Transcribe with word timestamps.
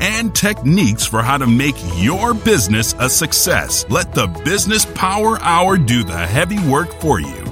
and 0.00 0.34
techniques 0.34 1.06
for 1.06 1.22
how 1.22 1.38
to 1.38 1.46
make 1.46 1.76
your 1.96 2.34
business 2.34 2.94
a 2.98 3.08
success. 3.08 3.84
Let 3.88 4.12
the 4.12 4.26
Business 4.44 4.84
Power 4.84 5.38
Hour 5.40 5.76
do 5.76 6.04
the 6.04 6.26
heavy 6.26 6.58
work 6.68 6.92
for 7.00 7.20
you. 7.20 7.44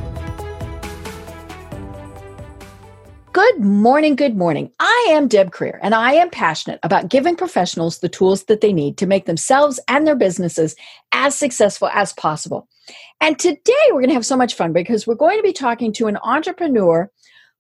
Good 3.33 3.61
morning, 3.61 4.15
good 4.15 4.37
morning. 4.37 4.71
I 4.79 5.07
am 5.11 5.27
Deb 5.27 5.53
Krier, 5.53 5.79
and 5.81 5.95
I 5.95 6.13
am 6.13 6.29
passionate 6.29 6.79
about 6.83 7.09
giving 7.09 7.35
professionals 7.35 7.99
the 7.99 8.11
tools 8.11 8.45
that 8.45 8.61
they 8.61 8.75
need 8.75 8.99
to 8.99 9.07
make 9.07 9.25
themselves 9.25 9.81
and 9.89 10.07
their 10.07 10.15
businesses 10.15 10.77
as 11.13 11.35
successful 11.35 11.89
as 11.95 12.13
possible. 12.13 12.69
And 13.23 13.39
today 13.39 13.73
we're 13.89 14.01
going 14.01 14.09
to 14.09 14.15
have 14.15 14.27
so 14.27 14.37
much 14.37 14.55
fun 14.55 14.75
because 14.75 15.07
we're 15.07 15.15
going 15.15 15.39
to 15.39 15.43
be 15.43 15.55
talking 15.55 15.95
to 15.95 16.09
an 16.09 16.19
entrepreneur 16.23 17.11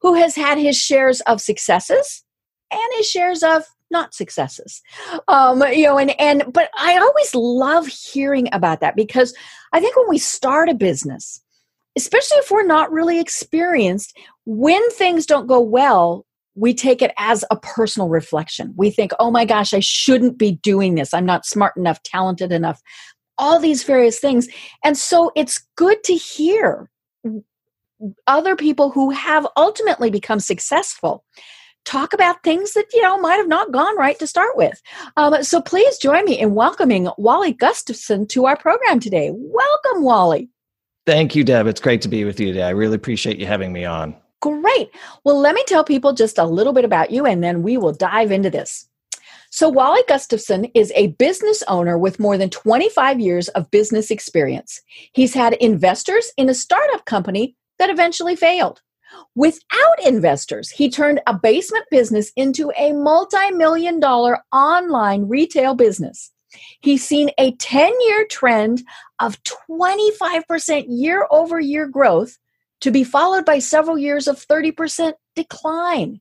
who 0.02 0.14
has 0.14 0.36
had 0.36 0.58
his 0.58 0.76
shares 0.76 1.22
of 1.22 1.40
successes 1.40 2.22
and 2.70 2.92
his 2.96 3.08
shares 3.08 3.42
of 3.42 3.64
not 3.92 4.14
successes. 4.14 4.82
Um, 5.28 5.62
you 5.72 5.84
know 5.84 5.98
and 5.98 6.18
and 6.20 6.44
but 6.52 6.70
i 6.76 6.96
always 6.96 7.34
love 7.34 7.86
hearing 7.86 8.48
about 8.52 8.80
that 8.80 8.96
because 8.96 9.34
i 9.72 9.80
think 9.80 9.96
when 9.96 10.08
we 10.08 10.18
start 10.18 10.68
a 10.68 10.74
business 10.74 11.40
especially 11.96 12.38
if 12.38 12.50
we're 12.50 12.66
not 12.66 12.90
really 12.90 13.20
experienced 13.20 14.16
when 14.44 14.90
things 14.90 15.26
don't 15.26 15.46
go 15.46 15.60
well 15.60 16.26
we 16.54 16.74
take 16.74 17.00
it 17.00 17.12
as 17.18 17.44
a 17.50 17.56
personal 17.56 18.08
reflection. 18.08 18.74
We 18.76 18.90
think 18.90 19.12
oh 19.18 19.30
my 19.30 19.44
gosh 19.44 19.72
i 19.72 19.80
shouldn't 19.80 20.38
be 20.38 20.52
doing 20.52 20.94
this. 20.94 21.14
I'm 21.14 21.26
not 21.26 21.46
smart 21.46 21.76
enough 21.76 22.02
talented 22.02 22.52
enough. 22.52 22.80
All 23.38 23.58
these 23.58 23.84
various 23.84 24.18
things. 24.18 24.48
And 24.84 24.96
so 24.96 25.32
it's 25.34 25.66
good 25.76 26.04
to 26.04 26.14
hear 26.14 26.90
other 28.26 28.56
people 28.56 28.90
who 28.90 29.10
have 29.10 29.46
ultimately 29.56 30.10
become 30.10 30.40
successful 30.40 31.24
talk 31.84 32.12
about 32.12 32.42
things 32.42 32.72
that 32.72 32.86
you 32.92 33.02
know 33.02 33.18
might 33.18 33.36
have 33.36 33.48
not 33.48 33.72
gone 33.72 33.96
right 33.96 34.18
to 34.18 34.26
start 34.26 34.56
with. 34.56 34.80
Um, 35.16 35.42
so 35.42 35.60
please 35.60 35.98
join 35.98 36.24
me 36.24 36.38
in 36.38 36.54
welcoming 36.54 37.08
Wally 37.18 37.52
Gustafson 37.52 38.26
to 38.28 38.46
our 38.46 38.56
program 38.56 39.00
today. 39.00 39.30
Welcome, 39.32 40.02
Wally. 40.02 40.50
Thank 41.04 41.34
you, 41.34 41.42
Deb. 41.42 41.66
It's 41.66 41.80
great 41.80 42.02
to 42.02 42.08
be 42.08 42.24
with 42.24 42.38
you 42.38 42.46
today. 42.46 42.62
I 42.62 42.70
really 42.70 42.94
appreciate 42.94 43.38
you 43.38 43.46
having 43.46 43.72
me 43.72 43.84
on. 43.84 44.14
Great. 44.40 44.90
Well, 45.24 45.38
let 45.38 45.54
me 45.54 45.64
tell 45.66 45.84
people 45.84 46.12
just 46.12 46.38
a 46.38 46.44
little 46.44 46.72
bit 46.72 46.84
about 46.84 47.10
you, 47.10 47.26
and 47.26 47.42
then 47.42 47.62
we 47.62 47.76
will 47.76 47.92
dive 47.92 48.32
into 48.32 48.50
this. 48.50 48.88
So, 49.50 49.68
Wally 49.68 50.02
Gustafson 50.08 50.64
is 50.74 50.92
a 50.96 51.08
business 51.08 51.62
owner 51.68 51.98
with 51.98 52.18
more 52.18 52.38
than 52.38 52.48
25 52.48 53.20
years 53.20 53.48
of 53.48 53.70
business 53.70 54.10
experience. 54.10 54.80
He's 55.12 55.34
had 55.34 55.52
investors 55.54 56.32
in 56.36 56.48
a 56.48 56.54
startup 56.54 57.04
company 57.04 57.54
that 57.78 57.90
eventually 57.90 58.34
failed. 58.34 58.80
Without 59.34 60.06
investors, 60.06 60.70
he 60.70 60.90
turned 60.90 61.20
a 61.26 61.34
basement 61.34 61.84
business 61.90 62.32
into 62.36 62.72
a 62.76 62.92
multi 62.92 63.50
million 63.52 64.00
dollar 64.00 64.38
online 64.52 65.28
retail 65.28 65.74
business. 65.74 66.30
He's 66.80 67.06
seen 67.06 67.30
a 67.38 67.52
10 67.56 67.92
year 68.02 68.26
trend 68.26 68.82
of 69.20 69.38
25% 69.78 70.84
year 70.88 71.26
over 71.30 71.58
year 71.58 71.86
growth 71.86 72.36
to 72.80 72.90
be 72.90 73.04
followed 73.04 73.44
by 73.44 73.58
several 73.58 73.96
years 73.96 74.26
of 74.26 74.44
30% 74.46 75.14
decline. 75.34 76.20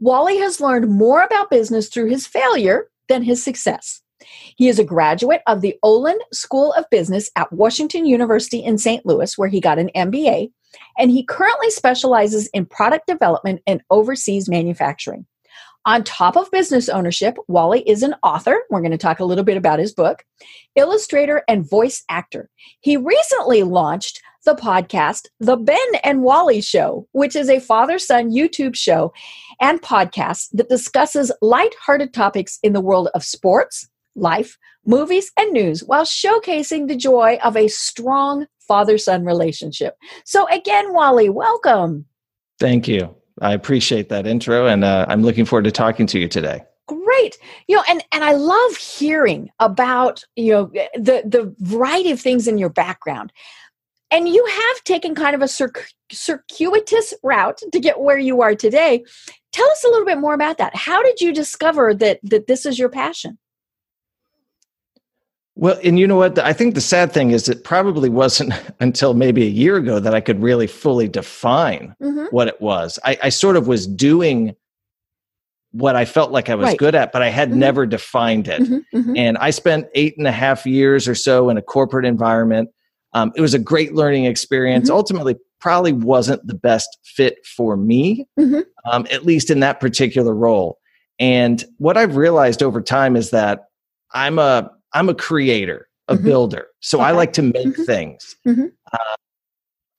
Wally 0.00 0.38
has 0.38 0.60
learned 0.60 0.90
more 0.90 1.22
about 1.22 1.50
business 1.50 1.88
through 1.88 2.08
his 2.08 2.26
failure 2.26 2.88
than 3.08 3.22
his 3.22 3.44
success. 3.44 4.00
He 4.56 4.68
is 4.68 4.78
a 4.78 4.84
graduate 4.84 5.42
of 5.46 5.60
the 5.60 5.76
Olin 5.82 6.18
School 6.32 6.72
of 6.72 6.88
Business 6.90 7.30
at 7.36 7.52
Washington 7.52 8.06
University 8.06 8.62
in 8.64 8.78
St. 8.78 9.04
Louis, 9.04 9.36
where 9.36 9.48
he 9.48 9.60
got 9.60 9.78
an 9.78 9.90
MBA 9.94 10.50
and 10.98 11.10
he 11.10 11.24
currently 11.24 11.70
specializes 11.70 12.48
in 12.48 12.66
product 12.66 13.06
development 13.06 13.62
and 13.66 13.82
overseas 13.90 14.48
manufacturing. 14.48 15.26
On 15.84 16.04
top 16.04 16.36
of 16.36 16.50
business 16.52 16.88
ownership, 16.88 17.36
Wally 17.48 17.80
is 17.88 18.04
an 18.04 18.14
author. 18.22 18.62
We're 18.70 18.82
going 18.82 18.92
to 18.92 18.98
talk 18.98 19.18
a 19.18 19.24
little 19.24 19.42
bit 19.42 19.56
about 19.56 19.80
his 19.80 19.92
book, 19.92 20.24
illustrator, 20.76 21.42
and 21.48 21.68
voice 21.68 22.04
actor. 22.08 22.48
He 22.80 22.96
recently 22.96 23.64
launched 23.64 24.22
the 24.44 24.54
podcast, 24.54 25.26
The 25.40 25.56
Ben 25.56 25.78
and 26.04 26.22
Wally 26.22 26.60
Show, 26.60 27.08
which 27.12 27.34
is 27.34 27.50
a 27.50 27.58
father 27.58 27.98
son 27.98 28.30
YouTube 28.30 28.76
show 28.76 29.12
and 29.60 29.82
podcast 29.82 30.50
that 30.52 30.68
discusses 30.68 31.32
light-hearted 31.42 32.14
topics 32.14 32.60
in 32.62 32.72
the 32.72 32.80
world 32.80 33.08
of 33.14 33.24
sports, 33.24 33.88
life, 34.14 34.58
movies, 34.86 35.32
and 35.36 35.52
news 35.52 35.82
while 35.84 36.04
showcasing 36.04 36.86
the 36.86 36.96
joy 36.96 37.38
of 37.42 37.56
a 37.56 37.68
strong 37.68 38.46
father 38.66 38.98
son 38.98 39.24
relationship. 39.24 39.96
So, 40.24 40.46
again, 40.48 40.92
Wally, 40.92 41.28
welcome. 41.28 42.06
Thank 42.58 42.88
you. 42.88 43.14
I 43.40 43.54
appreciate 43.54 44.08
that 44.10 44.26
intro, 44.26 44.66
and 44.66 44.84
uh, 44.84 45.06
I'm 45.08 45.22
looking 45.22 45.44
forward 45.44 45.64
to 45.64 45.72
talking 45.72 46.06
to 46.06 46.18
you 46.18 46.28
today. 46.28 46.62
Great, 46.86 47.38
you 47.68 47.76
know, 47.76 47.82
and 47.88 48.04
and 48.12 48.22
I 48.22 48.32
love 48.32 48.76
hearing 48.76 49.50
about 49.58 50.24
you 50.36 50.52
know 50.52 50.70
the 50.94 51.22
the 51.24 51.54
variety 51.60 52.10
of 52.10 52.20
things 52.20 52.46
in 52.46 52.58
your 52.58 52.68
background, 52.68 53.32
and 54.10 54.28
you 54.28 54.44
have 54.44 54.84
taken 54.84 55.14
kind 55.14 55.34
of 55.34 55.42
a 55.42 55.48
circ- 55.48 55.90
circuitous 56.10 57.14
route 57.22 57.62
to 57.72 57.80
get 57.80 58.00
where 58.00 58.18
you 58.18 58.42
are 58.42 58.54
today. 58.54 59.04
Tell 59.52 59.68
us 59.70 59.84
a 59.84 59.88
little 59.88 60.06
bit 60.06 60.18
more 60.18 60.34
about 60.34 60.58
that. 60.58 60.76
How 60.76 61.02
did 61.02 61.20
you 61.20 61.32
discover 61.32 61.94
that 61.94 62.20
that 62.22 62.46
this 62.46 62.66
is 62.66 62.78
your 62.78 62.90
passion? 62.90 63.38
Well, 65.54 65.78
and 65.84 65.98
you 65.98 66.06
know 66.06 66.16
what? 66.16 66.38
I 66.38 66.52
think 66.52 66.74
the 66.74 66.80
sad 66.80 67.12
thing 67.12 67.30
is 67.30 67.48
it 67.48 67.64
probably 67.64 68.08
wasn't 68.08 68.54
until 68.80 69.14
maybe 69.14 69.42
a 69.42 69.50
year 69.50 69.76
ago 69.76 70.00
that 70.00 70.14
I 70.14 70.20
could 70.20 70.42
really 70.42 70.66
fully 70.66 71.08
define 71.08 71.94
mm-hmm. 72.02 72.26
what 72.30 72.48
it 72.48 72.60
was. 72.60 72.98
I, 73.04 73.18
I, 73.24 73.28
sort 73.28 73.56
of 73.56 73.66
was 73.66 73.86
doing 73.86 74.56
what 75.72 75.94
I 75.94 76.04
felt 76.04 76.32
like 76.32 76.48
I 76.48 76.54
was 76.54 76.68
right. 76.68 76.78
good 76.78 76.94
at, 76.94 77.12
but 77.12 77.22
I 77.22 77.28
had 77.28 77.50
mm-hmm. 77.50 77.58
never 77.58 77.86
defined 77.86 78.48
it. 78.48 78.62
Mm-hmm, 78.62 78.96
mm-hmm. 78.96 79.16
and 79.16 79.38
I 79.38 79.50
spent 79.50 79.88
eight 79.94 80.16
and 80.16 80.26
a 80.26 80.32
half 80.32 80.66
years 80.66 81.06
or 81.06 81.14
so 81.14 81.50
in 81.50 81.56
a 81.56 81.62
corporate 81.62 82.06
environment. 82.06 82.70
Um, 83.14 83.32
it 83.36 83.42
was 83.42 83.52
a 83.52 83.58
great 83.58 83.94
learning 83.94 84.24
experience. 84.24 84.88
Mm-hmm. 84.88 84.96
Ultimately, 84.96 85.36
probably 85.60 85.92
wasn't 85.92 86.46
the 86.46 86.54
best 86.54 86.98
fit 87.04 87.44
for 87.46 87.76
me, 87.76 88.26
mm-hmm. 88.38 88.60
um, 88.90 89.06
at 89.10 89.24
least 89.24 89.50
in 89.50 89.60
that 89.60 89.80
particular 89.80 90.34
role. 90.34 90.78
And 91.18 91.62
what 91.78 91.96
I've 91.96 92.16
realized 92.16 92.62
over 92.62 92.80
time 92.80 93.16
is 93.16 93.30
that 93.30 93.66
I'm 94.12 94.38
a 94.38 94.70
I'm 94.94 95.08
a 95.08 95.14
creator, 95.14 95.88
a 96.08 96.14
mm-hmm. 96.14 96.24
builder. 96.24 96.66
So 96.80 96.98
okay. 96.98 97.08
I 97.08 97.10
like 97.12 97.32
to 97.34 97.42
make 97.42 97.54
mm-hmm. 97.54 97.84
things. 97.84 98.36
Mm-hmm. 98.46 98.66
Uh, 98.92 99.16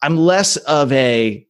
I'm 0.01 0.17
less 0.17 0.57
of 0.57 0.91
a 0.91 1.47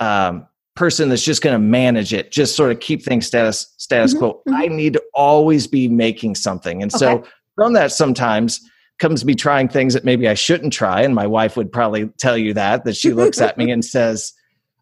um, 0.00 0.46
person 0.76 1.08
that's 1.08 1.24
just 1.24 1.42
going 1.42 1.54
to 1.54 1.58
manage 1.58 2.12
it, 2.12 2.30
just 2.30 2.54
sort 2.54 2.70
of 2.70 2.80
keep 2.80 3.02
things 3.02 3.26
status 3.26 3.74
status 3.78 4.12
mm-hmm. 4.12 4.20
quo. 4.20 4.42
I 4.54 4.66
mm-hmm. 4.66 4.76
need 4.76 4.92
to 4.94 5.02
always 5.14 5.66
be 5.66 5.88
making 5.88 6.36
something, 6.36 6.82
and 6.82 6.94
okay. 6.94 6.98
so 6.98 7.24
from 7.56 7.72
that, 7.72 7.92
sometimes 7.92 8.60
comes 8.98 9.24
me 9.24 9.34
trying 9.34 9.68
things 9.68 9.94
that 9.94 10.04
maybe 10.04 10.28
I 10.28 10.34
shouldn't 10.34 10.72
try. 10.72 11.02
And 11.02 11.14
my 11.14 11.26
wife 11.26 11.56
would 11.56 11.70
probably 11.72 12.08
tell 12.18 12.36
you 12.36 12.52
that 12.54 12.84
that 12.84 12.96
she 12.96 13.12
looks 13.12 13.40
at 13.40 13.56
me 13.56 13.70
and 13.70 13.84
says, 13.96 14.32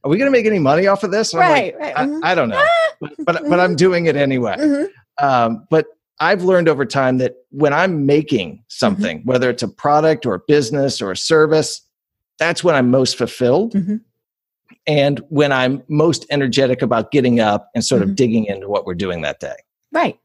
"Are 0.05 0.11
we 0.11 0.19
going 0.19 0.31
to 0.31 0.37
make 0.37 0.47
any 0.47 0.59
money 0.59 0.87
off 0.87 1.03
of 1.03 1.11
this?" 1.11 1.33
And 1.33 1.41
right, 1.41 1.75
like, 1.75 1.81
right. 1.81 1.97
I, 1.97 2.07
Mm-hmm. 2.07 2.25
I, 2.25 2.35
don't 2.35 2.49
know, 2.49 2.67
but 3.01 3.13
but, 3.19 3.43
but, 3.49 3.61
I'm 3.61 3.77
doing 3.87 4.07
it 4.07 4.17
anyway. 4.17 4.89
Um, 5.19 5.67
but 5.71 5.87
I've 6.19 6.43
learned 6.43 6.69
over 6.69 6.85
time 6.85 7.19
that 7.19 7.35
when 7.51 7.73
I'm 7.73 8.07
making 8.07 8.53
mm-hmm. 8.53 8.63
something, 8.69 9.19
mm-hmm. 9.19 9.29
whether 9.29 9.51
it's 9.51 9.63
a 9.63 9.69
product 9.69 10.27
or 10.27 10.35
a 10.35 10.41
business 10.41 11.03
or 11.03 11.11
a 11.11 11.17
service, 11.17 11.83
that's 12.39 12.65
when 12.65 12.75
I'm 12.75 12.91
most 12.91 13.17
fulfilled. 13.17 13.75
Mm-hmm. 13.75 13.97
And 14.87 15.21
when 15.29 15.53
I'm 15.53 15.83
most 15.89 16.27
energetic 16.31 16.81
about 16.81 17.11
getting 17.11 17.41
up 17.41 17.71
and 17.75 17.85
sort 17.85 18.03
mm-hmm. 18.03 18.11
of 18.11 18.17
digging 18.17 18.45
into 18.47 18.69
what 18.69 18.87
we're 18.87 18.95
doing 18.95 19.23
that 19.23 19.41
day. 19.41 19.57
Right. 19.93 20.19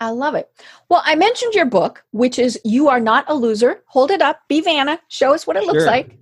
I 0.00 0.10
love 0.10 0.34
it. 0.34 0.48
Well, 0.88 1.02
I 1.04 1.14
mentioned 1.16 1.54
your 1.54 1.66
book, 1.66 2.04
which 2.12 2.38
is 2.38 2.58
You 2.64 2.88
Are 2.88 3.00
Not 3.00 3.24
a 3.28 3.34
Loser. 3.34 3.82
Hold 3.86 4.10
it 4.10 4.22
up. 4.22 4.40
Be 4.48 4.60
Vanna. 4.60 5.00
Show 5.08 5.34
us 5.34 5.46
what 5.46 5.56
it 5.56 5.64
sure. 5.64 5.72
looks 5.72 5.84
like. 5.84 6.18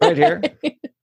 right 0.00 0.16
here. 0.16 0.42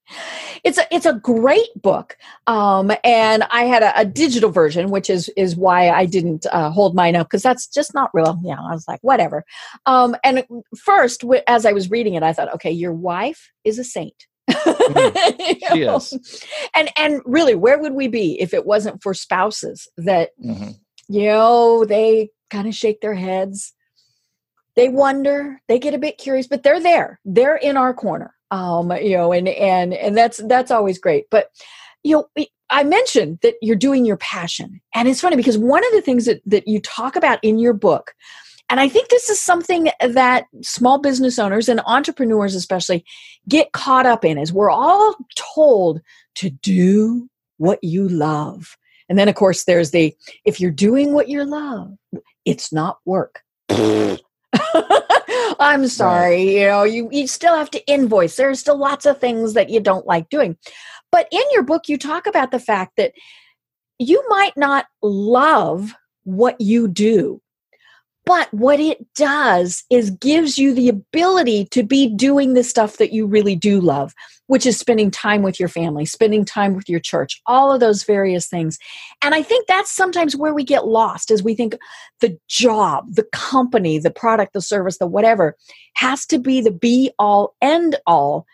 it's 0.63 0.77
a 0.77 0.85
it's 0.93 1.05
a 1.05 1.13
great 1.13 1.69
book 1.81 2.17
um, 2.47 2.91
and 3.03 3.43
i 3.51 3.63
had 3.63 3.83
a, 3.83 3.99
a, 3.99 4.05
digital 4.05 4.49
version 4.49 4.89
which 4.89 5.09
is 5.09 5.29
is 5.35 5.55
why 5.55 5.89
i 5.89 6.05
didn't 6.05 6.45
uh, 6.51 6.69
hold 6.69 6.95
mine 6.95 7.15
up 7.15 7.27
because 7.27 7.43
that's 7.43 7.67
just 7.67 7.93
not 7.93 8.09
real. 8.13 8.39
Yeah 8.43 8.57
i 8.59 8.73
was 8.73 8.87
like 8.87 8.99
whatever. 9.01 9.43
Um, 9.85 10.15
and 10.23 10.43
first 10.77 11.21
w- 11.21 11.41
as 11.47 11.65
i 11.65 11.71
was 11.71 11.89
reading 11.89 12.15
it 12.15 12.23
i 12.23 12.33
thought 12.33 12.53
okay 12.53 12.71
your 12.71 12.93
wife 12.93 13.51
is 13.63 13.79
a 13.79 13.83
saint. 13.83 14.27
Mm, 14.49 15.57
yes. 15.73 16.13
and 16.75 16.89
and 16.97 17.21
really 17.25 17.55
where 17.55 17.79
would 17.79 17.93
we 17.93 18.07
be 18.07 18.39
if 18.41 18.53
it 18.53 18.65
wasn't 18.65 19.01
for 19.01 19.13
spouses 19.13 19.87
that 19.97 20.31
mm-hmm. 20.43 20.71
you 21.07 21.25
know 21.27 21.85
they 21.85 22.29
kind 22.49 22.67
of 22.67 22.75
shake 22.75 23.01
their 23.01 23.15
heads 23.15 23.73
they 24.75 24.89
wonder 24.89 25.61
they 25.67 25.79
get 25.79 25.93
a 25.93 25.99
bit 25.99 26.17
curious 26.17 26.47
but 26.47 26.63
they're 26.63 26.79
there. 26.79 27.19
They're 27.25 27.55
in 27.55 27.77
our 27.77 27.93
corner 27.93 28.35
um, 28.51 28.91
you 28.91 29.17
know, 29.17 29.31
and 29.33 29.47
and 29.47 29.93
and 29.93 30.17
that's 30.17 30.37
that's 30.47 30.71
always 30.71 30.99
great. 30.99 31.25
But 31.29 31.49
you 32.03 32.25
know, 32.37 32.45
I 32.69 32.83
mentioned 32.83 33.39
that 33.41 33.55
you're 33.61 33.75
doing 33.75 34.05
your 34.05 34.17
passion, 34.17 34.81
and 34.93 35.07
it's 35.07 35.21
funny 35.21 35.35
because 35.35 35.57
one 35.57 35.85
of 35.85 35.91
the 35.91 36.01
things 36.01 36.25
that 36.25 36.41
that 36.45 36.67
you 36.67 36.79
talk 36.81 37.15
about 37.15 37.39
in 37.43 37.59
your 37.59 37.73
book. 37.73 38.13
And 38.69 38.79
I 38.79 38.87
think 38.87 39.09
this 39.09 39.29
is 39.29 39.41
something 39.41 39.89
that 39.99 40.45
small 40.61 40.97
business 40.97 41.37
owners 41.37 41.67
and 41.67 41.81
entrepreneurs, 41.85 42.55
especially, 42.55 43.03
get 43.47 43.73
caught 43.73 44.05
up 44.05 44.23
in. 44.23 44.37
Is 44.37 44.53
we're 44.53 44.71
all 44.71 45.15
told 45.35 46.01
to 46.35 46.49
do 46.49 47.29
what 47.57 47.83
you 47.83 48.07
love. 48.07 48.77
And 49.09 49.19
then, 49.19 49.27
of 49.27 49.35
course, 49.35 49.65
there's 49.65 49.91
the 49.91 50.15
if 50.45 50.59
you're 50.59 50.71
doing 50.71 51.13
what 51.13 51.27
you 51.27 51.43
love, 51.43 51.91
it's 52.45 52.71
not 52.71 52.99
work. 53.05 53.41
I'm 55.59 55.87
sorry, 55.87 56.35
right. 56.35 56.47
you 56.47 56.65
know, 56.67 56.83
you, 56.83 57.09
you 57.11 57.27
still 57.27 57.55
have 57.55 57.71
to 57.71 57.85
invoice. 57.87 58.35
There's 58.35 58.59
still 58.59 58.77
lots 58.77 59.05
of 59.05 59.19
things 59.19 59.53
that 59.53 59.69
you 59.69 59.79
don't 59.79 60.05
like 60.05 60.29
doing. 60.29 60.57
But 61.11 61.27
in 61.31 61.43
your 61.51 61.63
book, 61.63 61.87
you 61.87 61.97
talk 61.97 62.25
about 62.27 62.51
the 62.51 62.59
fact 62.59 62.93
that 62.97 63.13
you 63.99 64.23
might 64.29 64.57
not 64.57 64.85
love 65.01 65.93
what 66.23 66.59
you 66.59 66.87
do, 66.87 67.41
but 68.25 68.53
what 68.53 68.79
it 68.79 69.05
does 69.15 69.83
is 69.89 70.11
gives 70.11 70.57
you 70.57 70.73
the 70.73 70.89
ability 70.89 71.65
to 71.71 71.83
be 71.83 72.07
doing 72.07 72.53
the 72.53 72.63
stuff 72.63 72.97
that 72.97 73.11
you 73.11 73.25
really 73.25 73.55
do 73.55 73.81
love, 73.81 74.13
which 74.47 74.65
is 74.65 74.77
spending 74.77 75.11
time 75.11 75.41
with 75.41 75.59
your 75.59 75.67
family, 75.67 76.05
spending 76.05 76.45
time 76.45 76.73
with 76.73 76.87
your 76.87 77.01
church, 77.01 77.41
all 77.47 77.71
of 77.71 77.81
those 77.81 78.03
various 78.03 78.47
things. 78.47 78.77
And 79.21 79.35
I 79.35 79.43
think 79.43 79.67
that's 79.67 79.91
sometimes 79.91 80.35
where 80.35 80.53
we 80.53 80.63
get 80.63 80.87
lost 80.87 81.31
as 81.31 81.43
we 81.43 81.53
think 81.53 81.75
the 82.21 82.37
job, 82.47 83.05
the 83.13 83.27
company, 83.33 83.99
the 83.99 84.11
product, 84.11 84.53
the 84.53 84.61
service, 84.61 84.97
the 84.99 85.07
whatever 85.07 85.57
has 85.95 86.25
to 86.27 86.39
be 86.39 86.61
the 86.61 86.71
be 86.71 87.11
all 87.19 87.55
end 87.61 87.97
all 88.07 88.45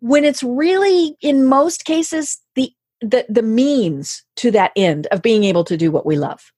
when 0.00 0.24
it's 0.24 0.42
really 0.42 1.16
in 1.22 1.46
most 1.46 1.84
cases 1.84 2.40
the 2.56 2.70
the, 3.00 3.26
the 3.28 3.42
means 3.42 4.22
to 4.36 4.50
that 4.50 4.72
end 4.76 5.06
of 5.08 5.20
being 5.20 5.44
able 5.44 5.64
to 5.64 5.76
do 5.76 5.90
what 5.90 6.06
we 6.06 6.16
love. 6.16 6.52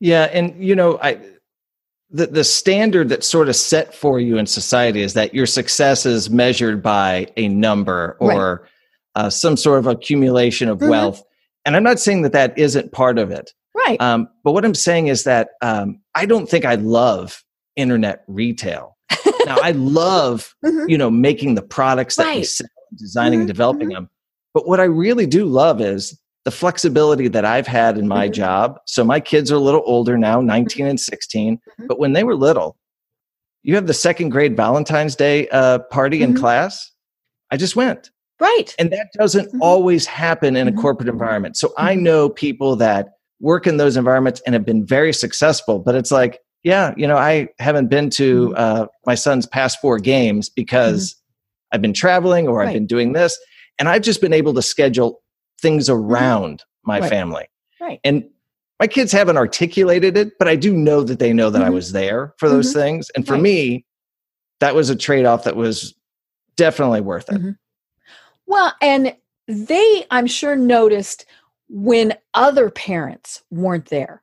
Yeah, 0.00 0.24
and 0.24 0.62
you 0.62 0.74
know, 0.74 0.98
I 1.00 1.18
the, 2.14 2.28
the 2.28 2.44
standard 2.44 3.08
that's 3.08 3.26
sort 3.26 3.48
of 3.48 3.56
set 3.56 3.92
for 3.92 4.20
you 4.20 4.38
in 4.38 4.46
society 4.46 5.02
is 5.02 5.14
that 5.14 5.34
your 5.34 5.46
success 5.46 6.06
is 6.06 6.30
measured 6.30 6.80
by 6.80 7.26
a 7.36 7.48
number 7.48 8.16
or 8.20 8.62
right. 9.16 9.24
uh, 9.24 9.30
some 9.30 9.56
sort 9.56 9.80
of 9.80 9.88
accumulation 9.88 10.68
of 10.68 10.78
mm-hmm. 10.78 10.90
wealth. 10.90 11.24
And 11.64 11.74
I'm 11.74 11.82
not 11.82 11.98
saying 11.98 12.22
that 12.22 12.32
that 12.32 12.56
isn't 12.56 12.92
part 12.92 13.18
of 13.18 13.32
it. 13.32 13.52
Right. 13.74 14.00
Um, 14.00 14.28
but 14.44 14.52
what 14.52 14.64
I'm 14.64 14.76
saying 14.76 15.08
is 15.08 15.24
that 15.24 15.50
um, 15.60 16.00
I 16.14 16.24
don't 16.24 16.48
think 16.48 16.64
I 16.64 16.76
love 16.76 17.42
internet 17.74 18.22
retail. 18.28 18.96
now 19.44 19.58
I 19.60 19.72
love, 19.72 20.54
mm-hmm. 20.64 20.88
you 20.88 20.96
know, 20.96 21.10
making 21.10 21.56
the 21.56 21.62
products 21.62 22.14
that 22.14 22.26
right. 22.26 22.38
we 22.38 22.44
sell, 22.44 22.68
designing 22.96 23.32
mm-hmm. 23.32 23.40
and 23.40 23.48
developing 23.48 23.88
mm-hmm. 23.88 24.04
them. 24.04 24.10
But 24.52 24.68
what 24.68 24.78
I 24.78 24.84
really 24.84 25.26
do 25.26 25.46
love 25.46 25.80
is 25.80 26.16
the 26.44 26.50
flexibility 26.50 27.28
that 27.28 27.44
I've 27.44 27.66
had 27.66 27.96
in 27.96 28.06
my 28.06 28.26
mm-hmm. 28.26 28.34
job. 28.34 28.78
So 28.86 29.04
my 29.04 29.18
kids 29.20 29.50
are 29.50 29.56
a 29.56 29.60
little 29.60 29.82
older 29.86 30.18
now, 30.18 30.40
19 30.40 30.86
and 30.86 31.00
16, 31.00 31.56
mm-hmm. 31.56 31.86
but 31.86 31.98
when 31.98 32.12
they 32.12 32.24
were 32.24 32.36
little, 32.36 32.76
you 33.62 33.74
have 33.76 33.86
the 33.86 33.94
second 33.94 34.28
grade 34.28 34.56
Valentine's 34.56 35.16
Day 35.16 35.48
uh, 35.48 35.78
party 35.90 36.20
mm-hmm. 36.20 36.32
in 36.32 36.40
class. 36.40 36.92
I 37.50 37.56
just 37.56 37.76
went. 37.76 38.10
Right. 38.40 38.74
And 38.78 38.92
that 38.92 39.08
doesn't 39.14 39.48
mm-hmm. 39.48 39.62
always 39.62 40.06
happen 40.06 40.56
in 40.56 40.68
a 40.68 40.70
mm-hmm. 40.70 40.80
corporate 40.80 41.08
environment. 41.08 41.56
So 41.56 41.72
I 41.78 41.94
mm-hmm. 41.94 42.04
know 42.04 42.28
people 42.28 42.76
that 42.76 43.10
work 43.40 43.66
in 43.66 43.78
those 43.78 43.96
environments 43.96 44.42
and 44.44 44.54
have 44.54 44.66
been 44.66 44.84
very 44.84 45.12
successful, 45.12 45.78
but 45.78 45.94
it's 45.94 46.10
like, 46.10 46.40
yeah, 46.62 46.94
you 46.96 47.06
know, 47.06 47.16
I 47.16 47.48
haven't 47.58 47.88
been 47.88 48.10
to 48.10 48.54
uh, 48.56 48.86
my 49.06 49.14
son's 49.14 49.46
past 49.46 49.80
four 49.80 49.98
games 49.98 50.48
because 50.48 51.14
I've 51.72 51.82
been 51.82 51.92
traveling 51.92 52.48
or 52.48 52.58
right. 52.58 52.68
I've 52.68 52.74
been 52.74 52.86
doing 52.86 53.12
this. 53.12 53.38
And 53.78 53.88
I've 53.88 54.02
just 54.02 54.20
been 54.20 54.32
able 54.32 54.54
to 54.54 54.62
schedule 54.62 55.20
things 55.64 55.88
mm-hmm. 55.88 56.00
around 56.00 56.62
my 56.84 57.00
right. 57.00 57.10
family. 57.10 57.48
Right. 57.80 57.98
And 58.04 58.28
my 58.78 58.86
kids 58.86 59.10
haven't 59.10 59.36
articulated 59.36 60.16
it, 60.16 60.38
but 60.38 60.46
I 60.46 60.56
do 60.56 60.72
know 60.74 61.02
that 61.02 61.18
they 61.18 61.32
know 61.32 61.50
that 61.50 61.58
mm-hmm. 61.58 61.66
I 61.66 61.70
was 61.70 61.92
there 61.92 62.34
for 62.38 62.48
those 62.48 62.70
mm-hmm. 62.70 62.80
things. 62.80 63.10
And 63.16 63.26
for 63.26 63.32
right. 63.32 63.42
me, 63.42 63.86
that 64.60 64.74
was 64.74 64.90
a 64.90 64.96
trade 64.96 65.24
off 65.24 65.44
that 65.44 65.56
was 65.56 65.94
definitely 66.56 67.00
worth 67.00 67.28
it. 67.30 67.36
Mm-hmm. 67.36 67.50
Well, 68.46 68.74
and 68.82 69.16
they, 69.48 70.06
I'm 70.10 70.26
sure, 70.26 70.54
noticed 70.54 71.24
when 71.68 72.14
other 72.34 72.70
parents 72.70 73.42
weren't 73.50 73.86
there 73.86 74.22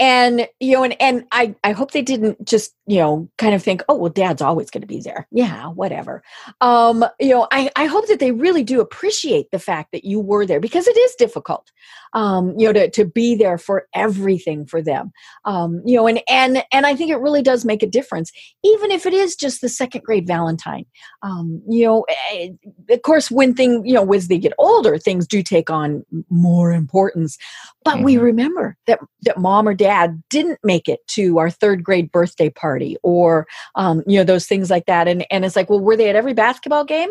and 0.00 0.48
you 0.58 0.72
know 0.72 0.82
and 0.82 0.96
and 1.00 1.24
i 1.30 1.54
i 1.62 1.70
hope 1.70 1.92
they 1.92 2.02
didn't 2.02 2.44
just 2.44 2.74
you 2.90 2.98
know 2.98 3.30
kind 3.38 3.54
of 3.54 3.62
think 3.62 3.84
oh 3.88 3.94
well 3.94 4.10
dad's 4.10 4.42
always 4.42 4.68
going 4.68 4.80
to 4.80 4.86
be 4.86 5.00
there. 5.00 5.28
Yeah 5.30 5.66
whatever. 5.68 6.24
Um 6.60 7.04
you 7.20 7.28
know 7.28 7.46
i 7.52 7.70
i 7.76 7.86
hope 7.86 8.08
that 8.08 8.18
they 8.18 8.32
really 8.32 8.64
do 8.64 8.80
appreciate 8.80 9.48
the 9.52 9.60
fact 9.60 9.92
that 9.92 10.04
you 10.04 10.18
were 10.18 10.44
there 10.44 10.58
because 10.58 10.88
it 10.88 10.96
is 10.96 11.14
difficult 11.14 11.70
um 12.14 12.52
you 12.58 12.66
know 12.66 12.72
to 12.72 12.90
to 12.90 13.04
be 13.04 13.36
there 13.36 13.58
for 13.58 13.86
everything 13.94 14.66
for 14.66 14.82
them. 14.82 15.12
Um 15.44 15.82
you 15.84 15.96
know 15.96 16.08
and 16.08 16.20
and 16.28 16.64
and 16.72 16.84
i 16.84 16.96
think 16.96 17.12
it 17.12 17.20
really 17.20 17.42
does 17.42 17.64
make 17.64 17.84
a 17.84 17.86
difference 17.86 18.32
even 18.64 18.90
if 18.90 19.06
it 19.06 19.14
is 19.14 19.36
just 19.36 19.60
the 19.60 19.68
second 19.68 20.02
grade 20.02 20.26
valentine. 20.26 20.84
Um 21.22 21.62
you 21.68 21.86
know 21.86 22.04
eh, 22.32 22.48
of 22.90 23.02
course 23.02 23.30
when 23.30 23.54
thing 23.54 23.86
you 23.86 23.94
know 23.94 24.12
as 24.12 24.26
they 24.26 24.38
get 24.38 24.52
older 24.58 24.98
things 24.98 25.28
do 25.28 25.44
take 25.44 25.70
on 25.70 26.04
more 26.28 26.72
importance 26.72 27.38
but 27.84 27.94
mm-hmm. 27.94 28.04
we 28.04 28.18
remember 28.18 28.76
that 28.88 28.98
that 29.22 29.38
mom 29.38 29.68
or 29.68 29.74
dad 29.74 30.20
didn't 30.28 30.58
make 30.64 30.88
it 30.88 31.06
to 31.06 31.38
our 31.38 31.50
third 31.50 31.84
grade 31.84 32.10
birthday 32.10 32.50
party 32.50 32.79
or 33.02 33.46
um, 33.74 34.02
you 34.06 34.18
know 34.18 34.24
those 34.24 34.46
things 34.46 34.70
like 34.70 34.86
that. 34.86 35.08
And 35.08 35.26
and 35.30 35.44
it's 35.44 35.56
like, 35.56 35.70
well, 35.70 35.80
were 35.80 35.96
they 35.96 36.08
at 36.08 36.16
every 36.16 36.34
basketball 36.34 36.84
game? 36.84 37.10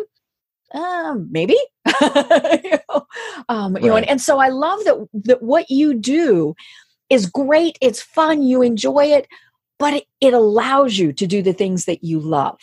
Um, 0.72 1.28
maybe. 1.30 1.56
you 2.00 2.78
know, 2.88 3.06
um, 3.48 3.74
right. 3.74 3.82
you 3.82 3.88
know 3.88 3.96
and, 3.96 4.08
and 4.08 4.20
so 4.20 4.38
I 4.38 4.48
love 4.48 4.84
that 4.84 5.08
that 5.24 5.42
what 5.42 5.70
you 5.70 5.94
do 5.94 6.54
is 7.08 7.26
great. 7.26 7.78
It's 7.80 8.00
fun. 8.00 8.42
You 8.42 8.62
enjoy 8.62 9.06
it, 9.06 9.26
but 9.78 9.94
it, 9.94 10.04
it 10.20 10.34
allows 10.34 10.98
you 10.98 11.12
to 11.12 11.26
do 11.26 11.42
the 11.42 11.52
things 11.52 11.86
that 11.86 12.04
you 12.04 12.20
love. 12.20 12.60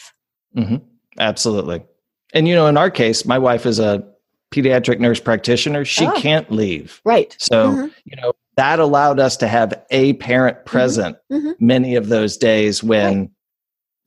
Mm-hmm. 0.56 0.78
Absolutely. 1.20 1.84
And 2.34 2.48
you 2.48 2.56
know, 2.56 2.68
in 2.68 2.78
our 2.78 2.90
case, 2.90 3.26
my 3.26 3.38
wife 3.38 3.66
is 3.66 3.80
a 3.80 4.08
pediatric 4.52 5.00
nurse 5.00 5.20
practitioner, 5.20 5.86
she 5.86 6.06
oh. 6.06 6.14
can't 6.14 6.50
leave. 6.52 7.02
Right. 7.04 7.36
So, 7.40 7.72
mm-hmm. 7.72 7.88
you 8.06 8.16
know, 8.18 8.34
that 8.58 8.80
allowed 8.80 9.20
us 9.20 9.38
to 9.38 9.48
have 9.48 9.74
a 9.92 10.14
parent 10.14 10.58
mm-hmm. 10.58 10.70
present 10.70 11.18
mm-hmm. 11.32 11.52
many 11.60 11.96
of 11.96 12.10
those 12.10 12.36
days 12.36 12.84
when 12.84 13.20
right. 13.20 13.30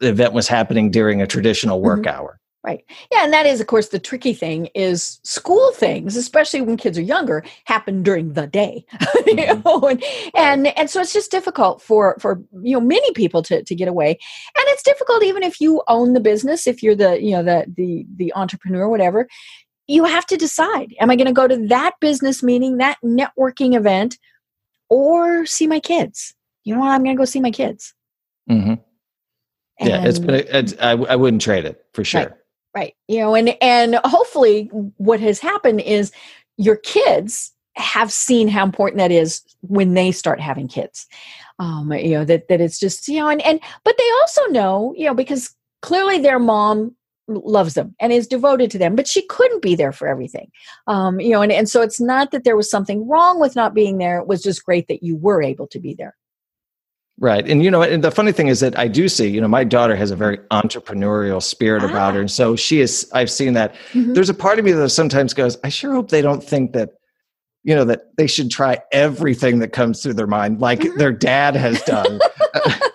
the 0.00 0.08
event 0.08 0.35
was 0.35 0.49
happening 0.49 0.91
during 0.91 1.22
a 1.22 1.27
traditional 1.27 1.81
work 1.81 2.01
mm-hmm. 2.01 2.20
hour. 2.20 2.36
Right. 2.63 2.84
Yeah, 3.10 3.24
and 3.24 3.32
that 3.32 3.46
is 3.46 3.58
of 3.63 3.69
course 3.69 3.89
the 3.89 3.98
tricky 3.98 4.34
thing 4.34 4.69
is 4.74 5.19
school 5.24 5.72
things, 5.72 6.15
especially 6.15 6.60
when 6.60 6.77
kids 6.77 6.98
are 6.98 7.03
younger, 7.03 7.43
happen 7.65 8.03
during 8.03 8.34
the 8.34 8.46
day. 8.46 8.84
you 9.27 9.34
mm-hmm. 9.34 9.63
know, 9.67 9.89
and, 9.89 10.05
and 10.36 10.67
and 10.79 10.91
so 10.91 11.01
it's 11.01 11.15
just 11.15 11.31
difficult 11.31 11.81
for 11.81 12.19
for 12.20 12.43
you 12.63 12.74
know 12.74 12.81
many 12.84 13.10
people 13.13 13.43
to 13.44 13.63
to 13.65 13.74
get 13.74 13.89
away. 13.89 14.10
And 14.10 14.65
it's 14.67 14.82
difficult 14.82 15.24
even 15.24 15.43
if 15.43 15.58
you 15.58 15.82
own 15.89 16.13
the 16.13 16.20
business, 16.20 16.67
if 16.67 16.82
you're 16.82 16.94
the, 16.94 17.22
you 17.22 17.31
know, 17.31 17.43
the 17.43 17.65
the 17.74 18.05
the 18.17 18.32
entrepreneur 18.34 18.89
whatever 18.89 19.27
you 19.86 20.05
have 20.05 20.24
to 20.24 20.36
decide 20.36 20.94
am 21.01 21.10
I 21.10 21.17
going 21.17 21.27
to 21.27 21.32
go 21.32 21.48
to 21.48 21.67
that 21.67 21.94
business 22.01 22.44
meeting, 22.44 22.77
that 22.77 22.98
networking 23.05 23.74
event, 23.74 24.19
or 24.91 25.47
see 25.47 25.67
my 25.67 25.81
kids? 25.81 26.35
You 26.65 26.75
know 26.75 26.81
what? 26.81 26.91
I'm 26.91 27.03
going 27.03 27.17
to 27.17 27.20
go 27.20 27.25
see 27.25 27.41
my 27.41 27.51
kids. 27.51 27.94
Mm-hmm. 28.51 28.75
yeah, 29.87 30.05
it's 30.05 30.19
been. 30.19 30.35
It's, 30.35 30.75
I, 30.81 30.91
I 30.91 31.17
wouldn't 31.17 31.41
trade 31.41 31.65
it 31.65 31.85
for 31.94 32.05
sure. 32.05 32.20
Right, 32.20 32.32
right. 32.75 32.94
You 33.09 33.20
know, 33.20 33.35
and 33.35 33.56
and 33.63 33.94
hopefully, 34.05 34.65
what 34.97 35.20
has 35.20 35.39
happened 35.39 35.81
is 35.81 36.13
your 36.56 36.77
kids 36.77 37.53
have 37.77 38.13
seen 38.13 38.49
how 38.49 38.65
important 38.65 38.99
that 38.99 39.13
is 39.13 39.43
when 39.63 39.94
they 39.94 40.13
start 40.13 40.41
having 40.41 40.69
kids. 40.69 41.06
Um, 41.59 41.93
you 41.93 42.11
know 42.11 42.25
that 42.25 42.49
that 42.49 42.61
it's 42.61 42.79
just 42.79 43.06
you 43.09 43.20
know, 43.20 43.29
and 43.29 43.41
and 43.43 43.61
but 43.85 43.97
they 43.97 44.11
also 44.20 44.44
know 44.47 44.94
you 44.97 45.06
know 45.06 45.15
because 45.15 45.55
clearly 45.82 46.19
their 46.19 46.39
mom 46.39 46.97
loves 47.31 47.75
them 47.75 47.94
and 48.01 48.13
is 48.13 48.27
devoted 48.27 48.70
to 48.70 48.79
them 48.79 48.94
but 48.94 49.08
she 49.08 49.27
couldn't 49.27 49.63
be 49.63 49.75
there 49.75 49.93
for 49.93 50.08
everything 50.08 50.51
um, 50.87 51.20
you 51.20 51.31
know 51.31 51.43
and, 51.43 51.53
and 51.53 51.69
so 51.69 51.82
it's 51.82 52.01
not 52.01 52.31
that 52.31 52.44
there 52.44 52.56
was 52.56 52.70
something 52.70 53.08
wrong 53.08 53.41
with 53.41 53.56
not 53.56 53.75
being 53.75 53.99
there 53.99 54.19
it 54.19 54.27
was 54.27 54.43
just 54.43 54.65
great 54.65 54.89
that 54.89 55.03
you 55.03 55.17
were 55.17 55.43
able 55.43 55.67
to 55.67 55.79
be 55.79 55.94
there 55.94 56.17
right 57.19 57.49
and 57.49 57.63
you 57.63 57.70
know 57.70 57.82
and 57.82 58.03
the 58.03 58.10
funny 58.10 58.32
thing 58.32 58.49
is 58.49 58.60
that 58.60 58.79
i 58.79 58.89
do 58.89 59.08
see 59.08 59.29
you 59.29 59.41
know 59.41 59.49
my 59.49 59.65
daughter 59.65 59.94
has 59.94 60.10
a 60.10 60.17
very 60.17 60.39
entrepreneurial 60.51 61.43
spirit 61.43 61.82
ah. 61.82 61.89
about 61.89 62.15
her 62.15 62.20
and 62.20 62.31
so 62.31 62.56
she 62.56 62.81
is 62.81 63.08
i've 63.15 63.31
seen 63.31 63.53
that 63.53 63.75
mm-hmm. 63.93 64.13
there's 64.13 64.31
a 64.31 64.34
part 64.34 64.58
of 64.58 64.65
me 64.65 64.72
that 64.72 64.89
sometimes 64.91 65.34
goes 65.34 65.56
i 65.65 65.69
sure 65.69 65.94
hope 65.94 66.08
they 66.08 66.22
don't 66.22 66.43
think 66.43 66.72
that 66.72 66.91
you 67.63 67.75
know 67.75 67.84
that 67.84 68.17
they 68.17 68.27
should 68.27 68.51
try 68.51 68.79
everything 68.93 69.58
that 69.58 69.72
comes 69.72 70.03
through 70.03 70.15
their 70.15 70.27
mind 70.27 70.60
like 70.60 70.81
mm-hmm. 70.81 70.99
their 70.99 71.13
dad 71.13 71.55
has 71.55 71.81
done 71.82 72.20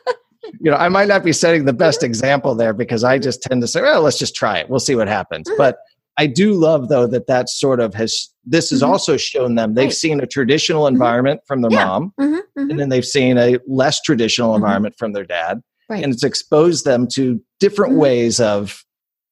you 0.66 0.72
know, 0.72 0.78
I 0.78 0.90
might 0.90 1.08
not 1.08 1.24
be 1.24 1.32
setting 1.32 1.66
the 1.66 1.74
best 1.74 2.02
example 2.02 2.56
there 2.56 2.74
because 2.74 3.04
I 3.04 3.20
just 3.20 3.44
tend 3.44 3.62
to 3.62 3.68
say, 3.68 3.84
well, 3.84 4.02
let's 4.02 4.18
just 4.18 4.34
try 4.34 4.58
it. 4.58 4.68
We'll 4.68 4.80
see 4.80 4.96
what 4.96 5.08
happens. 5.08 5.48
Mm-hmm. 5.48 5.58
But 5.60 5.78
I 6.18 6.26
do 6.26 6.54
love 6.54 6.90
though 6.90 7.06
that 7.06 7.28
that 7.28 7.50
sort 7.50 7.80
of 7.80 7.94
has 7.94 8.30
this 8.46 8.72
has 8.72 8.82
mm-hmm. 8.82 8.92
also 8.92 9.16
shown 9.16 9.54
them 9.54 9.76
they've 9.76 9.86
right. 9.86 9.94
seen 9.94 10.20
a 10.22 10.26
traditional 10.26 10.86
mm-hmm. 10.86 10.96
environment 10.96 11.42
mm-hmm. 11.42 11.48
from 11.48 11.62
their 11.62 11.72
yeah. 11.72 11.86
mom 11.86 12.14
mm-hmm. 12.20 12.34
Mm-hmm. 12.34 12.70
and 12.72 12.80
then 12.80 12.90
they've 12.90 13.06
seen 13.06 13.38
a 13.38 13.60
less 13.68 14.02
traditional 14.02 14.56
environment 14.56 14.96
from 14.98 15.12
their 15.12 15.26
dad 15.26 15.62
right. 15.90 16.04
and 16.04 16.14
it's 16.14 16.24
exposed 16.24 16.86
them 16.86 17.06
to 17.10 17.42
different 17.60 17.98
ways 17.98 18.40
of 18.40 18.86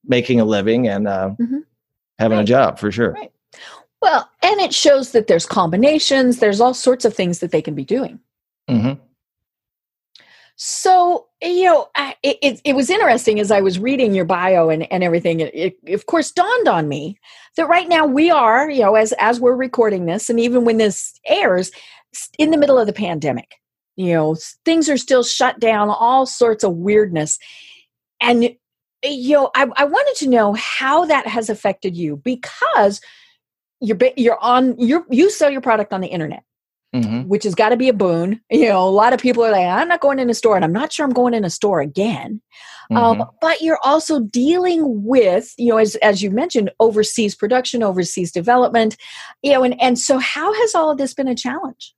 making 0.05 0.39
a 0.39 0.45
living 0.45 0.87
and 0.87 1.07
uh, 1.07 1.29
mm-hmm. 1.39 1.59
having 2.19 2.37
right. 2.37 2.43
a 2.43 2.45
job 2.45 2.77
for 2.77 2.91
sure. 2.91 3.13
Right. 3.13 3.31
Well, 4.01 4.29
and 4.41 4.59
it 4.59 4.73
shows 4.73 5.13
that 5.13 5.27
there's 5.27 5.45
combinations, 5.45 6.39
there's 6.39 6.59
all 6.59 6.73
sorts 6.73 7.05
of 7.05 7.13
things 7.13 7.39
that 7.39 7.51
they 7.51 7.61
can 7.61 7.75
be 7.75 7.85
doing. 7.85 8.19
So, 10.55 11.27
you 11.41 11.65
know, 11.65 11.87
it, 12.21 12.37
it, 12.41 12.61
it, 12.63 12.75
was 12.75 12.89
interesting 12.89 13.39
as 13.39 13.51
I 13.51 13.59
was 13.59 13.79
reading 13.79 14.13
your 14.13 14.25
bio 14.25 14.69
and, 14.69 14.89
and 14.91 15.03
everything. 15.03 15.39
It, 15.39 15.51
it, 15.53 15.93
of 15.93 16.05
course, 16.05 16.31
dawned 16.31 16.67
on 16.67 16.87
me 16.87 17.19
that 17.57 17.67
right 17.67 17.89
now 17.89 18.05
we 18.05 18.29
are, 18.29 18.69
you 18.69 18.81
know, 18.81 18.95
as, 18.95 19.13
as 19.13 19.39
we're 19.39 19.55
recording 19.55 20.05
this, 20.05 20.29
and 20.29 20.39
even 20.39 20.63
when 20.63 20.77
this 20.77 21.19
airs, 21.25 21.71
in 22.37 22.51
the 22.51 22.57
middle 22.57 22.79
of 22.79 22.87
the 22.87 22.93
pandemic. 22.93 23.55
You 23.95 24.13
know, 24.13 24.35
things 24.65 24.89
are 24.89 24.97
still 24.97 25.23
shut 25.23 25.59
down, 25.59 25.89
all 25.89 26.25
sorts 26.25 26.63
of 26.63 26.75
weirdness. 26.75 27.37
And, 28.21 28.55
you 29.03 29.33
know, 29.33 29.51
I, 29.55 29.67
I 29.75 29.83
wanted 29.83 30.15
to 30.19 30.29
know 30.29 30.53
how 30.53 31.05
that 31.05 31.27
has 31.27 31.49
affected 31.49 31.95
you 31.95 32.17
because 32.17 33.01
you're, 33.81 33.97
you're 34.17 34.39
on, 34.39 34.79
you're, 34.79 35.05
you 35.09 35.29
sell 35.29 35.51
your 35.51 35.61
product 35.61 35.93
on 35.93 36.01
the 36.01 36.07
internet 36.07 36.43
mm-hmm. 36.93 37.27
which 37.27 37.43
has 37.43 37.55
got 37.55 37.69
to 37.69 37.77
be 37.77 37.89
a 37.89 37.93
boon. 37.93 38.39
You 38.49 38.69
know, 38.69 38.87
a 38.87 38.89
lot 38.89 39.13
of 39.13 39.19
people 39.19 39.43
are 39.43 39.51
like, 39.51 39.65
I'm 39.65 39.87
not 39.87 40.01
going 40.01 40.19
in 40.19 40.29
a 40.29 40.33
store, 40.33 40.55
and 40.55 40.63
I'm 40.63 40.73
not 40.73 40.93
sure 40.93 41.05
I'm 41.05 41.13
going 41.13 41.33
in 41.33 41.43
a 41.43 41.49
store 41.49 41.81
again. 41.81 42.41
Um, 42.91 42.97
mm-hmm. 42.97 43.21
Um, 43.21 43.29
but 43.41 43.61
you're 43.61 43.79
also 43.83 44.19
dealing 44.19 45.03
with, 45.03 45.53
you 45.57 45.69
know, 45.69 45.77
as 45.77 45.95
as 45.97 46.21
you 46.21 46.29
mentioned, 46.29 46.71
overseas 46.79 47.35
production, 47.35 47.83
overseas 47.83 48.31
development. 48.31 48.97
You 49.41 49.53
know, 49.53 49.63
and 49.63 49.81
and 49.81 49.97
so 49.97 50.17
how 50.19 50.53
has 50.53 50.75
all 50.75 50.91
of 50.91 50.97
this 50.97 51.13
been 51.13 51.27
a 51.27 51.35
challenge? 51.35 51.95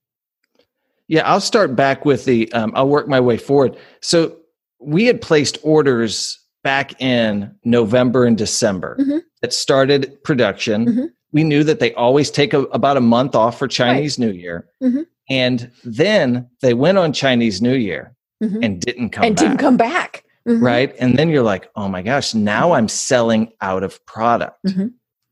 Yeah, 1.08 1.28
I'll 1.30 1.42
start 1.42 1.76
back 1.76 2.06
with 2.06 2.26
the. 2.26 2.52
Um, 2.54 2.72
I'll 2.76 2.90
work 2.90 3.08
my 3.08 3.20
way 3.20 3.38
forward. 3.38 3.78
So 4.02 4.38
we 4.80 5.06
had 5.06 5.22
placed 5.22 5.58
orders 5.64 6.40
back 6.64 7.00
in 7.00 7.54
November 7.64 8.26
and 8.26 8.38
December 8.38 8.98
mm-hmm. 9.00 9.20
that 9.42 9.54
started 9.54 10.24
production. 10.24 11.14
Mm-hmm 11.36 11.36
we 11.36 11.44
knew 11.44 11.66
that 11.66 11.82
they 11.82 11.94
always 11.96 12.32
take 12.32 12.54
a, 12.54 12.62
about 12.62 12.96
a 12.96 13.02
month 13.02 13.36
off 13.36 13.60
for 13.60 13.68
Chinese 13.68 14.18
right. 14.18 14.26
New 14.26 14.32
Year. 14.32 14.70
Mm-hmm. 14.82 15.02
And 15.30 15.70
then 15.84 16.50
they 16.62 16.74
went 16.74 16.98
on 16.98 17.12
Chinese 17.12 17.62
New 17.62 17.76
Year 17.76 18.16
mm-hmm. 18.42 18.64
and 18.64 18.80
didn't 18.80 19.10
come 19.10 19.26
and 19.26 19.36
back. 19.36 19.44
didn't 19.44 19.58
come 19.58 19.76
back. 19.76 20.24
Mm-hmm. 20.48 20.64
Right. 20.64 20.96
And 20.98 21.20
then 21.20 21.28
you're 21.28 21.44
like, 21.44 21.70
oh 21.76 21.90
my 21.90 22.02
gosh, 22.02 22.34
now 22.34 22.72
I'm 22.72 22.88
selling 22.88 23.52
out 23.60 23.84
of 23.84 24.04
product. 24.06 24.64
Mm-hmm. 24.66 24.88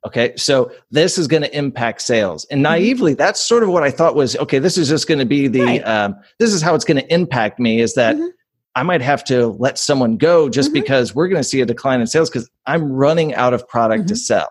Okay. 0.06 0.36
So 0.36 0.74
this 0.92 1.18
is 1.18 1.26
going 1.30 1.44
to 1.44 1.58
impact 1.58 2.02
sales. 2.02 2.46
And 2.52 2.58
mm-hmm. 2.58 2.74
naively, 2.74 3.14
that's 3.14 3.40
sort 3.40 3.64
of 3.64 3.70
what 3.70 3.84
I 3.84 3.90
thought 3.90 4.14
was 4.14 4.36
okay, 4.36 4.60
this 4.60 4.78
is 4.78 4.90
just 4.90 5.08
going 5.08 5.20
to 5.20 5.26
be 5.26 5.48
the, 5.48 5.62
right. 5.62 5.88
um, 5.88 6.18
this 6.38 6.52
is 6.52 6.62
how 6.62 6.76
it's 6.76 6.84
going 6.84 7.02
to 7.02 7.14
impact 7.14 7.62
me 7.62 7.80
is 7.80 7.94
that 7.94 8.18
mm-hmm. 8.18 8.28
I 8.76 8.84
might 8.84 9.02
have 9.02 9.24
to 9.26 9.48
let 9.58 9.78
someone 9.78 10.18
go 10.18 10.50
just 10.50 10.74
because 10.74 11.16
we're 11.16 11.30
going 11.30 11.42
to 11.42 11.48
see 11.48 11.62
a 11.62 11.66
decline 11.66 12.02
in 12.02 12.08
sales 12.08 12.30
because 12.30 12.50
I'm 12.66 12.92
running 12.92 13.34
out 13.36 13.54
of 13.54 13.66
product 13.70 14.10
to 14.10 14.18
sell. 14.18 14.50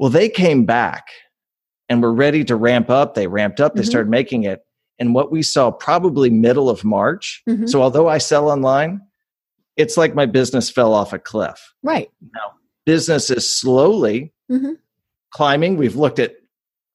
Well, 0.00 0.08
they 0.08 0.30
came 0.30 0.64
back 0.64 1.08
and 1.90 2.02
were 2.02 2.12
ready 2.12 2.42
to 2.44 2.56
ramp 2.56 2.88
up. 2.88 3.14
They 3.14 3.26
ramped 3.26 3.60
up, 3.60 3.74
they 3.74 3.82
mm-hmm. 3.82 3.90
started 3.90 4.08
making 4.08 4.44
it. 4.44 4.64
And 4.98 5.14
what 5.14 5.30
we 5.30 5.42
saw 5.42 5.70
probably 5.70 6.30
middle 6.30 6.70
of 6.70 6.84
March. 6.84 7.42
Mm-hmm. 7.46 7.66
So, 7.66 7.82
although 7.82 8.08
I 8.08 8.16
sell 8.16 8.50
online, 8.50 9.02
it's 9.76 9.98
like 9.98 10.14
my 10.14 10.24
business 10.24 10.70
fell 10.70 10.94
off 10.94 11.12
a 11.12 11.18
cliff. 11.18 11.74
Right. 11.82 12.10
Now, 12.34 12.54
business 12.86 13.30
is 13.30 13.54
slowly 13.54 14.32
mm-hmm. 14.50 14.72
climbing. 15.32 15.76
We've 15.76 15.96
looked 15.96 16.18
at 16.18 16.34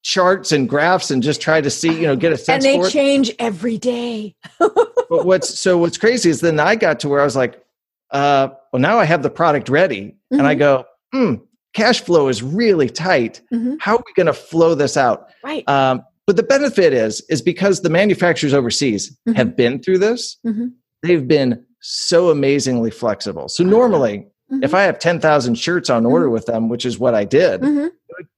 charts 0.02 0.50
and 0.50 0.68
graphs 0.68 1.10
and 1.12 1.22
just 1.22 1.40
tried 1.40 1.64
to 1.64 1.70
see, 1.70 1.92
you 1.92 2.08
know, 2.08 2.16
get 2.16 2.32
a 2.32 2.36
sense. 2.38 2.64
And 2.64 2.82
they 2.82 2.90
change 2.90 3.30
every 3.38 3.78
day. 3.78 4.34
but 4.58 5.26
what's 5.26 5.56
so 5.56 5.78
what's 5.78 5.98
crazy 5.98 6.28
is 6.28 6.40
then 6.40 6.58
I 6.58 6.74
got 6.74 6.98
to 7.00 7.08
where 7.08 7.20
I 7.20 7.24
was 7.24 7.36
like, 7.36 7.64
uh, 8.10 8.48
well, 8.72 8.82
now 8.82 8.98
I 8.98 9.04
have 9.04 9.22
the 9.22 9.30
product 9.30 9.68
ready, 9.68 10.16
and 10.32 10.42
I 10.42 10.54
mm-hmm. 10.54 10.58
go, 10.58 10.84
hmm, 11.12 11.34
cash 11.76 12.00
flow 12.00 12.28
is 12.28 12.42
really 12.42 12.88
tight. 12.88 13.42
Mm-hmm. 13.52 13.74
How 13.80 13.96
are 13.96 14.02
we 14.06 14.12
going 14.14 14.26
to 14.26 14.32
flow 14.32 14.74
this 14.74 14.96
out? 14.96 15.28
Right. 15.44 15.68
Um, 15.68 16.02
but 16.26 16.36
the 16.36 16.42
benefit 16.42 16.92
is 16.92 17.20
is 17.28 17.42
because 17.42 17.82
the 17.82 17.90
manufacturers 17.90 18.54
overseas 18.54 19.10
mm-hmm. 19.10 19.36
have 19.36 19.54
been 19.56 19.80
through 19.80 19.98
this. 19.98 20.38
Mm-hmm. 20.44 20.68
They've 21.02 21.28
been 21.28 21.64
so 21.80 22.30
amazingly 22.30 22.90
flexible. 22.90 23.48
So 23.48 23.62
normally, 23.62 24.26
mm-hmm. 24.50 24.64
if 24.64 24.74
I 24.74 24.82
have 24.82 24.98
ten 24.98 25.20
thousand 25.20 25.56
shirts 25.56 25.90
on 25.90 26.06
order 26.06 26.24
mm-hmm. 26.24 26.32
with 26.32 26.46
them, 26.46 26.68
which 26.68 26.86
is 26.86 26.98
what 26.98 27.14
I 27.14 27.24
did, 27.24 27.60
mm-hmm. 27.60 27.88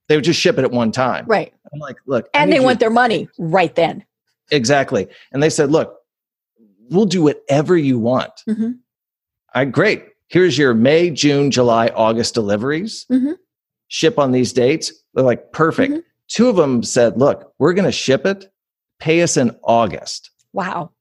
they 0.08 0.16
would 0.16 0.24
just 0.24 0.40
ship 0.40 0.58
it 0.58 0.64
at 0.64 0.72
one 0.72 0.90
time. 0.90 1.24
Right. 1.26 1.54
I'm 1.72 1.78
like, 1.78 1.96
look, 2.06 2.28
and 2.34 2.52
they 2.52 2.60
want 2.60 2.80
their 2.80 2.90
money 2.90 3.28
right 3.38 3.74
then. 3.74 4.04
Exactly. 4.50 5.06
And 5.32 5.42
they 5.42 5.50
said, 5.50 5.70
look, 5.70 5.94
we'll 6.90 7.06
do 7.06 7.22
whatever 7.22 7.76
you 7.76 7.98
want. 7.98 8.32
I 9.54 9.64
great 9.66 10.04
here's 10.28 10.56
your 10.56 10.74
May, 10.74 11.10
June, 11.10 11.50
July, 11.50 11.88
August 11.88 12.34
deliveries. 12.34 13.06
Mm-hmm. 13.10 13.32
Ship 13.88 14.18
on 14.18 14.32
these 14.32 14.52
dates. 14.52 14.92
They're 15.14 15.24
like, 15.24 15.52
perfect. 15.52 15.92
Mm-hmm. 15.92 16.00
Two 16.28 16.48
of 16.48 16.56
them 16.56 16.82
said, 16.82 17.18
look, 17.18 17.54
we're 17.58 17.72
going 17.72 17.86
to 17.86 17.92
ship 17.92 18.26
it. 18.26 18.52
Pay 18.98 19.22
us 19.22 19.36
in 19.36 19.56
August. 19.62 20.30
Wow. 20.52 20.92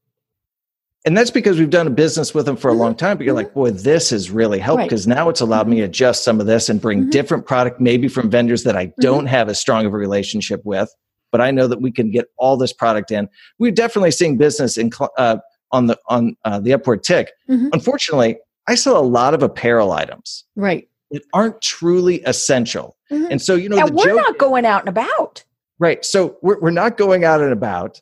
And 1.06 1.18
that's 1.18 1.32
because 1.32 1.58
we've 1.58 1.70
done 1.70 1.88
a 1.88 1.92
business 1.92 2.34
with 2.34 2.46
them 2.46 2.58
for 2.58 2.70
a 2.70 2.72
mm-hmm. 2.72 2.82
long 2.82 2.96
time. 2.96 3.18
But 3.18 3.26
you're 3.26 3.36
like, 3.36 3.48
mm-hmm. 3.48 3.60
boy, 3.60 3.72
this 3.72 4.10
has 4.10 4.32
really 4.32 4.60
helped 4.60 4.84
because 4.84 5.08
right. 5.08 5.16
now 5.16 5.30
it's 5.30 5.42
allowed 5.42 5.68
me 5.68 5.78
to 5.78 5.84
adjust 5.84 6.24
some 6.24 6.40
of 6.40 6.48
this 6.48 6.70
and 6.70 6.82
bring 6.82 7.02
mm-hmm. 7.02 7.10
different 7.10 7.46
product, 7.46 7.80
maybe 7.80 8.08
from 8.08 8.30
vendors 8.30 8.64
that 8.64 8.76
I 8.76 8.92
don't 9.00 9.20
mm-hmm. 9.20 9.28
have 9.28 9.50
as 9.50 9.60
strong 9.60 9.86
of 9.86 9.94
a 9.94 9.98
relationship 9.98 10.62
with. 10.64 10.94
But 11.32 11.42
I 11.42 11.52
know 11.52 11.68
that 11.68 11.82
we 11.82 11.92
can 11.92 12.10
get 12.10 12.26
all 12.38 12.56
this 12.56 12.72
product 12.72 13.12
in. 13.12 13.28
We're 13.60 13.72
definitely 13.72 14.12
seeing 14.12 14.38
business 14.38 14.78
in, 14.78 14.92
uh, 15.18 15.38
on 15.72 15.88
the 15.88 15.98
on 16.08 16.36
uh, 16.46 16.60
the 16.60 16.74
upward 16.74 17.04
tick. 17.04 17.32
Mm-hmm. 17.50 17.70
Unfortunately, 17.74 18.38
I 18.68 18.76
sell 18.76 18.98
a 18.98 19.04
lot 19.04 19.34
of 19.34 19.44
apparel 19.44 19.92
items. 19.92 20.44
Right. 20.56 20.90
That 21.12 21.24
aren't 21.34 21.62
truly 21.62 22.22
essential. 22.24 22.98
Mm-hmm. 23.12 23.32
And 23.32 23.42
so, 23.42 23.56
you 23.56 23.70
know, 23.70 23.78
we're 23.92 24.06
joke, 24.08 24.16
not 24.18 24.38
going 24.38 24.66
out 24.66 24.82
and 24.82 24.90
about. 24.90 25.44
Right. 25.80 26.04
So 26.04 26.38
we're, 26.42 26.60
we're 26.60 26.72
not 26.72 26.98
going 26.98 27.24
out 27.24 27.42
and 27.42 27.54
about. 27.54 28.02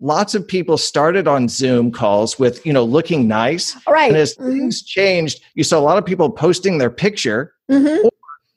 Lots 0.00 0.34
of 0.34 0.48
people 0.48 0.78
started 0.78 1.28
on 1.28 1.46
Zoom 1.48 1.92
calls 1.92 2.38
with, 2.38 2.64
you 2.66 2.72
know, 2.72 2.82
looking 2.82 3.28
nice. 3.28 3.76
Right. 3.86 4.08
And 4.08 4.16
as 4.16 4.34
mm-hmm. 4.34 4.50
things 4.50 4.82
changed, 4.82 5.42
you 5.54 5.62
saw 5.62 5.78
a 5.78 5.80
lot 5.80 5.98
of 5.98 6.04
people 6.04 6.30
posting 6.30 6.78
their 6.78 6.90
picture. 6.90 7.54
Mm-hmm. 7.70 8.08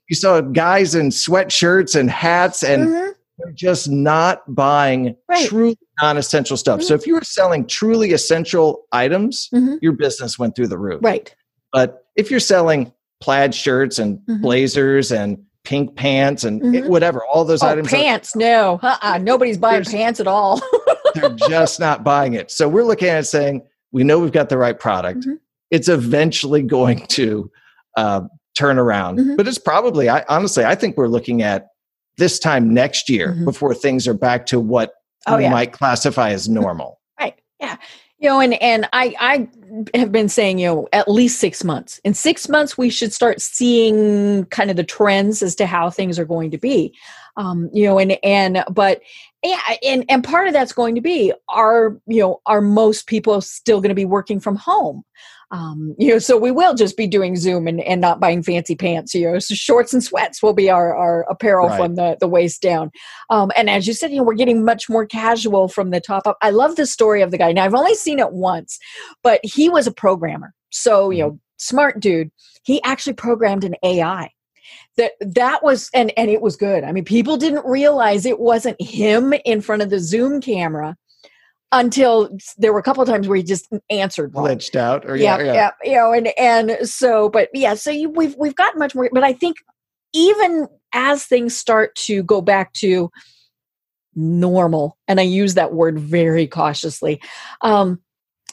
you 0.09 0.15
saw 0.15 0.41
guys 0.41 0.95
in 0.95 1.09
sweatshirts 1.09 1.99
and 1.99 2.09
hats 2.09 2.63
and 2.63 2.87
mm-hmm. 2.87 3.51
just 3.53 3.89
not 3.89 4.41
buying 4.55 5.15
right. 5.27 5.47
truly 5.47 5.77
non-essential 6.01 6.57
stuff. 6.57 6.81
So 6.81 6.95
mm-hmm. 6.95 7.01
if 7.01 7.07
you 7.07 7.13
were 7.13 7.23
selling 7.23 7.67
truly 7.67 8.13
essential 8.13 8.85
items, 8.91 9.49
mm-hmm. 9.53 9.75
your 9.81 9.91
business 9.91 10.39
went 10.39 10.55
through 10.55 10.67
the 10.67 10.79
roof. 10.79 11.01
Right. 11.03 11.35
But 11.73 12.05
if 12.15 12.31
you're 12.31 12.39
selling 12.39 12.93
plaid 13.19 13.53
shirts 13.53 13.99
and 13.99 14.19
mm-hmm. 14.19 14.41
blazers 14.41 15.11
and 15.11 15.43
pink 15.63 15.95
pants 15.95 16.43
and 16.43 16.61
mm-hmm. 16.61 16.87
whatever, 16.87 17.25
all 17.25 17.43
those 17.43 17.63
oh, 17.63 17.67
items. 17.67 17.89
Pants, 17.89 18.35
are, 18.35 18.39
no. 18.39 18.79
Uh-uh. 18.81 19.17
Nobody's 19.17 19.57
buying 19.57 19.83
pants 19.83 20.19
at 20.19 20.27
all. 20.27 20.61
they're 21.15 21.35
just 21.47 21.79
not 21.79 22.03
buying 22.03 22.33
it. 22.33 22.51
So 22.51 22.69
we're 22.69 22.83
looking 22.83 23.09
at 23.09 23.21
it 23.21 23.25
saying, 23.25 23.63
we 23.91 24.03
know 24.03 24.19
we've 24.19 24.31
got 24.31 24.49
the 24.49 24.57
right 24.57 24.79
product. 24.79 25.21
Mm-hmm. 25.21 25.35
It's 25.71 25.89
eventually 25.89 26.61
going 26.61 27.05
to 27.09 27.51
uh, 27.97 28.21
turn 28.55 28.77
around. 28.77 29.19
Mm-hmm. 29.19 29.35
But 29.35 29.47
it's 29.47 29.57
probably, 29.57 30.09
I 30.09 30.23
honestly, 30.29 30.63
I 30.63 30.75
think 30.75 30.95
we're 30.95 31.07
looking 31.07 31.41
at 31.41 31.69
this 32.17 32.37
time 32.37 32.73
next 32.73 33.09
year 33.09 33.29
mm-hmm. 33.29 33.45
before 33.45 33.73
things 33.73 34.07
are 34.07 34.13
back 34.13 34.45
to 34.47 34.59
what 34.59 34.93
oh, 35.25 35.37
we 35.37 35.43
yeah. 35.43 35.49
might 35.49 35.71
classify 35.71 36.29
as 36.29 36.47
normal. 36.47 36.99
right. 37.19 37.39
Yeah 37.59 37.77
you 38.23 38.29
know 38.29 38.39
and 38.39 38.53
and 38.63 38.87
i 38.93 39.13
i 39.19 39.49
have 39.93 40.11
been 40.11 40.29
saying 40.29 40.57
you 40.57 40.67
know 40.67 40.87
at 40.93 41.09
least 41.09 41.39
six 41.39 41.63
months. 41.63 41.99
In 42.03 42.13
six 42.13 42.47
months 42.47 42.77
we 42.77 42.89
should 42.89 43.11
start 43.11 43.41
seeing 43.41 44.45
kind 44.45 44.69
of 44.71 44.77
the 44.77 44.83
trends 44.83 45.43
as 45.43 45.55
to 45.55 45.65
how 45.65 45.89
things 45.89 46.17
are 46.17 46.25
going 46.25 46.51
to 46.51 46.57
be. 46.57 46.95
Um 47.35 47.69
you 47.73 47.85
know 47.85 47.99
and 47.99 48.17
and 48.23 48.63
but 48.71 49.01
yeah 49.43 49.59
and 49.83 50.05
and 50.07 50.23
part 50.23 50.47
of 50.47 50.53
that's 50.53 50.73
going 50.73 50.95
to 50.95 51.01
be 51.01 51.33
are 51.49 51.97
you 52.07 52.21
know 52.21 52.41
are 52.45 52.61
most 52.61 53.07
people 53.07 53.41
still 53.41 53.81
going 53.81 53.89
to 53.89 53.95
be 53.95 54.05
working 54.05 54.39
from 54.39 54.55
home 54.55 55.03
um, 55.53 55.93
you 55.99 56.09
know, 56.09 56.17
so 56.17 56.35
we 56.35 56.49
will 56.49 56.73
just 56.73 56.97
be 56.97 57.05
doing 57.05 57.35
Zoom 57.35 57.67
and, 57.67 57.79
and 57.81 58.01
not 58.01 58.19
buying 58.19 58.41
fancy 58.41 58.75
pants. 58.75 59.13
You 59.13 59.31
know, 59.31 59.39
so 59.39 59.53
shorts 59.53 59.93
and 59.93 60.03
sweats 60.03 60.41
will 60.41 60.53
be 60.53 60.67
our, 60.67 60.95
our 60.95 61.27
apparel 61.29 61.67
right. 61.67 61.77
from 61.77 61.93
the, 61.93 62.17
the 62.19 62.27
waist 62.27 62.59
down. 62.59 62.89
Um, 63.29 63.51
and 63.55 63.69
as 63.69 63.85
you 63.85 63.93
said, 63.93 64.09
you 64.09 64.17
know, 64.17 64.23
we're 64.23 64.33
getting 64.33 64.65
much 64.65 64.89
more 64.89 65.05
casual 65.05 65.67
from 65.67 65.91
the 65.91 66.01
top 66.01 66.25
up. 66.25 66.37
I 66.41 66.49
love 66.49 66.75
the 66.75 66.87
story 66.87 67.21
of 67.21 67.29
the 67.29 67.37
guy. 67.37 67.51
Now 67.51 67.65
I've 67.65 67.75
only 67.75 67.93
seen 67.93 68.17
it 68.17 68.33
once, 68.33 68.79
but 69.21 69.39
he 69.43 69.69
was 69.69 69.85
a 69.85 69.91
programmer. 69.91 70.55
So, 70.71 71.11
you 71.11 71.23
mm-hmm. 71.23 71.33
know, 71.33 71.39
smart 71.57 71.99
dude. 71.99 72.31
He 72.63 72.81
actually 72.81 73.13
programmed 73.13 73.63
an 73.63 73.75
AI 73.83 74.31
that 74.97 75.11
that 75.19 75.63
was 75.63 75.89
and 75.93 76.11
and 76.17 76.29
it 76.29 76.41
was 76.41 76.55
good 76.55 76.83
i 76.83 76.91
mean 76.91 77.03
people 77.03 77.35
didn't 77.35 77.65
realize 77.65 78.25
it 78.25 78.39
wasn't 78.39 78.79
him 78.81 79.33
in 79.43 79.59
front 79.59 79.81
of 79.81 79.89
the 79.89 79.99
zoom 79.99 80.39
camera 80.39 80.95
until 81.73 82.29
there 82.57 82.71
were 82.71 82.79
a 82.79 82.83
couple 82.83 83.03
of 83.03 83.09
times 83.09 83.27
where 83.27 83.35
he 83.35 83.43
just 83.43 83.67
answered 83.89 84.31
glitched 84.31 84.75
out 84.75 85.03
or 85.09 85.17
yeah, 85.17 85.37
yeah, 85.39 85.53
yeah, 85.53 85.71
you 85.83 85.95
know, 85.95 86.13
and 86.13 86.27
and 86.39 86.87
so, 86.87 87.29
but 87.29 87.49
yeah, 87.53 87.73
so 87.73 87.91
you, 87.91 88.09
we've 88.09 88.35
we've 88.37 88.55
gotten 88.55 88.79
much 88.79 88.95
more. 88.95 89.09
But 89.11 89.23
I 89.23 89.33
think 89.33 89.57
even 90.13 90.67
as 90.93 91.25
things 91.25 91.57
start 91.57 91.95
to 91.95 92.23
go 92.23 92.39
back 92.41 92.71
to 92.73 93.09
normal, 94.15 94.97
and 95.07 95.19
I 95.19 95.23
use 95.23 95.55
that 95.55 95.73
word 95.73 95.99
very 95.99 96.47
cautiously, 96.47 97.19
um, 97.61 97.99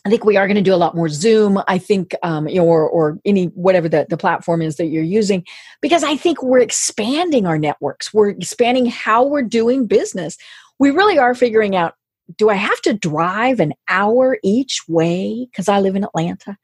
I 0.07 0.09
think 0.09 0.25
we 0.25 0.39
are 0.39 0.47
going 0.47 0.57
to 0.57 0.63
do 0.63 0.75
a 0.75 0.77
lot 0.77 0.97
more 0.97 1.11
Zoom. 1.11 1.61
I 1.69 1.77
think, 1.77 2.15
um, 2.23 2.49
you 2.49 2.57
know, 2.57 2.65
or, 2.65 2.89
or 2.89 3.19
any 3.27 3.47
whatever 3.49 3.87
the, 3.87 4.07
the 4.09 4.17
platform 4.17 4.63
is 4.63 4.77
that 4.77 4.87
you're 4.87 5.03
using, 5.03 5.45
because 5.83 6.03
I 6.03 6.17
think 6.17 6.43
we're 6.43 6.61
expanding 6.61 7.47
our 7.47 7.59
networks. 7.59 8.15
We're 8.15 8.31
expanding 8.31 8.87
how 8.87 9.27
we're 9.27 9.43
doing 9.43 9.87
business. 9.87 10.39
We 10.79 10.91
really 10.91 11.19
are 11.19 11.35
figuring 11.35 11.77
out 11.77 11.95
do 12.37 12.49
I 12.49 12.55
have 12.55 12.81
to 12.83 12.93
drive 12.93 13.61
an 13.61 13.75
hour 13.89 14.39
each 14.43 14.83
way 14.89 15.49
because 15.51 15.69
I 15.69 15.81
live 15.81 15.97
in 15.97 16.05
Atlanta 16.05 16.57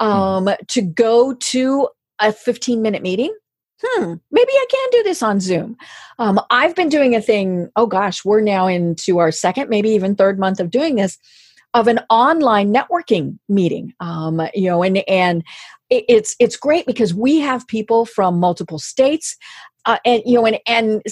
hmm. 0.00 0.06
um, 0.06 0.48
to 0.68 0.82
go 0.82 1.34
to 1.34 1.88
a 2.20 2.32
15 2.32 2.82
minute 2.82 3.02
meeting? 3.02 3.34
Hmm, 3.82 4.14
maybe 4.30 4.52
I 4.52 4.66
can 4.70 4.88
do 4.92 5.02
this 5.02 5.22
on 5.22 5.40
Zoom. 5.40 5.76
Um, 6.18 6.40
I've 6.50 6.74
been 6.74 6.88
doing 6.88 7.14
a 7.14 7.20
thing, 7.20 7.68
oh 7.76 7.86
gosh, 7.86 8.24
we're 8.24 8.40
now 8.40 8.66
into 8.66 9.18
our 9.18 9.30
second, 9.30 9.68
maybe 9.68 9.90
even 9.90 10.14
third 10.14 10.38
month 10.38 10.60
of 10.60 10.70
doing 10.70 10.94
this 10.94 11.18
of 11.74 11.88
an 11.88 11.98
online 12.08 12.72
networking 12.72 13.38
meeting 13.48 13.92
um, 14.00 14.40
you 14.54 14.70
know 14.70 14.82
and 14.82 15.02
and 15.08 15.42
it's 15.90 16.34
it's 16.38 16.56
great 16.56 16.86
because 16.86 17.12
we 17.12 17.40
have 17.40 17.66
people 17.66 18.06
from 18.06 18.38
multiple 18.38 18.78
states 18.78 19.36
uh, 19.84 19.98
and 20.04 20.22
you 20.24 20.36
know 20.36 20.46
and 20.46 20.58
and 20.66 21.02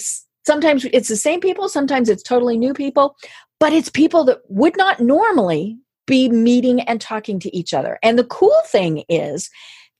sometimes 0.45 0.85
it's 0.85 1.09
the 1.09 1.15
same 1.15 1.39
people 1.39 1.69
sometimes 1.69 2.09
it's 2.09 2.23
totally 2.23 2.57
new 2.57 2.73
people 2.73 3.15
but 3.63 3.71
it's 3.71 3.89
people 3.89 4.25
that 4.25 4.39
would 4.49 4.75
not 4.75 4.99
normally 4.99 5.77
be 6.05 6.27
meeting 6.27 6.81
and 6.81 6.99
talking 6.99 7.39
to 7.39 7.55
each 7.55 7.73
other 7.73 7.97
and 8.03 8.19
the 8.19 8.25
cool 8.25 8.61
thing 8.67 9.05
is 9.07 9.49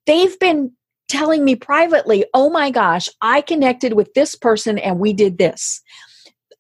they've 0.06 0.38
been 0.40 0.70
telling 1.08 1.46
me 1.46 1.56
privately 1.56 2.26
oh 2.34 2.50
my 2.50 2.70
gosh 2.70 3.08
i 3.22 3.40
connected 3.40 3.94
with 3.94 4.14
this 4.16 4.36
person 4.36 4.78
and 4.78 5.00
we 5.00 5.14
did 5.14 5.38
this 5.38 5.82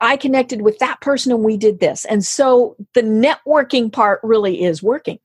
I 0.01 0.17
connected 0.17 0.62
with 0.62 0.79
that 0.79 1.00
person 1.00 1.31
and 1.31 1.43
we 1.43 1.55
did 1.55 1.79
this. 1.79 2.03
And 2.05 2.25
so 2.25 2.75
the 2.93 3.01
networking 3.01 3.89
part 3.89 4.19
really 4.22 4.62
is 4.62 4.83
working. 4.83 5.17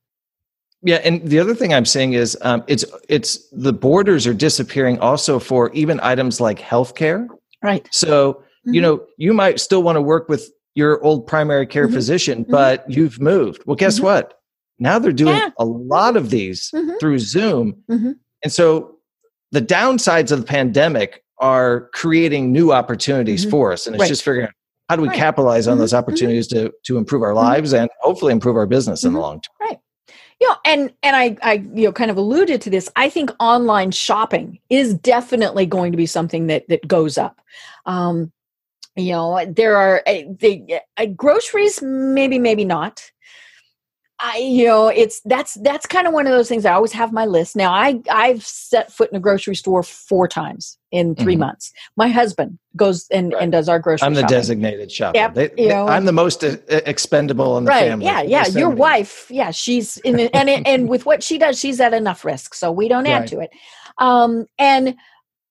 Yeah, 0.81 1.01
and 1.03 1.21
the 1.27 1.39
other 1.39 1.53
thing 1.53 1.73
I'm 1.73 1.85
saying 1.85 2.13
is 2.13 2.37
um, 2.41 2.63
it's 2.67 2.85
it's 3.09 3.45
the 3.51 3.73
borders 3.73 4.25
are 4.25 4.33
disappearing 4.33 4.97
also 4.99 5.37
for 5.37 5.69
even 5.73 5.99
items 6.01 6.39
like 6.39 6.59
healthcare. 6.59 7.27
Right. 7.61 7.85
So 7.91 8.33
mm-hmm. 8.33 8.73
you 8.75 8.81
know 8.81 9.05
you 9.17 9.33
might 9.33 9.59
still 9.59 9.83
want 9.83 9.97
to 9.97 10.01
work 10.01 10.29
with 10.29 10.49
your 10.79 11.03
old 11.03 11.27
primary 11.27 11.67
care 11.67 11.85
mm-hmm. 11.85 11.95
physician, 11.95 12.41
mm-hmm. 12.43 12.51
but 12.51 12.81
mm-hmm. 12.81 12.91
you've 12.93 13.19
moved. 13.19 13.61
Well, 13.65 13.75
guess 13.75 13.97
mm-hmm. 13.97 14.05
what? 14.05 14.39
Now 14.79 14.97
they're 14.97 15.11
doing 15.11 15.35
yeah. 15.35 15.49
a 15.59 15.65
lot 15.65 16.15
of 16.15 16.29
these 16.29 16.71
mm-hmm. 16.73 16.97
through 16.99 17.19
Zoom, 17.19 17.83
and 17.89 18.51
so 18.51 18.95
the 19.51 19.61
downsides 19.61 20.31
of 20.31 20.39
the 20.39 20.45
pandemic 20.45 21.23
are 21.39 21.89
creating 21.93 22.51
new 22.51 22.71
opportunities 22.71 23.43
for 23.43 23.73
us, 23.73 23.85
and 23.85 23.95
it's 23.95 24.01
right. 24.01 24.07
just 24.07 24.23
figuring 24.23 24.47
out 24.47 24.53
how 24.89 24.95
do 24.95 25.03
we 25.03 25.07
right. 25.07 25.17
capitalize 25.17 25.67
on 25.67 25.73
mm-hmm. 25.73 25.81
those 25.81 25.89
mm-hmm. 25.91 25.97
opportunities 25.97 26.47
mm-hmm. 26.47 26.67
to 26.67 26.73
to 26.85 26.97
improve 26.97 27.21
our 27.21 27.29
mm-hmm. 27.29 27.37
lives 27.37 27.73
and 27.73 27.89
hopefully 28.01 28.33
improve 28.33 28.57
our 28.57 28.65
business 28.65 29.03
in 29.03 29.13
the 29.13 29.19
mm-hmm. 29.19 29.23
long 29.23 29.41
term 29.41 29.67
right 29.67 29.79
you 30.41 30.47
know 30.47 30.55
and 30.65 30.93
and 31.03 31.15
i 31.15 31.37
i 31.43 31.53
you 31.73 31.85
know 31.85 31.91
kind 31.91 32.11
of 32.11 32.17
alluded 32.17 32.61
to 32.61 32.69
this 32.69 32.89
i 32.95 33.09
think 33.09 33.29
online 33.39 33.91
shopping 33.91 34.59
is 34.69 34.93
definitely 34.95 35.65
going 35.65 35.91
to 35.91 35.97
be 35.97 36.05
something 36.05 36.47
that 36.47 36.67
that 36.67 36.85
goes 36.87 37.17
up 37.17 37.39
um 37.85 38.31
you 38.95 39.11
know 39.11 39.45
there 39.45 39.77
are 39.77 40.03
uh, 40.07 40.21
the 40.39 40.79
uh, 40.97 41.05
groceries 41.05 41.81
maybe 41.81 42.39
maybe 42.39 42.65
not 42.65 43.11
I, 44.21 44.37
you 44.37 44.65
know, 44.65 44.89
it's 44.89 45.21
that's 45.23 45.53
that's 45.61 45.85
kind 45.85 46.05
of 46.05 46.13
one 46.13 46.27
of 46.27 46.33
those 46.33 46.49
things. 46.49 46.65
I 46.65 46.73
always 46.73 46.91
have 46.91 47.13
my 47.13 47.25
list. 47.25 47.55
Now, 47.55 47.71
I 47.71 48.01
I've 48.11 48.45
set 48.45 48.91
foot 48.91 49.09
in 49.09 49.15
a 49.15 49.19
grocery 49.19 49.55
store 49.55 49.81
four 49.81 50.27
times 50.27 50.77
in 50.91 51.15
3 51.15 51.33
mm-hmm. 51.33 51.39
months. 51.39 51.71
My 51.95 52.09
husband 52.09 52.59
goes 52.75 53.07
and, 53.11 53.31
right. 53.31 53.43
and 53.43 53.51
does 53.51 53.69
our 53.69 53.79
grocery. 53.79 54.05
I'm 54.05 54.15
the 54.15 54.21
shopping. 54.21 54.35
designated 54.35 54.91
shopper. 54.91 55.17
Yep, 55.17 55.33
they, 55.35 55.51
you 55.57 55.69
know, 55.69 55.87
I'm 55.87 56.03
the 56.03 56.11
most 56.11 56.43
uh, 56.43 56.57
expendable 56.67 57.57
in 57.57 57.63
the 57.63 57.69
right, 57.69 57.87
family. 57.87 58.07
Yeah, 58.07 58.21
yeah. 58.21 58.47
Your 58.47 58.69
wife, 58.69 59.27
yeah, 59.29 59.51
she's 59.51 59.97
in, 59.97 60.19
and 60.19 60.49
and 60.49 60.89
with 60.89 61.05
what 61.05 61.23
she 61.23 61.37
does, 61.37 61.57
she's 61.57 61.79
at 61.79 61.93
enough 61.93 62.25
risk, 62.25 62.55
so 62.55 62.73
we 62.73 62.89
don't 62.89 63.07
add 63.07 63.19
right. 63.19 63.29
to 63.29 63.39
it. 63.39 63.51
Um, 63.99 64.47
and 64.57 64.95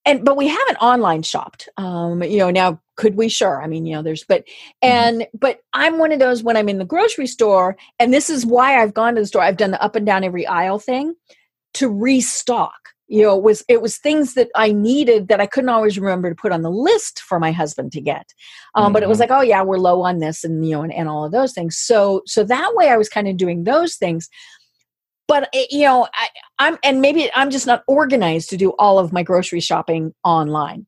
and 0.09 0.25
but 0.25 0.37
we 0.37 0.49
haven't 0.49 0.77
online 0.77 1.23
shopped. 1.23 1.69
Um, 1.77 2.23
you 2.23 2.39
know, 2.39 2.51
now 2.51 2.81
could 2.99 3.15
we 3.15 3.29
sure 3.29 3.63
i 3.63 3.67
mean 3.67 3.87
you 3.87 3.95
know 3.95 4.03
there's 4.03 4.25
but 4.25 4.43
mm-hmm. 4.43 4.89
and 4.89 5.21
mm-hmm. 5.21 5.39
but 5.39 5.61
i'm 5.73 5.99
one 5.99 6.13
of 6.13 6.19
those 6.19 6.43
when 6.43 6.57
i'm 6.57 6.69
in 6.69 6.79
the 6.79 6.85
grocery 6.85 7.27
store 7.27 7.77
and 7.99 8.13
this 8.13 8.29
is 8.29 8.45
why 8.45 8.83
i've 8.83 8.93
gone 8.93 9.15
to 9.15 9.21
the 9.23 9.27
store 9.27 9.41
i've 9.41 9.57
done 9.57 9.71
the 9.71 9.83
up 9.83 9.97
and 9.97 10.05
down 10.05 10.25
every 10.25 10.47
aisle 10.47 10.79
thing 10.79 11.15
to 11.75 11.89
restock 11.89 12.91
you 13.07 13.23
know 13.23 13.37
it 13.37 13.43
was 13.43 13.65
it 13.69 13.81
was 13.81 13.97
things 13.97 14.35
that 14.35 14.49
i 14.55 14.73
needed 14.73 15.29
that 15.29 15.41
i 15.41 15.47
couldn't 15.47 15.71
always 15.71 15.99
remember 15.99 16.29
to 16.29 16.35
put 16.35 16.53
on 16.53 16.63
the 16.63 16.71
list 16.71 17.21
for 17.21 17.39
my 17.39 17.53
husband 17.53 17.93
to 17.93 18.01
get 18.01 18.35
um, 18.75 18.87
mm-hmm. 18.87 18.95
but 18.95 19.03
it 19.03 19.09
was 19.09 19.21
mm-hmm. 19.21 19.31
like 19.33 19.41
oh 19.41 19.43
yeah 19.43 19.63
we're 19.63 19.79
low 19.79 20.03
on 20.03 20.19
this 20.19 20.43
and 20.43 20.67
you 20.67 20.73
know 20.73 20.83
and, 20.83 20.93
and 20.93 21.09
all 21.09 21.25
of 21.25 21.33
those 21.33 21.53
things 21.53 21.79
so 21.79 22.23
so 22.27 22.43
that 22.43 22.73
way 22.75 22.89
i 22.89 22.97
was 22.97 23.09
kind 23.09 23.29
of 23.29 23.37
doing 23.37 23.65
those 23.65 23.95
things 23.95 24.29
but 25.29 25.49
eh, 25.55 25.67
you 25.71 25.85
know 25.85 26.09
I, 26.15 26.29
i'm 26.59 26.79
and 26.83 27.01
maybe 27.01 27.31
i'm 27.35 27.51
just 27.51 27.67
not 27.67 27.85
organized 27.87 28.51
to 28.51 28.57
do 28.57 28.71
all 28.79 28.99
of 28.99 29.13
my 29.13 29.23
grocery 29.23 29.61
shopping 29.61 30.15
online 30.25 30.87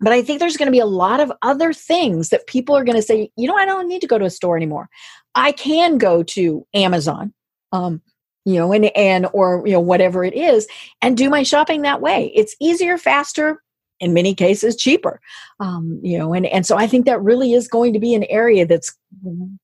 but 0.00 0.12
I 0.12 0.22
think 0.22 0.40
there's 0.40 0.56
going 0.56 0.66
to 0.66 0.72
be 0.72 0.78
a 0.78 0.86
lot 0.86 1.20
of 1.20 1.32
other 1.42 1.72
things 1.72 2.28
that 2.28 2.46
people 2.46 2.76
are 2.76 2.84
going 2.84 2.96
to 2.96 3.02
say, 3.02 3.30
you 3.36 3.48
know, 3.48 3.56
I 3.56 3.64
don't 3.64 3.88
need 3.88 4.02
to 4.02 4.06
go 4.06 4.18
to 4.18 4.26
a 4.26 4.30
store 4.30 4.56
anymore. 4.56 4.88
I 5.34 5.52
can 5.52 5.98
go 5.98 6.22
to 6.22 6.66
Amazon, 6.74 7.32
um, 7.72 8.02
you 8.44 8.56
know, 8.56 8.72
and, 8.72 8.84
and, 8.96 9.26
or, 9.32 9.62
you 9.64 9.72
know, 9.72 9.80
whatever 9.80 10.22
it 10.22 10.34
is, 10.34 10.66
and 11.00 11.16
do 11.16 11.30
my 11.30 11.42
shopping 11.42 11.82
that 11.82 12.02
way. 12.02 12.30
It's 12.34 12.54
easier, 12.60 12.98
faster, 12.98 13.62
in 13.98 14.12
many 14.12 14.34
cases 14.34 14.76
cheaper 14.76 15.20
um, 15.60 15.98
you 16.02 16.18
know 16.18 16.34
and 16.34 16.44
and 16.44 16.66
so 16.66 16.76
i 16.76 16.86
think 16.86 17.06
that 17.06 17.22
really 17.22 17.54
is 17.54 17.66
going 17.66 17.92
to 17.92 17.98
be 17.98 18.14
an 18.14 18.24
area 18.24 18.66
that's 18.66 18.94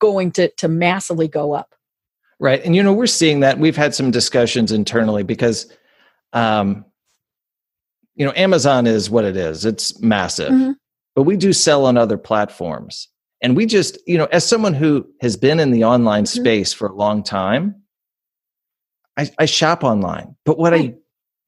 going 0.01 0.33
to 0.33 0.48
to 0.57 0.68
massively 0.68 1.29
go 1.29 1.53
up 1.53 1.75
right 2.42 2.62
and 2.64 2.76
you 2.76 2.83
know 2.83 2.92
we're 2.92 3.07
seeing 3.07 3.40
that 3.40 3.59
we've 3.59 3.76
had 3.76 3.94
some 3.94 4.11
discussions 4.11 4.70
internally 4.70 5.22
because 5.22 5.72
um, 6.35 6.85
you 8.14 8.26
know, 8.26 8.33
Amazon 8.37 8.87
is 8.87 9.11
what 9.11 9.24
it 9.24 9.37
is. 9.37 9.64
It's 9.64 10.00
massive. 10.00 10.52
Mm-hmm. 10.52 10.72
But 11.14 11.22
we 11.24 11.37
do 11.37 11.52
sell 11.52 11.87
on 11.87 11.96
other 11.96 12.18
platforms. 12.18 13.09
And 13.42 13.57
we 13.57 13.66
just, 13.66 13.98
you 14.07 14.16
know, 14.16 14.26
as 14.26 14.46
someone 14.46 14.74
who 14.74 15.07
has 15.20 15.37
been 15.37 15.61
in 15.61 15.70
the 15.70 15.85
online 15.85 16.24
mm-hmm. 16.24 16.40
space 16.40 16.72
for 16.72 16.88
a 16.88 16.94
long 16.94 17.22
time, 17.22 17.83
I, 19.16 19.28
I 19.38 19.46
shop 19.46 19.85
online. 19.85 20.37
But 20.44 20.59
what 20.59 20.72
right. 20.72 20.94
I 20.94 20.98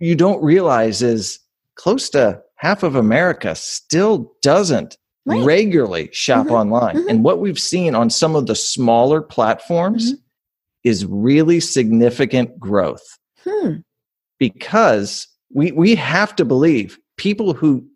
you 0.01 0.17
don't 0.17 0.43
realize 0.43 1.03
is 1.03 1.39
close 1.77 2.11
to 2.11 2.43
half 2.57 2.83
of 2.83 2.97
America 2.97 3.55
still 3.55 4.35
doesn't 4.43 4.99
right. 5.25 5.45
regularly 5.45 6.11
shop 6.13 6.47
mm-hmm. 6.47 6.55
online. 6.55 6.97
Mm-hmm. 6.97 7.09
And 7.09 7.25
what 7.25 7.39
we've 7.39 7.59
seen 7.59 7.95
on 7.95 8.11
some 8.11 8.35
of 8.35 8.47
the 8.47 8.57
smaller 8.57 9.23
platforms 9.23 10.13
mm-hmm. 10.13 10.21
Is 10.85 11.05
really 11.07 11.61
significant 11.61 12.59
growth. 12.61 13.03
Hmm. 13.43 13.77
Because 14.39 15.27
we 15.53 15.73
we 15.73 15.95
have 15.95 16.37
to 16.37 16.45
believe 16.45 16.99
people 17.17 17.55
who 17.55 17.87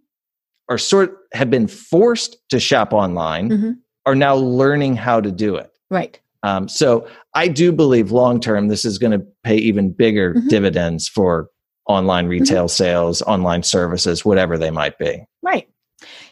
are 0.68 0.79
sort 0.79 1.16
have 1.33 1.51
been 1.51 1.66
forced 1.66 2.37
to 2.51 2.61
shop 2.61 2.92
online 2.92 3.51
mm-hmm. 3.51 3.70
are 4.07 4.14
now 4.14 4.35
learning 4.35 4.96
how 4.96 5.20
to 5.20 5.31
do 5.31 5.57
it. 5.57 5.70
Right. 5.90 6.20
Um, 6.42 6.68
so 6.68 7.07
I 7.35 7.48
do 7.48 7.72
believe 7.72 8.12
long 8.12 8.40
term 8.40 8.68
this 8.68 8.85
is 8.85 8.98
going 8.98 9.18
to 9.18 9.27
pay 9.42 9.57
even 9.57 9.92
bigger 9.92 10.35
mm-hmm. 10.35 10.48
dividends 10.48 11.09
for 11.09 11.48
online 11.87 12.24
mm-hmm. 12.24 12.31
retail 12.31 12.64
mm-hmm. 12.66 12.85
sales, 12.85 13.22
online 13.22 13.62
services, 13.62 14.24
whatever 14.24 14.57
they 14.57 14.70
might 14.70 14.98
be. 14.98 15.24
Right. 15.42 15.68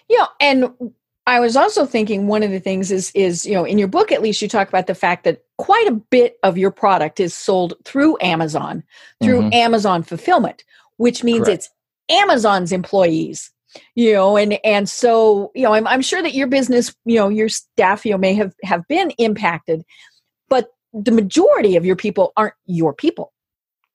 Yeah, 0.08 0.26
and 0.40 0.70
I 1.26 1.40
was 1.40 1.56
also 1.56 1.86
thinking 1.86 2.28
one 2.28 2.42
of 2.42 2.50
the 2.50 2.60
things 2.60 2.92
is 2.92 3.10
is 3.14 3.44
you 3.44 3.54
know 3.54 3.64
in 3.64 3.78
your 3.78 3.88
book 3.88 4.12
at 4.12 4.22
least 4.22 4.40
you 4.40 4.48
talk 4.48 4.68
about 4.68 4.86
the 4.86 4.94
fact 4.94 5.24
that 5.24 5.42
quite 5.58 5.88
a 5.88 5.92
bit 5.92 6.38
of 6.42 6.56
your 6.56 6.70
product 6.70 7.18
is 7.20 7.34
sold 7.34 7.74
through 7.84 8.16
Amazon, 8.20 8.84
through 9.22 9.40
mm-hmm. 9.40 9.54
Amazon 9.54 10.02
fulfillment, 10.02 10.64
which 10.98 11.24
means 11.24 11.46
Correct. 11.46 11.64
it's 11.64 11.70
Amazon's 12.08 12.72
employees 12.72 13.50
you 13.94 14.12
know 14.12 14.36
and 14.36 14.58
and 14.64 14.88
so 14.88 15.50
you 15.54 15.62
know 15.62 15.74
I'm, 15.74 15.86
I'm 15.86 16.02
sure 16.02 16.22
that 16.22 16.34
your 16.34 16.46
business 16.46 16.94
you 17.04 17.16
know 17.16 17.28
your 17.28 17.48
staff 17.48 18.04
you 18.04 18.12
know 18.12 18.18
may 18.18 18.34
have 18.34 18.54
have 18.62 18.86
been 18.88 19.10
impacted 19.18 19.84
but 20.48 20.68
the 20.92 21.12
majority 21.12 21.76
of 21.76 21.84
your 21.84 21.96
people 21.96 22.32
aren't 22.36 22.54
your 22.66 22.94
people 22.94 23.32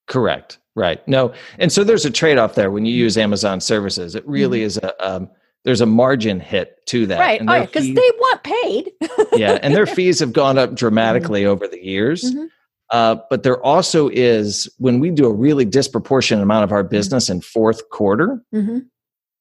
correct 0.08 0.60
right 0.76 1.06
no 1.08 1.34
and 1.58 1.72
so 1.72 1.84
there's 1.84 2.06
a 2.06 2.12
trade-off 2.12 2.56
there 2.56 2.72
when 2.72 2.86
you 2.86 2.94
use 2.94 3.17
amazon 3.17 3.60
services 3.60 4.15
it 4.15 4.28
really 4.28 4.60
mm-hmm. 4.60 4.65
is 4.65 4.78
a 4.78 5.08
um, 5.08 5.30
there's 5.63 5.82
a 5.82 5.86
margin 5.86 6.39
hit 6.39 6.86
to 6.88 7.06
that 7.06 7.19
right 7.19 7.67
because 7.67 7.89
oh, 7.89 7.93
they 7.93 8.12
want 8.19 8.43
paid 8.43 8.91
yeah 9.34 9.60
and 9.62 9.76
their 9.76 9.86
fees 9.86 10.19
have 10.19 10.34
gone 10.34 10.58
up 10.58 10.76
dramatically 10.76 11.41
mm-hmm. 11.41 11.52
over 11.52 11.67
the 11.67 11.84
years 11.84 12.24
mm-hmm. 12.24 12.45
Uh, 12.91 13.15
but 13.30 13.43
there 13.43 13.63
also 13.63 14.10
is 14.10 14.69
when 14.78 15.00
we 15.00 15.10
do 15.10 15.26
a 15.26 15.34
really 15.34 15.63
disproportionate 15.63 16.43
amount 16.43 16.65
of 16.65 16.74
our 16.74 16.84
mm-hmm. 16.84 16.89
business 16.89 17.30
in 17.30 17.39
fourth 17.39 17.89
quarter, 17.89 18.43
mm-hmm. 18.54 18.80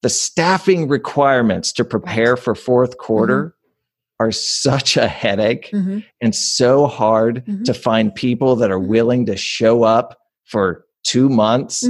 the 0.02 0.08
staffing 0.08 0.86
requirements 0.86 1.72
to 1.72 1.84
prepare 1.84 2.36
for 2.36 2.54
fourth 2.54 2.96
quarter 2.98 3.46
mm-hmm. 3.46 4.24
are 4.24 4.30
such 4.30 4.96
a 4.96 5.08
headache 5.08 5.70
mm-hmm. 5.72 5.98
and 6.20 6.34
so 6.34 6.86
hard 6.86 7.44
mm-hmm. 7.44 7.64
to 7.64 7.74
find 7.74 8.14
people 8.14 8.54
that 8.54 8.70
are 8.70 8.78
mm-hmm. 8.78 8.88
willing 8.88 9.26
to 9.26 9.36
show 9.36 9.82
up 9.82 10.20
for 10.44 10.84
two 11.02 11.28
months 11.28 11.84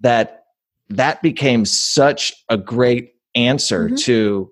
that 0.00 0.44
that 0.88 1.20
became 1.20 1.64
such 1.64 2.32
a 2.48 2.56
great 2.56 3.15
answer 3.36 3.90
to 3.90 4.50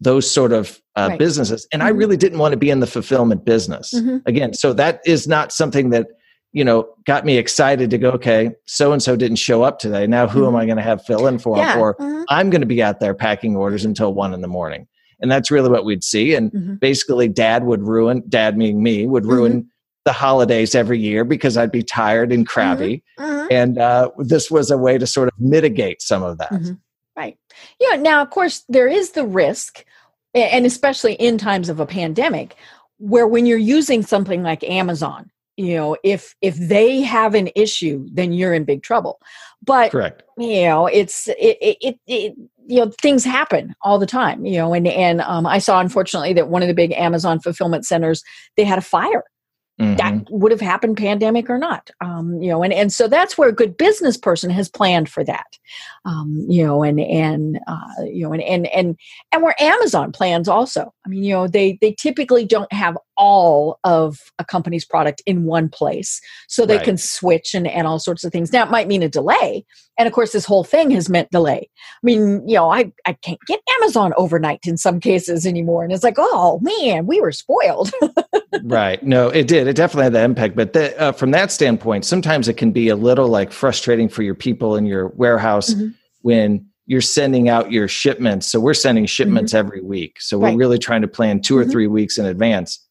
those 0.00 0.30
sort 0.30 0.52
of 0.52 0.80
uh, 0.96 1.08
right. 1.10 1.18
businesses. 1.18 1.66
And 1.72 1.80
mm-hmm. 1.80 1.88
I 1.88 1.90
really 1.90 2.16
didn't 2.16 2.38
want 2.38 2.52
to 2.52 2.58
be 2.58 2.68
in 2.68 2.80
the 2.80 2.86
fulfillment 2.86 3.44
business 3.44 3.94
mm-hmm. 3.94 4.18
again. 4.26 4.52
So 4.52 4.72
that 4.74 5.00
is 5.06 5.26
not 5.26 5.52
something 5.52 5.90
that 5.90 6.08
you 6.54 6.64
know, 6.64 6.88
got 7.04 7.26
me 7.26 7.36
excited 7.36 7.90
to 7.90 7.98
go, 7.98 8.10
okay, 8.12 8.52
so 8.64 8.92
and 8.92 9.02
so 9.02 9.16
didn't 9.16 9.36
show 9.36 9.64
up 9.64 9.80
today. 9.80 10.06
Now 10.06 10.28
who 10.28 10.42
mm-hmm. 10.42 10.54
am 10.54 10.56
I 10.56 10.66
going 10.66 10.76
to 10.76 10.84
have 10.84 11.04
fill 11.04 11.26
in 11.26 11.40
for 11.40 11.56
yeah. 11.56 11.78
Or 11.78 11.96
mm-hmm. 11.96 12.22
I'm 12.28 12.48
going 12.48 12.60
to 12.60 12.66
be 12.66 12.80
out 12.80 13.00
there 13.00 13.12
packing 13.12 13.56
orders 13.56 13.84
until 13.84 14.14
one 14.14 14.32
in 14.32 14.40
the 14.40 14.48
morning. 14.48 14.86
And 15.20 15.30
that's 15.30 15.50
really 15.50 15.68
what 15.68 15.84
we'd 15.84 16.04
see. 16.04 16.34
And 16.34 16.52
mm-hmm. 16.52 16.74
basically, 16.76 17.28
dad 17.28 17.64
would 17.64 17.82
ruin, 17.82 18.22
dad 18.28 18.56
meaning 18.56 18.84
me, 18.84 19.04
would 19.04 19.26
ruin 19.26 19.52
mm-hmm. 19.52 19.68
the 20.04 20.12
holidays 20.12 20.76
every 20.76 21.00
year 21.00 21.24
because 21.24 21.56
I'd 21.56 21.72
be 21.72 21.82
tired 21.82 22.32
and 22.32 22.46
crabby. 22.46 23.02
Mm-hmm. 23.18 23.34
Mm-hmm. 23.44 23.52
And 23.52 23.78
uh, 23.78 24.10
this 24.18 24.50
was 24.50 24.70
a 24.70 24.78
way 24.78 24.96
to 24.96 25.06
sort 25.06 25.28
of 25.28 25.34
mitigate 25.38 26.02
some 26.02 26.22
of 26.22 26.38
that. 26.38 26.76
Right. 27.16 27.38
Yeah. 27.80 27.96
Now, 27.96 28.22
of 28.22 28.30
course, 28.30 28.64
there 28.68 28.88
is 28.88 29.12
the 29.12 29.24
risk, 29.24 29.84
and 30.34 30.66
especially 30.66 31.14
in 31.14 31.38
times 31.38 31.68
of 31.68 31.80
a 31.80 31.86
pandemic, 31.86 32.56
where 32.98 33.26
when 33.26 33.46
you're 33.46 33.58
using 33.58 34.02
something 34.02 34.42
like 34.42 34.64
Amazon, 34.64 35.30
you 35.56 35.76
know 35.76 35.96
if 36.02 36.34
if 36.42 36.56
they 36.56 37.00
have 37.00 37.34
an 37.34 37.48
issue 37.54 38.06
then 38.12 38.32
you're 38.32 38.54
in 38.54 38.64
big 38.64 38.82
trouble 38.82 39.20
but 39.62 39.90
correct 39.90 40.22
you 40.36 40.64
know 40.64 40.86
it's 40.86 41.28
it, 41.28 41.58
it, 41.60 41.98
it 42.06 42.34
you 42.66 42.80
know 42.80 42.90
things 43.00 43.24
happen 43.24 43.74
all 43.82 43.98
the 43.98 44.06
time 44.06 44.44
you 44.44 44.58
know 44.58 44.74
and 44.74 44.86
and 44.86 45.20
um, 45.22 45.46
i 45.46 45.58
saw 45.58 45.80
unfortunately 45.80 46.32
that 46.32 46.48
one 46.48 46.62
of 46.62 46.68
the 46.68 46.74
big 46.74 46.92
amazon 46.92 47.38
fulfillment 47.38 47.84
centers 47.84 48.22
they 48.56 48.64
had 48.64 48.78
a 48.78 48.82
fire 48.82 49.22
Mm-hmm. 49.80 49.96
that 49.96 50.30
would 50.30 50.52
have 50.52 50.60
happened 50.60 50.96
pandemic 50.96 51.50
or 51.50 51.58
not 51.58 51.90
um, 52.00 52.40
you 52.40 52.48
know 52.48 52.62
and, 52.62 52.72
and 52.72 52.92
so 52.92 53.08
that's 53.08 53.36
where 53.36 53.48
a 53.48 53.52
good 53.52 53.76
business 53.76 54.16
person 54.16 54.48
has 54.50 54.68
planned 54.68 55.08
for 55.08 55.24
that 55.24 55.58
um, 56.04 56.46
you 56.48 56.64
know 56.64 56.84
and 56.84 57.00
and 57.00 57.58
uh, 57.66 58.04
you 58.04 58.22
know 58.22 58.32
and, 58.32 58.42
and 58.42 58.68
and 58.68 58.96
and 59.32 59.42
where 59.42 59.60
amazon 59.60 60.12
plans 60.12 60.46
also 60.46 60.94
i 61.04 61.08
mean 61.08 61.24
you 61.24 61.34
know 61.34 61.48
they 61.48 61.76
they 61.80 61.90
typically 61.90 62.44
don't 62.44 62.72
have 62.72 62.96
all 63.16 63.80
of 63.82 64.20
a 64.38 64.44
company's 64.44 64.84
product 64.84 65.22
in 65.26 65.42
one 65.42 65.68
place 65.68 66.20
so 66.46 66.64
they 66.64 66.76
right. 66.76 66.84
can 66.84 66.96
switch 66.96 67.52
and, 67.52 67.66
and 67.66 67.88
all 67.88 67.98
sorts 67.98 68.22
of 68.22 68.30
things 68.30 68.52
now 68.52 68.62
it 68.62 68.70
might 68.70 68.86
mean 68.86 69.02
a 69.02 69.08
delay 69.08 69.64
and 69.98 70.06
of 70.06 70.12
course 70.12 70.30
this 70.30 70.44
whole 70.44 70.62
thing 70.62 70.92
has 70.92 71.08
meant 71.08 71.28
delay 71.32 71.68
i 71.68 72.00
mean 72.04 72.46
you 72.48 72.54
know 72.54 72.70
i, 72.70 72.92
I 73.06 73.14
can't 73.14 73.40
get 73.48 73.60
amazon 73.84 74.12
overnight 74.16 74.60
in 74.66 74.76
some 74.76 74.98
cases 74.98 75.46
anymore 75.46 75.84
and 75.84 75.92
it's 75.92 76.04
like 76.04 76.16
oh 76.18 76.58
man 76.62 77.06
we 77.06 77.20
were 77.20 77.32
spoiled 77.32 77.92
right 78.64 79.02
no 79.02 79.28
it 79.28 79.46
did 79.46 79.66
it 79.66 79.76
definitely 79.76 80.04
had 80.04 80.12
that 80.14 80.24
impact 80.24 80.56
but 80.56 80.72
the, 80.72 80.98
uh, 80.98 81.12
from 81.12 81.30
that 81.30 81.52
standpoint 81.52 82.04
sometimes 82.04 82.48
it 82.48 82.56
can 82.56 82.72
be 82.72 82.88
a 82.88 82.96
little 82.96 83.28
like 83.28 83.52
frustrating 83.52 84.08
for 84.08 84.22
your 84.22 84.34
people 84.34 84.76
in 84.76 84.86
your 84.86 85.08
warehouse 85.08 85.74
mm-hmm. 85.74 85.88
when 86.22 86.66
you're 86.86 87.00
sending 87.00 87.48
out 87.48 87.70
your 87.70 87.88
shipments 87.88 88.46
so 88.46 88.58
we're 88.58 88.74
sending 88.74 89.06
shipments 89.06 89.52
mm-hmm. 89.52 89.66
every 89.66 89.82
week 89.82 90.20
so 90.20 90.38
we're 90.38 90.48
right. 90.48 90.56
really 90.56 90.78
trying 90.78 91.02
to 91.02 91.08
plan 91.08 91.40
2 91.40 91.54
mm-hmm. 91.54 91.68
or 91.68 91.70
three 91.70 91.86
weeks 91.86 92.16
in 92.16 92.24
advance 92.24 92.86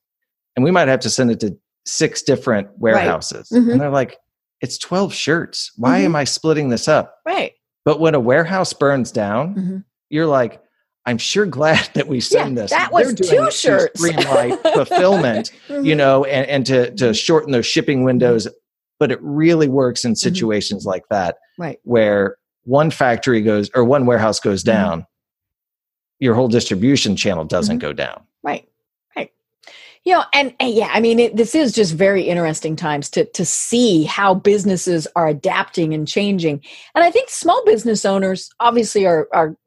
and 0.55 0.63
we 0.63 0.71
might 0.71 0.87
have 0.87 0.99
to 0.99 1.09
send 1.09 1.31
it 1.31 1.39
to 1.39 1.57
six 1.85 2.21
different 2.21 2.67
warehouses 2.77 3.49
right. 3.51 3.57
and 3.57 3.67
mm-hmm. 3.67 3.79
they're 3.79 3.89
like 3.89 4.17
it's 4.61 4.77
12 4.77 5.13
shirts 5.13 5.71
why 5.75 5.97
mm-hmm. 5.97 6.05
am 6.05 6.15
i 6.15 6.23
splitting 6.23 6.69
this 6.69 6.87
up 6.87 7.15
right 7.25 7.53
but 7.83 7.99
when 7.99 8.15
a 8.15 8.19
warehouse 8.19 8.73
burns 8.73 9.11
down 9.11 9.55
mm-hmm. 9.55 9.77
you're 10.09 10.27
like 10.27 10.62
I'm 11.05 11.17
sure 11.17 11.45
glad 11.45 11.89
that 11.93 12.07
we 12.07 12.19
send 12.19 12.55
yeah, 12.55 12.63
this. 12.63 12.71
That 12.71 12.91
was 12.91 13.13
two 13.13 13.51
shirts. 13.51 13.99
Streamline 13.99 14.57
fulfillment, 14.73 15.51
mm-hmm. 15.67 15.85
you 15.85 15.95
know, 15.95 16.23
and, 16.25 16.47
and 16.47 16.65
to, 16.67 16.91
to 16.91 17.03
mm-hmm. 17.05 17.11
shorten 17.13 17.51
those 17.51 17.65
shipping 17.65 18.03
windows. 18.03 18.47
But 18.99 19.11
it 19.11 19.19
really 19.21 19.67
works 19.67 20.05
in 20.05 20.11
mm-hmm. 20.11 20.17
situations 20.17 20.83
mm-hmm. 20.83 20.89
like 20.89 21.03
that, 21.09 21.37
right? 21.57 21.79
Where 21.83 22.37
one 22.63 22.91
factory 22.91 23.41
goes 23.41 23.69
or 23.75 23.83
one 23.83 24.05
warehouse 24.05 24.39
goes 24.39 24.63
mm-hmm. 24.63 24.75
down, 24.77 24.99
mm-hmm. 24.99 26.23
your 26.23 26.35
whole 26.35 26.47
distribution 26.47 27.15
channel 27.15 27.43
doesn't 27.43 27.79
go 27.79 27.91
down. 27.91 28.23
Right. 28.43 28.67
Right. 29.15 29.31
You 30.05 30.13
know, 30.13 30.23
and, 30.33 30.53
and 30.59 30.73
yeah, 30.73 30.89
I 30.91 30.99
mean, 30.99 31.19
it, 31.19 31.35
this 31.35 31.55
is 31.55 31.73
just 31.73 31.93
very 31.93 32.23
interesting 32.23 32.75
times 32.75 33.09
to 33.11 33.25
to 33.25 33.45
see 33.45 34.03
how 34.03 34.33
businesses 34.35 35.07
are 35.15 35.27
adapting 35.27 35.93
and 35.93 36.07
changing. 36.07 36.61
And 36.95 37.03
I 37.03 37.11
think 37.11 37.29
small 37.29 37.63
business 37.65 38.05
owners 38.05 38.49
obviously 38.59 39.05
are 39.05 39.27
are 39.33 39.57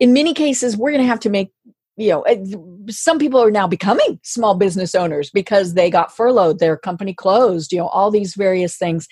in 0.00 0.12
many 0.12 0.34
cases 0.34 0.76
we're 0.76 0.90
going 0.90 1.02
to 1.02 1.08
have 1.08 1.20
to 1.20 1.30
make 1.30 1.52
you 1.96 2.10
know 2.10 2.22
eh, 2.22 2.42
some 2.88 3.18
people 3.18 3.42
are 3.42 3.50
now 3.50 3.66
becoming 3.66 4.18
small 4.22 4.54
business 4.54 4.94
owners 4.94 5.30
because 5.30 5.74
they 5.74 5.90
got 5.90 6.14
furloughed 6.14 6.58
their 6.58 6.76
company 6.76 7.12
closed 7.12 7.72
you 7.72 7.78
know 7.78 7.88
all 7.88 8.10
these 8.10 8.34
various 8.34 8.76
things. 8.76 9.06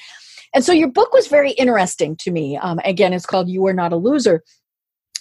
And 0.54 0.64
so 0.64 0.72
your 0.72 0.88
book 0.88 1.12
was 1.12 1.26
very 1.26 1.50
interesting 1.52 2.16
to 2.16 2.30
me. 2.30 2.56
Um, 2.56 2.80
again 2.84 3.12
it's 3.12 3.26
called 3.26 3.48
you 3.48 3.66
are 3.66 3.74
not 3.74 3.92
a 3.92 3.96
loser 3.96 4.42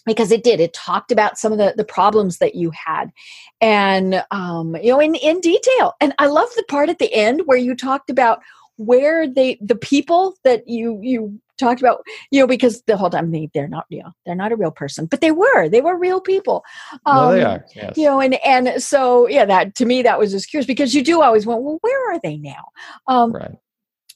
because 0.05 0.31
it 0.31 0.43
did. 0.43 0.59
It 0.59 0.73
talked 0.73 1.11
about 1.11 1.39
some 1.39 1.51
of 1.51 1.57
the, 1.57 1.73
the 1.75 1.83
problems 1.83 2.37
that 2.37 2.53
you 2.53 2.71
had. 2.71 3.11
And 3.59 4.23
um, 4.29 4.75
you 4.75 4.91
know 4.91 5.01
in, 5.01 5.15
in 5.15 5.41
detail. 5.41 5.93
And 5.99 6.13
i 6.19 6.27
love 6.27 6.49
the 6.55 6.63
part 6.69 6.89
at 6.89 6.99
the 6.99 7.13
end 7.13 7.41
where 7.45 7.57
you 7.57 7.75
talked 7.75 8.09
about 8.09 8.39
where 8.77 9.27
they 9.27 9.57
the 9.61 9.75
people 9.75 10.35
that 10.43 10.67
you 10.67 10.99
you 11.01 11.39
talked 11.57 11.81
about 11.81 12.03
you 12.31 12.39
know 12.39 12.47
because 12.47 12.81
the 12.83 12.97
whole 12.97 13.09
time 13.09 13.31
they, 13.31 13.49
they're 13.53 13.67
not 13.67 13.85
real 13.91 14.11
they're 14.25 14.35
not 14.35 14.51
a 14.51 14.55
real 14.55 14.71
person 14.71 15.05
but 15.05 15.21
they 15.21 15.31
were 15.31 15.69
they 15.69 15.81
were 15.81 15.97
real 15.97 16.21
people. 16.21 16.63
Um, 17.05 17.15
no, 17.15 17.31
they 17.31 17.43
are 17.43 17.65
yes. 17.75 17.97
you 17.97 18.05
know 18.05 18.19
and 18.19 18.35
and 18.45 18.81
so 18.81 19.27
yeah 19.27 19.45
that 19.45 19.75
to 19.75 19.85
me 19.85 20.01
that 20.01 20.19
was 20.19 20.31
just 20.31 20.49
curious 20.49 20.67
because 20.67 20.93
you 20.93 21.03
do 21.03 21.21
always 21.21 21.45
want 21.45 21.63
well 21.63 21.79
where 21.81 22.13
are 22.13 22.19
they 22.21 22.37
now? 22.37 22.65
Um, 23.07 23.33
right. 23.33 23.55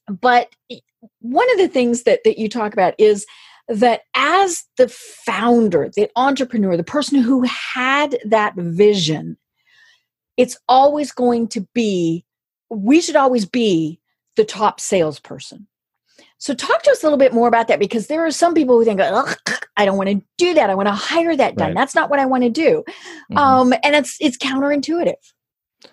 but 0.08 0.54
one 1.20 1.50
of 1.52 1.58
the 1.58 1.68
things 1.68 2.04
that 2.04 2.22
that 2.26 2.38
you 2.38 2.50
talk 2.50 2.74
about 2.74 2.94
is 2.98 3.26
that 3.68 4.02
as 4.16 4.64
the 4.78 4.90
founder 4.90 5.90
the 5.96 6.10
entrepreneur 6.16 6.76
the 6.76 6.84
person 6.84 7.22
who 7.22 7.44
had 7.44 8.18
that 8.26 8.56
vision 8.56 9.38
it's 10.38 10.58
always 10.68 11.12
going 11.12 11.48
to 11.48 11.68
be 11.74 12.26
we 12.70 13.02
should 13.02 13.16
always 13.16 13.46
be 13.46 14.00
the 14.36 14.46
top 14.46 14.80
salesperson 14.80 15.68
so, 16.40 16.54
talk 16.54 16.82
to 16.84 16.92
us 16.92 17.04
a 17.04 17.06
little 17.06 17.18
bit 17.18 17.34
more 17.34 17.50
about 17.50 17.68
that 17.68 17.80
because 17.80 18.08
there 18.08 18.26
are 18.26 18.32
some 18.32 18.54
people 18.54 18.78
who 18.78 18.86
think, 18.86 19.02
I 19.02 19.86
don't 19.86 19.98
want 19.98 20.10
to 20.10 20.22
do 20.38 20.54
that. 20.54 20.70
I 20.70 20.76
want 20.76 20.88
to 20.88 20.94
hire 20.94 21.36
that 21.36 21.58
done. 21.58 21.68
Right. 21.68 21.76
That's 21.76 21.94
not 21.94 22.10
what 22.10 22.20
I 22.20 22.26
want 22.26 22.44
to 22.44 22.50
do. 22.50 22.84
Mm-hmm. 23.32 23.38
Um, 23.38 23.74
and 23.84 23.94
it's 23.94 24.18
it's 24.22 24.38
counterintuitive. 24.38 25.16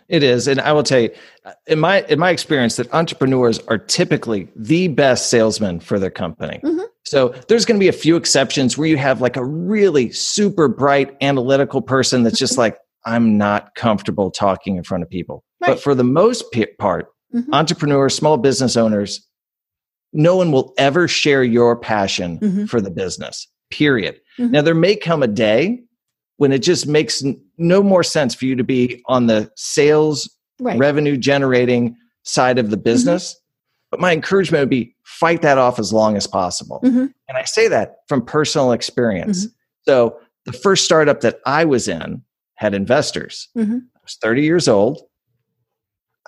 It 0.08 0.22
is, 0.22 0.48
and 0.48 0.60
I 0.60 0.72
will 0.72 0.82
tell 0.84 1.00
you, 1.00 1.10
uh, 1.44 1.52
in 1.66 1.80
my 1.80 2.02
in 2.02 2.20
my 2.20 2.30
experience, 2.30 2.76
that 2.76 2.92
entrepreneurs 2.94 3.58
are 3.66 3.78
typically 3.78 4.48
the 4.54 4.86
best 4.88 5.30
salesmen 5.30 5.80
for 5.80 5.98
their 5.98 6.10
company. 6.10 6.60
Mm-hmm. 6.62 6.84
So 7.04 7.28
there's 7.48 7.64
going 7.64 7.78
to 7.78 7.84
be 7.84 7.88
a 7.88 7.92
few 7.92 8.14
exceptions 8.16 8.78
where 8.78 8.88
you 8.88 8.96
have 8.96 9.20
like 9.20 9.36
a 9.36 9.44
really 9.44 10.12
super 10.12 10.68
bright 10.68 11.16
analytical 11.20 11.82
person 11.82 12.22
that's 12.22 12.38
just 12.38 12.54
mm-hmm. 12.54 12.62
like, 12.62 12.78
I'm 13.04 13.36
not 13.36 13.74
comfortable 13.74 14.30
talking 14.30 14.76
in 14.76 14.84
front 14.84 15.02
of 15.02 15.10
people. 15.10 15.44
Right. 15.60 15.70
But 15.70 15.80
for 15.80 15.94
the 15.94 16.04
most 16.04 16.44
part, 16.78 17.06
mm-hmm. 17.34 17.52
entrepreneurs, 17.54 18.14
small 18.14 18.36
business 18.36 18.76
owners 18.76 19.24
no 20.16 20.36
one 20.36 20.50
will 20.50 20.72
ever 20.78 21.06
share 21.06 21.44
your 21.44 21.76
passion 21.76 22.38
mm-hmm. 22.38 22.64
for 22.64 22.80
the 22.80 22.90
business, 22.90 23.46
period. 23.70 24.20
Mm-hmm. 24.38 24.52
Now, 24.52 24.62
there 24.62 24.74
may 24.74 24.96
come 24.96 25.22
a 25.22 25.28
day 25.28 25.80
when 26.38 26.52
it 26.52 26.60
just 26.60 26.86
makes 26.86 27.24
n- 27.24 27.40
no 27.58 27.82
more 27.82 28.02
sense 28.02 28.34
for 28.34 28.46
you 28.46 28.56
to 28.56 28.64
be 28.64 29.02
on 29.06 29.26
the 29.26 29.50
sales, 29.56 30.28
right. 30.58 30.78
revenue 30.78 31.16
generating 31.16 31.96
side 32.24 32.58
of 32.58 32.70
the 32.70 32.76
mm-hmm. 32.76 32.84
business. 32.84 33.32
Mm-hmm. 33.32 33.40
But 33.92 34.00
my 34.00 34.12
encouragement 34.12 34.62
would 34.62 34.70
be 34.70 34.96
fight 35.04 35.42
that 35.42 35.58
off 35.58 35.78
as 35.78 35.92
long 35.92 36.16
as 36.16 36.26
possible. 36.26 36.80
Mm-hmm. 36.82 37.06
And 37.28 37.38
I 37.38 37.44
say 37.44 37.68
that 37.68 37.98
from 38.08 38.24
personal 38.24 38.72
experience. 38.72 39.46
Mm-hmm. 39.46 39.52
So, 39.88 40.18
the 40.44 40.52
first 40.52 40.84
startup 40.84 41.22
that 41.22 41.40
I 41.44 41.64
was 41.64 41.88
in 41.88 42.22
had 42.54 42.72
investors. 42.72 43.48
I 43.84 43.98
was 44.02 44.16
30 44.22 44.42
years 44.42 44.68
old. 44.68 45.02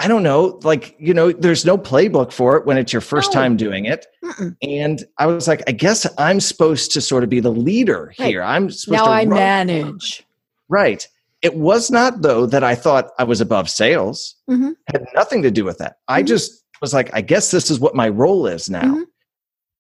I 0.01 0.07
don't 0.07 0.23
know, 0.23 0.61
like, 0.63 0.95
you 0.99 1.13
know, 1.13 1.33
there's 1.33 1.65
no 1.65 1.77
playbook 1.77 2.33
for 2.33 2.57
it 2.57 2.65
when 2.65 2.79
it's 2.79 2.93
your 2.93 3.03
first 3.03 3.33
time 3.33 3.57
doing 3.57 3.85
it. 3.85 4.07
Mm-mm. 4.23 4.57
And 4.63 5.05
I 5.19 5.27
was 5.27 5.49
like, 5.49 5.63
I 5.67 5.73
guess 5.73 6.07
I'm 6.19 6.39
supposed 6.39 6.93
to 6.93 7.01
sort 7.01 7.25
of 7.25 7.31
be 7.31 7.41
the 7.41 7.51
leader 7.51 8.15
right. 8.19 8.29
here. 8.29 8.43
I'm 8.43 8.71
supposed 8.71 8.99
now 8.99 9.07
to 9.07 9.11
I 9.11 9.25
manage. 9.25 10.25
Right. 10.69 11.07
It 11.43 11.57
was 11.57 11.91
not 11.91 12.23
though 12.23 12.47
that 12.47 12.63
I 12.63 12.77
thought 12.77 13.11
I 13.19 13.25
was 13.25 13.41
above 13.41 13.69
sales. 13.69 14.37
Mm-hmm. 14.49 14.73
Had 14.87 15.07
nothing 15.15 15.43
to 15.43 15.51
do 15.51 15.65
with 15.65 15.79
that. 15.79 15.93
Mm-hmm. 15.93 16.15
I 16.15 16.23
just 16.23 16.65
was 16.81 16.95
like, 16.95 17.11
I 17.13 17.21
guess 17.21 17.51
this 17.51 17.69
is 17.69 17.81
what 17.81 17.97
my 17.97 18.09
role 18.09 18.47
is 18.47 18.71
now. 18.71 18.83
Mm-hmm. 18.83 19.03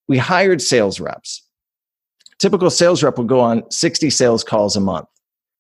We 0.09 0.19
hired 0.19 0.61
sales 0.61 0.99
reps. 0.99 1.45
Typical 2.39 2.71
sales 2.71 3.05
rep 3.05 3.19
would 3.19 3.29
go 3.29 3.41
on 3.41 3.71
60 3.71 4.11
sales 4.11 4.43
calls 4.43 4.75
a 4.75 4.81
month. 4.81 5.09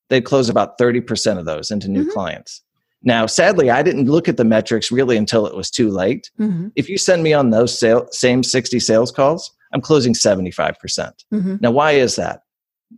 They'd 0.08 0.24
close 0.24 0.48
about 0.48 0.78
30% 0.78 1.38
of 1.38 1.44
those 1.44 1.70
into 1.70 1.88
new 1.88 2.02
mm-hmm. 2.02 2.12
clients 2.12 2.62
now, 3.02 3.26
sadly, 3.26 3.70
I 3.70 3.82
didn't 3.82 4.06
look 4.06 4.28
at 4.28 4.36
the 4.36 4.44
metrics 4.44 4.90
really 4.90 5.16
until 5.16 5.46
it 5.46 5.54
was 5.54 5.70
too 5.70 5.90
late. 5.90 6.30
Mm-hmm. 6.40 6.68
If 6.74 6.88
you 6.88 6.98
send 6.98 7.22
me 7.22 7.32
on 7.32 7.50
those 7.50 7.78
sale, 7.78 8.08
same 8.10 8.42
60 8.42 8.80
sales 8.80 9.12
calls, 9.12 9.50
I'm 9.72 9.80
closing 9.80 10.14
75%. 10.14 10.78
percent 10.78 11.24
mm 11.32 11.42
hmm 11.42 11.56
Now, 11.60 11.70
why 11.70 11.92
is 11.92 12.16
that? 12.16 12.42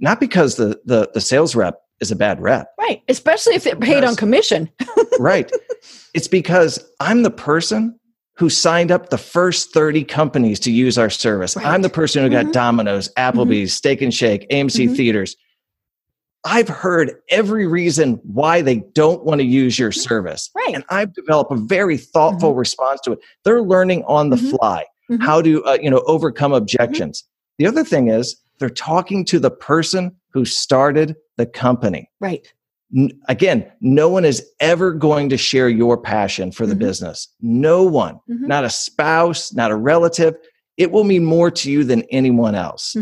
Not 0.01 0.21
because 0.21 0.57
the, 0.57 0.81
the, 0.85 1.11
the 1.13 1.21
sales 1.21 1.55
rep 1.55 1.81
is 2.01 2.11
a 2.11 2.17
bad 2.17 2.41
rep. 2.41 2.69
Right. 2.79 3.03
Especially 3.09 3.55
if 3.55 3.65
they're 3.65 3.77
paid 3.77 4.05
on 4.05 4.17
commission. 4.17 4.71
right. 5.19 5.51
It's 6.15 6.29
because 6.29 6.83
I'm 7.01 7.23
the 7.23 7.31
person 7.31 7.99
who 8.37 8.49
signed 8.49 8.91
up 8.91 9.11
the 9.11 9.19
first 9.19 9.75
30 9.75 10.05
companies 10.05 10.59
to 10.61 10.73
use 10.73 10.97
our 10.97 11.11
service. 11.11 11.57
Right. 11.57 11.67
I'm 11.67 11.83
the 11.83 11.91
person 11.91 12.23
who 12.23 12.31
got 12.31 12.45
mm-hmm. 12.45 12.53
Domino's, 12.53 13.13
Applebee's, 13.19 13.71
mm-hmm. 13.71 13.77
Steak 13.77 14.01
and 14.01 14.15
Shake, 14.15 14.49
AMC 14.49 14.87
mm-hmm. 14.87 14.95
Theaters. 14.95 15.37
I've 16.45 16.69
heard 16.69 17.17
every 17.29 17.67
reason 17.67 18.15
why 18.25 18.63
they 18.63 18.77
don't 18.95 19.25
want 19.25 19.41
to 19.41 19.47
use 19.47 19.79
your 19.79 19.91
Mm-hmm. 19.91 20.01
service. 20.01 20.51
Right. 20.57 20.75
And 20.75 20.85
I've 20.89 21.13
developed 21.15 21.53
a 21.53 21.57
very 21.57 21.97
thoughtful 21.99 22.55
Mhm. 22.55 22.59
response 22.59 23.01
to 23.05 23.13
it. 23.13 23.19
They're 23.45 23.63
learning 23.63 24.05
on 24.07 24.31
the 24.31 24.37
Mhm. 24.37 24.57
fly 24.59 24.85
Mhm. 25.11 25.21
how 25.23 25.43
to, 25.43 25.63
uh, 25.65 25.79
you 25.83 25.91
know, 25.91 26.03
overcome 26.07 26.53
objections. 26.53 27.25
The 27.59 27.67
other 27.67 27.85
thing 27.85 28.09
is 28.09 28.37
they're 28.59 28.71
talking 28.71 29.25
to 29.27 29.39
the 29.39 29.51
person 29.51 30.13
who 30.33 30.45
started 30.45 31.17
the 31.37 31.47
company. 31.47 32.09
right 32.21 32.47
N- 32.97 33.11
again, 33.29 33.71
no 33.81 34.09
one 34.09 34.25
is 34.25 34.45
ever 34.59 34.93
going 34.93 35.29
to 35.29 35.37
share 35.37 35.69
your 35.69 35.97
passion 35.97 36.51
for 36.51 36.67
the 36.67 36.75
Mhm. 36.75 36.79
business. 36.81 37.29
No 37.41 37.85
one, 37.85 38.19
not 38.27 38.65
a 38.65 38.71
spouse, 38.71 39.53
not 39.55 39.71
a 39.71 39.77
relative. 39.77 40.35
It 40.77 40.91
will 40.91 41.05
mean 41.05 41.25
more 41.25 41.53
to 41.53 41.71
you 41.71 41.85
than 41.85 42.03
anyone 42.11 42.55
else. 42.57 42.97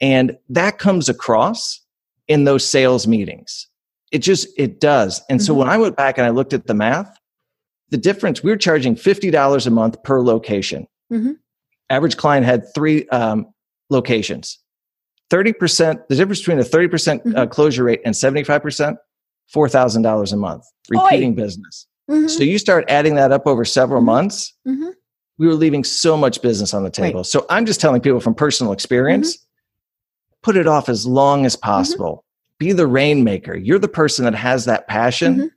And 0.00 0.36
that 0.48 0.78
comes 0.78 1.08
across 1.08 1.79
in 2.30 2.44
those 2.44 2.64
sales 2.64 3.06
meetings. 3.06 3.66
It 4.12 4.18
just, 4.20 4.48
it 4.56 4.80
does. 4.80 5.20
And 5.28 5.42
so 5.42 5.52
Mhm. 5.52 5.56
when 5.58 5.68
I 5.68 5.76
went 5.76 5.96
back 5.96 6.16
and 6.16 6.26
I 6.26 6.30
looked 6.30 6.52
at 6.52 6.66
the 6.66 6.74
math, 6.74 7.12
the 7.90 7.98
difference, 7.98 8.42
we 8.42 8.50
were 8.52 8.56
charging 8.56 8.94
$50 8.94 9.66
a 9.66 9.70
month 9.70 10.00
per 10.04 10.22
location. 10.22 10.86
Mhm. 11.12 11.36
Average 11.90 12.16
client 12.16 12.46
had 12.46 12.72
three 12.72 13.06
um, 13.08 13.46
locations. 13.90 14.58
30%, 15.28 16.06
the 16.08 16.14
difference 16.16 16.38
between 16.40 16.60
a 16.60 16.64
30% 16.64 17.20
uh, 17.36 17.46
Mhm. 17.46 17.50
closure 17.50 17.84
rate 17.84 18.00
and 18.04 18.14
75%, 18.14 18.96
$4,000 19.52 20.32
a 20.32 20.36
month, 20.36 20.64
repeating 20.88 21.34
business. 21.34 21.86
Mhm. 22.08 22.30
So 22.30 22.42
you 22.44 22.58
start 22.58 22.84
adding 22.88 23.16
that 23.16 23.32
up 23.32 23.46
over 23.46 23.64
several 23.64 24.02
Mhm. 24.02 24.06
months, 24.06 24.52
Mhm. 24.66 24.92
we 25.38 25.46
were 25.48 25.54
leaving 25.54 25.82
so 25.84 26.16
much 26.16 26.42
business 26.42 26.72
on 26.74 26.84
the 26.84 26.90
table. 26.90 27.24
So 27.24 27.44
I'm 27.50 27.66
just 27.66 27.80
telling 27.80 28.00
people 28.00 28.20
from 28.20 28.34
personal 28.34 28.72
experience, 28.72 29.38
put 30.42 30.56
it 30.56 30.66
off 30.66 30.88
as 30.88 31.06
long 31.06 31.44
as 31.46 31.56
possible. 31.56 32.24
Be 32.58 32.72
the 32.72 32.86
rainmaker. 32.86 33.56
You're 33.56 33.78
the 33.78 33.88
person 33.88 34.24
that 34.24 34.34
has 34.34 34.64
that 34.66 34.86
passion 34.88 35.34
Mhm. 35.36 35.50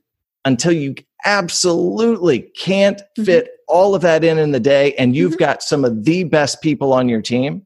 until 0.44 0.72
you 0.72 0.94
absolutely 1.24 2.40
can't 2.40 3.00
Mhm. 3.18 3.24
fit 3.24 3.50
all 3.68 3.94
of 3.94 4.02
that 4.02 4.24
in 4.24 4.38
in 4.38 4.52
the 4.52 4.60
day 4.60 4.94
and 4.94 5.16
you've 5.16 5.34
Mhm. 5.34 5.38
got 5.38 5.62
some 5.62 5.84
of 5.84 6.04
the 6.04 6.24
best 6.24 6.60
people 6.60 6.92
on 6.92 7.08
your 7.08 7.22
team. 7.22 7.64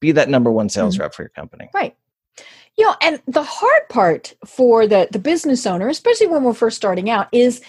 Be 0.00 0.10
that 0.12 0.28
number 0.28 0.50
one 0.50 0.68
sales 0.68 0.96
Mhm. 0.96 1.00
rep 1.00 1.14
for 1.14 1.22
your 1.22 1.28
company. 1.30 1.70
Right. 1.72 1.94
You 2.76 2.86
know, 2.86 2.94
and 3.02 3.20
the 3.28 3.42
hard 3.42 3.88
part 3.88 4.34
for 4.46 4.86
the 4.86 5.06
the 5.10 5.18
business 5.18 5.66
owner, 5.66 5.88
especially 5.88 6.26
when 6.26 6.42
we're 6.42 6.54
first 6.54 6.76
starting 6.76 7.08
out, 7.10 7.28
is 7.30 7.60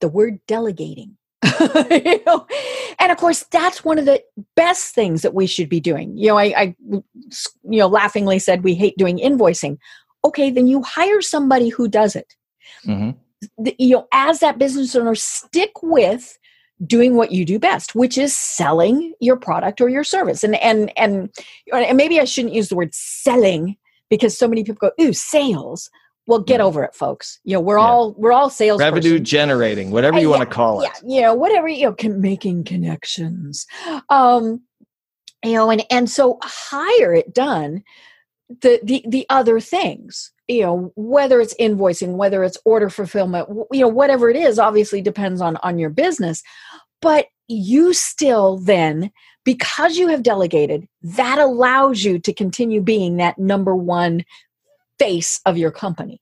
the 0.00 0.08
word 0.08 0.38
delegating. 0.46 1.16
You 1.90 2.20
know? 2.26 2.46
And 2.98 3.12
of 3.12 3.18
course, 3.18 3.44
that's 3.50 3.84
one 3.84 3.98
of 3.98 4.04
the 4.06 4.22
best 4.56 4.94
things 4.94 5.22
that 5.22 5.34
we 5.34 5.46
should 5.46 5.68
be 5.68 5.80
doing. 5.80 6.16
You 6.16 6.28
know, 6.28 6.38
I, 6.38 6.44
I 6.56 6.76
you 6.90 7.02
know 7.64 7.88
laughingly 7.88 8.38
said 8.38 8.64
we 8.64 8.74
hate 8.74 8.96
doing 8.96 9.18
invoicing. 9.18 9.78
Okay, 10.24 10.50
then 10.50 10.66
you 10.66 10.82
hire 10.82 11.20
somebody 11.20 11.68
who 11.68 11.88
does 11.88 12.16
it. 12.16 12.34
Mhm. 12.86 13.16
The- 13.58 13.76
you 13.78 13.96
know, 13.96 14.06
as 14.12 14.40
that 14.40 14.58
business 14.58 14.94
owner, 14.96 15.14
stick 15.14 15.82
with 15.82 16.38
doing 16.84 17.14
what 17.14 17.30
you 17.32 17.44
do 17.44 17.58
best, 17.58 17.94
which 17.94 18.18
is 18.18 18.36
selling 18.36 19.14
your 19.20 19.36
product 19.36 19.80
or 19.80 19.88
your 19.88 20.04
service. 20.04 20.42
And 20.42 20.56
and 20.56 20.92
and, 20.96 21.30
and 21.72 21.96
maybe 21.96 22.20
I 22.20 22.24
shouldn't 22.24 22.54
use 22.54 22.68
the 22.68 22.76
word 22.76 22.94
selling 22.94 23.76
because 24.10 24.36
so 24.36 24.48
many 24.48 24.64
people 24.64 24.88
go, 24.90 25.04
"Ooh, 25.04 25.12
sales." 25.12 25.90
Well, 26.26 26.38
get 26.40 26.60
Yeah. 26.60 26.64
over 26.66 26.82
it, 26.84 26.94
folks. 26.94 27.38
You 27.44 27.54
know, 27.54 27.60
we're 27.60 27.78
Yeah. 27.78 27.86
all 27.86 28.12
we're 28.16 28.32
all 28.32 28.50
sales 28.50 28.80
Revenue 28.80 29.18
generating, 29.18 29.90
whatever 29.90 30.16
Uh, 30.16 30.20
you 30.20 30.30
want 30.30 30.40
yeah, 30.40 30.44
to 30.46 30.50
call 30.50 30.80
it. 30.82 30.90
yeah, 31.04 31.14
you 31.16 31.20
know, 31.22 31.34
whatever 31.34 31.68
you 31.68 31.84
know, 31.86 31.92
con- 31.92 32.20
making 32.20 32.64
connections. 32.64 33.66
Um, 34.08 34.62
you 35.44 35.52
know, 35.52 35.68
and 35.70 35.84
and 35.90 36.08
so 36.08 36.38
hire 36.42 37.12
it 37.12 37.34
done. 37.34 37.82
The 38.62 38.80
the 38.82 39.04
the 39.06 39.26
other 39.28 39.60
things, 39.60 40.32
you 40.48 40.62
know, 40.62 40.92
whether 40.96 41.40
it's 41.40 41.54
invoicing, 41.54 42.14
whether 42.16 42.42
it's 42.44 42.58
order 42.64 42.88
fulfillment, 42.88 43.48
you 43.72 43.80
know, 43.80 43.88
whatever 43.88 44.30
it 44.30 44.36
is, 44.36 44.58
obviously 44.58 45.02
depends 45.02 45.40
on 45.42 45.56
on 45.58 45.78
your 45.78 45.90
business. 45.90 46.42
But 47.02 47.26
you 47.48 47.92
still 47.92 48.56
then, 48.56 49.10
because 49.44 49.98
you 49.98 50.08
have 50.08 50.22
delegated, 50.22 50.88
that 51.02 51.38
allows 51.38 52.02
you 52.02 52.18
to 52.20 52.32
continue 52.32 52.80
being 52.80 53.16
that 53.18 53.38
number 53.38 53.76
one 53.76 54.24
face 54.98 55.40
of 55.46 55.56
your 55.58 55.70
company. 55.70 56.20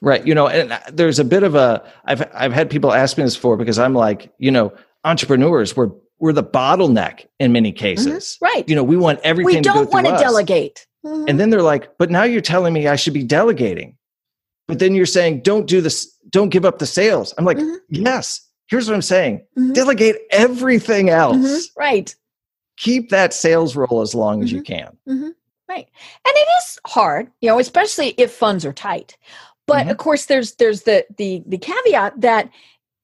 Right. 0.00 0.26
You 0.26 0.34
know, 0.34 0.48
and 0.48 0.72
uh, 0.72 0.80
there's 0.92 1.18
a 1.18 1.24
bit 1.24 1.42
of 1.42 1.54
a 1.54 1.82
I've 2.04 2.28
I've 2.34 2.52
had 2.52 2.68
people 2.70 2.92
ask 2.92 3.16
me 3.16 3.24
this 3.24 3.36
before 3.36 3.56
because 3.56 3.78
I'm 3.78 3.94
like, 3.94 4.32
you 4.38 4.50
know, 4.50 4.72
entrepreneurs 5.04 5.76
we're 5.76 5.90
we're 6.18 6.32
the 6.32 6.44
bottleneck 6.44 7.26
in 7.40 7.52
many 7.52 7.72
cases. 7.72 8.38
Right. 8.40 8.68
You 8.68 8.76
know, 8.76 8.84
we 8.84 8.96
want 8.96 9.20
everything 9.24 9.56
we 9.56 9.62
to 9.62 9.68
don't 9.68 9.90
want 9.92 10.06
to 10.06 10.12
us. 10.12 10.20
delegate. 10.20 10.86
Mhm. 11.04 11.28
And 11.28 11.40
then 11.40 11.50
they're 11.50 11.62
like, 11.62 11.96
but 11.98 12.10
now 12.10 12.22
you're 12.24 12.40
telling 12.40 12.72
me 12.72 12.86
I 12.88 12.96
should 12.96 13.14
be 13.14 13.22
delegating. 13.24 13.96
But 14.68 14.78
then 14.78 14.94
you're 14.94 15.06
saying 15.06 15.40
don't 15.42 15.66
do 15.66 15.80
this, 15.80 16.06
don't 16.30 16.48
give 16.50 16.64
up 16.64 16.78
the 16.78 16.86
sales. 16.86 17.34
I'm 17.38 17.44
like, 17.44 17.58
Mhm. 17.58 17.76
yes. 17.90 18.40
Here's 18.68 18.88
what 18.88 18.94
I'm 18.94 19.02
saying. 19.02 19.44
Mhm. 19.58 19.74
Delegate 19.74 20.16
everything 20.30 21.10
else. 21.10 21.36
Mhm. 21.36 21.68
Right. 21.76 22.14
Keep 22.78 23.10
that 23.10 23.32
sales 23.34 23.76
role 23.76 24.00
as 24.00 24.14
long 24.14 24.42
as 24.42 24.50
you 24.50 24.62
can. 24.62 24.96
Right. 25.68 25.88
And 26.26 26.34
it 26.36 26.48
is 26.62 26.78
hard, 26.86 27.30
you 27.40 27.48
know, 27.48 27.58
especially 27.58 28.08
if 28.18 28.32
funds 28.32 28.64
are 28.64 28.72
tight. 28.72 29.16
But 29.66 29.86
Mhm. 29.86 29.90
of 29.92 29.96
course 29.96 30.26
there's 30.26 30.52
there's 30.56 30.82
the 30.82 31.06
the 31.16 31.42
the 31.46 31.58
caveat 31.58 32.20
that 32.20 32.50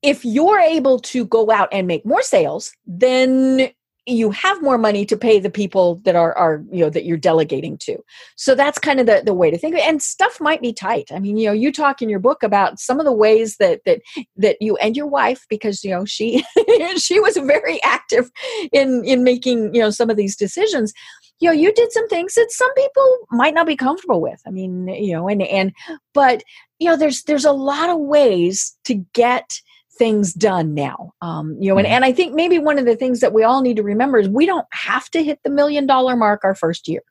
if 0.03 0.23
you're 0.25 0.59
able 0.59 0.99
to 0.99 1.25
go 1.25 1.51
out 1.51 1.69
and 1.71 1.87
make 1.87 2.05
more 2.05 2.21
sales, 2.23 2.73
then 2.85 3.71
you 4.07 4.31
have 4.31 4.61
more 4.63 4.79
money 4.79 5.05
to 5.05 5.15
pay 5.15 5.39
the 5.39 5.49
people 5.49 5.95
that 6.05 6.15
are 6.15 6.35
are 6.37 6.63
you 6.71 6.83
know 6.83 6.89
that 6.89 7.05
you're 7.05 7.17
delegating 7.17 7.77
to. 7.79 7.97
So 8.35 8.53
that's 8.55 8.77
kind 8.79 8.99
of 8.99 9.05
the 9.07 9.21
the 9.25 9.33
way 9.33 9.49
to 9.51 9.57
think 9.57 9.73
of 9.75 9.79
it. 9.79 9.87
And 9.87 10.01
stuff 10.01 10.39
might 10.41 10.61
be 10.61 10.73
tight. 10.73 11.09
I 11.11 11.19
mean, 11.19 11.37
you 11.37 11.47
know, 11.47 11.53
you 11.53 11.71
talk 11.71 12.01
in 12.01 12.09
your 12.09 12.19
book 12.19 12.43
about 12.43 12.79
some 12.79 12.99
of 12.99 13.05
the 13.05 13.11
ways 13.13 13.57
that 13.57 13.81
that 13.85 14.01
that 14.37 14.57
you 14.61 14.75
and 14.77 14.95
your 14.97 15.07
wife 15.07 15.45
because 15.49 15.83
you 15.83 15.91
know 15.91 16.05
she 16.05 16.43
she 16.97 17.19
was 17.19 17.37
very 17.37 17.81
active 17.83 18.29
in 18.71 19.03
in 19.05 19.23
making, 19.23 19.73
you 19.73 19.81
know, 19.81 19.89
some 19.91 20.09
of 20.11 20.17
these 20.17 20.35
decisions 20.35 20.93
you 21.41 21.49
know 21.49 21.53
you 21.53 21.73
did 21.73 21.91
some 21.91 22.07
things 22.07 22.35
that 22.35 22.47
some 22.51 22.73
people 22.75 23.17
might 23.31 23.53
not 23.53 23.67
be 23.67 23.75
comfortable 23.75 24.21
with 24.21 24.41
i 24.47 24.49
mean 24.51 24.87
you 24.87 25.11
know 25.13 25.27
and 25.27 25.41
and 25.43 25.73
but 26.13 26.43
you 26.79 26.87
know 26.89 26.95
there's 26.95 27.23
there's 27.23 27.45
a 27.45 27.51
lot 27.51 27.89
of 27.89 27.99
ways 27.99 28.77
to 28.85 28.95
get 29.13 29.59
things 29.97 30.33
done 30.33 30.73
now 30.73 31.11
um 31.21 31.57
you 31.59 31.69
know 31.71 31.77
and, 31.77 31.87
Mhm. 31.87 31.91
and 31.91 32.05
i 32.05 32.11
think 32.13 32.33
maybe 32.33 32.57
one 32.59 32.79
of 32.79 32.85
the 32.85 32.95
things 32.95 33.19
that 33.19 33.33
we 33.33 33.43
all 33.43 33.61
need 33.61 33.75
to 33.75 33.83
remember 33.83 34.17
is 34.19 34.29
we 34.29 34.45
don't 34.45 34.67
have 34.71 35.09
to 35.11 35.23
hit 35.23 35.39
the 35.43 35.49
million 35.49 35.85
dollar 35.85 36.15
mark 36.15 36.41
our 36.43 36.55
first 36.55 36.87
year 36.87 37.01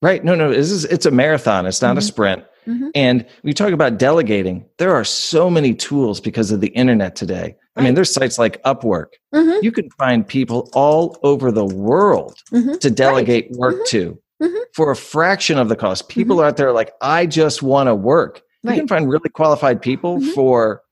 Right. 0.00 0.22
No, 0.22 0.36
no, 0.36 0.50
this 0.52 0.70
is 0.70 0.84
it's 0.84 1.06
a 1.06 1.10
marathon. 1.10 1.66
It's 1.66 1.82
not 1.82 1.96
a 1.96 2.00
Mhm. 2.00 2.04
sprint. 2.04 2.44
Mhm. 2.68 2.90
And 2.94 3.26
we 3.42 3.52
talk 3.52 3.72
about 3.72 3.98
delegating. 3.98 4.64
There 4.78 4.94
are 4.94 5.02
so 5.02 5.50
many 5.50 5.74
tools 5.74 6.20
because 6.20 6.52
of 6.52 6.60
the 6.60 6.68
internet 6.68 7.16
today. 7.16 7.56
I 7.78 7.82
mean, 7.82 7.94
there's 7.94 8.12
sites 8.12 8.38
like 8.38 8.62
Upwork. 8.64 9.12
Mhm, 9.34 9.62
You 9.62 9.70
can 9.72 9.88
find 9.92 10.26
people 10.26 10.68
all 10.74 11.16
over 11.22 11.52
the 11.52 11.64
world 11.64 12.36
mhm, 12.52 12.78
to 12.80 12.90
delegate 12.90 13.50
work 13.52 13.76
Mhm. 13.76 13.86
to 13.86 14.18
Mhm. 14.42 14.60
for 14.74 14.90
a 14.90 14.96
fraction 14.96 15.58
of 15.58 15.68
the 15.68 15.76
cost. 15.76 16.08
People 16.08 16.40
are 16.40 16.46
out 16.46 16.56
there 16.56 16.72
like, 16.72 16.92
I 17.00 17.26
just 17.26 17.62
want 17.62 17.86
to 17.88 17.94
work. 17.94 18.42
You 18.64 18.72
can 18.74 18.88
find 18.88 19.08
really 19.08 19.30
qualified 19.30 19.80
people 19.80 20.20
for 20.34 20.82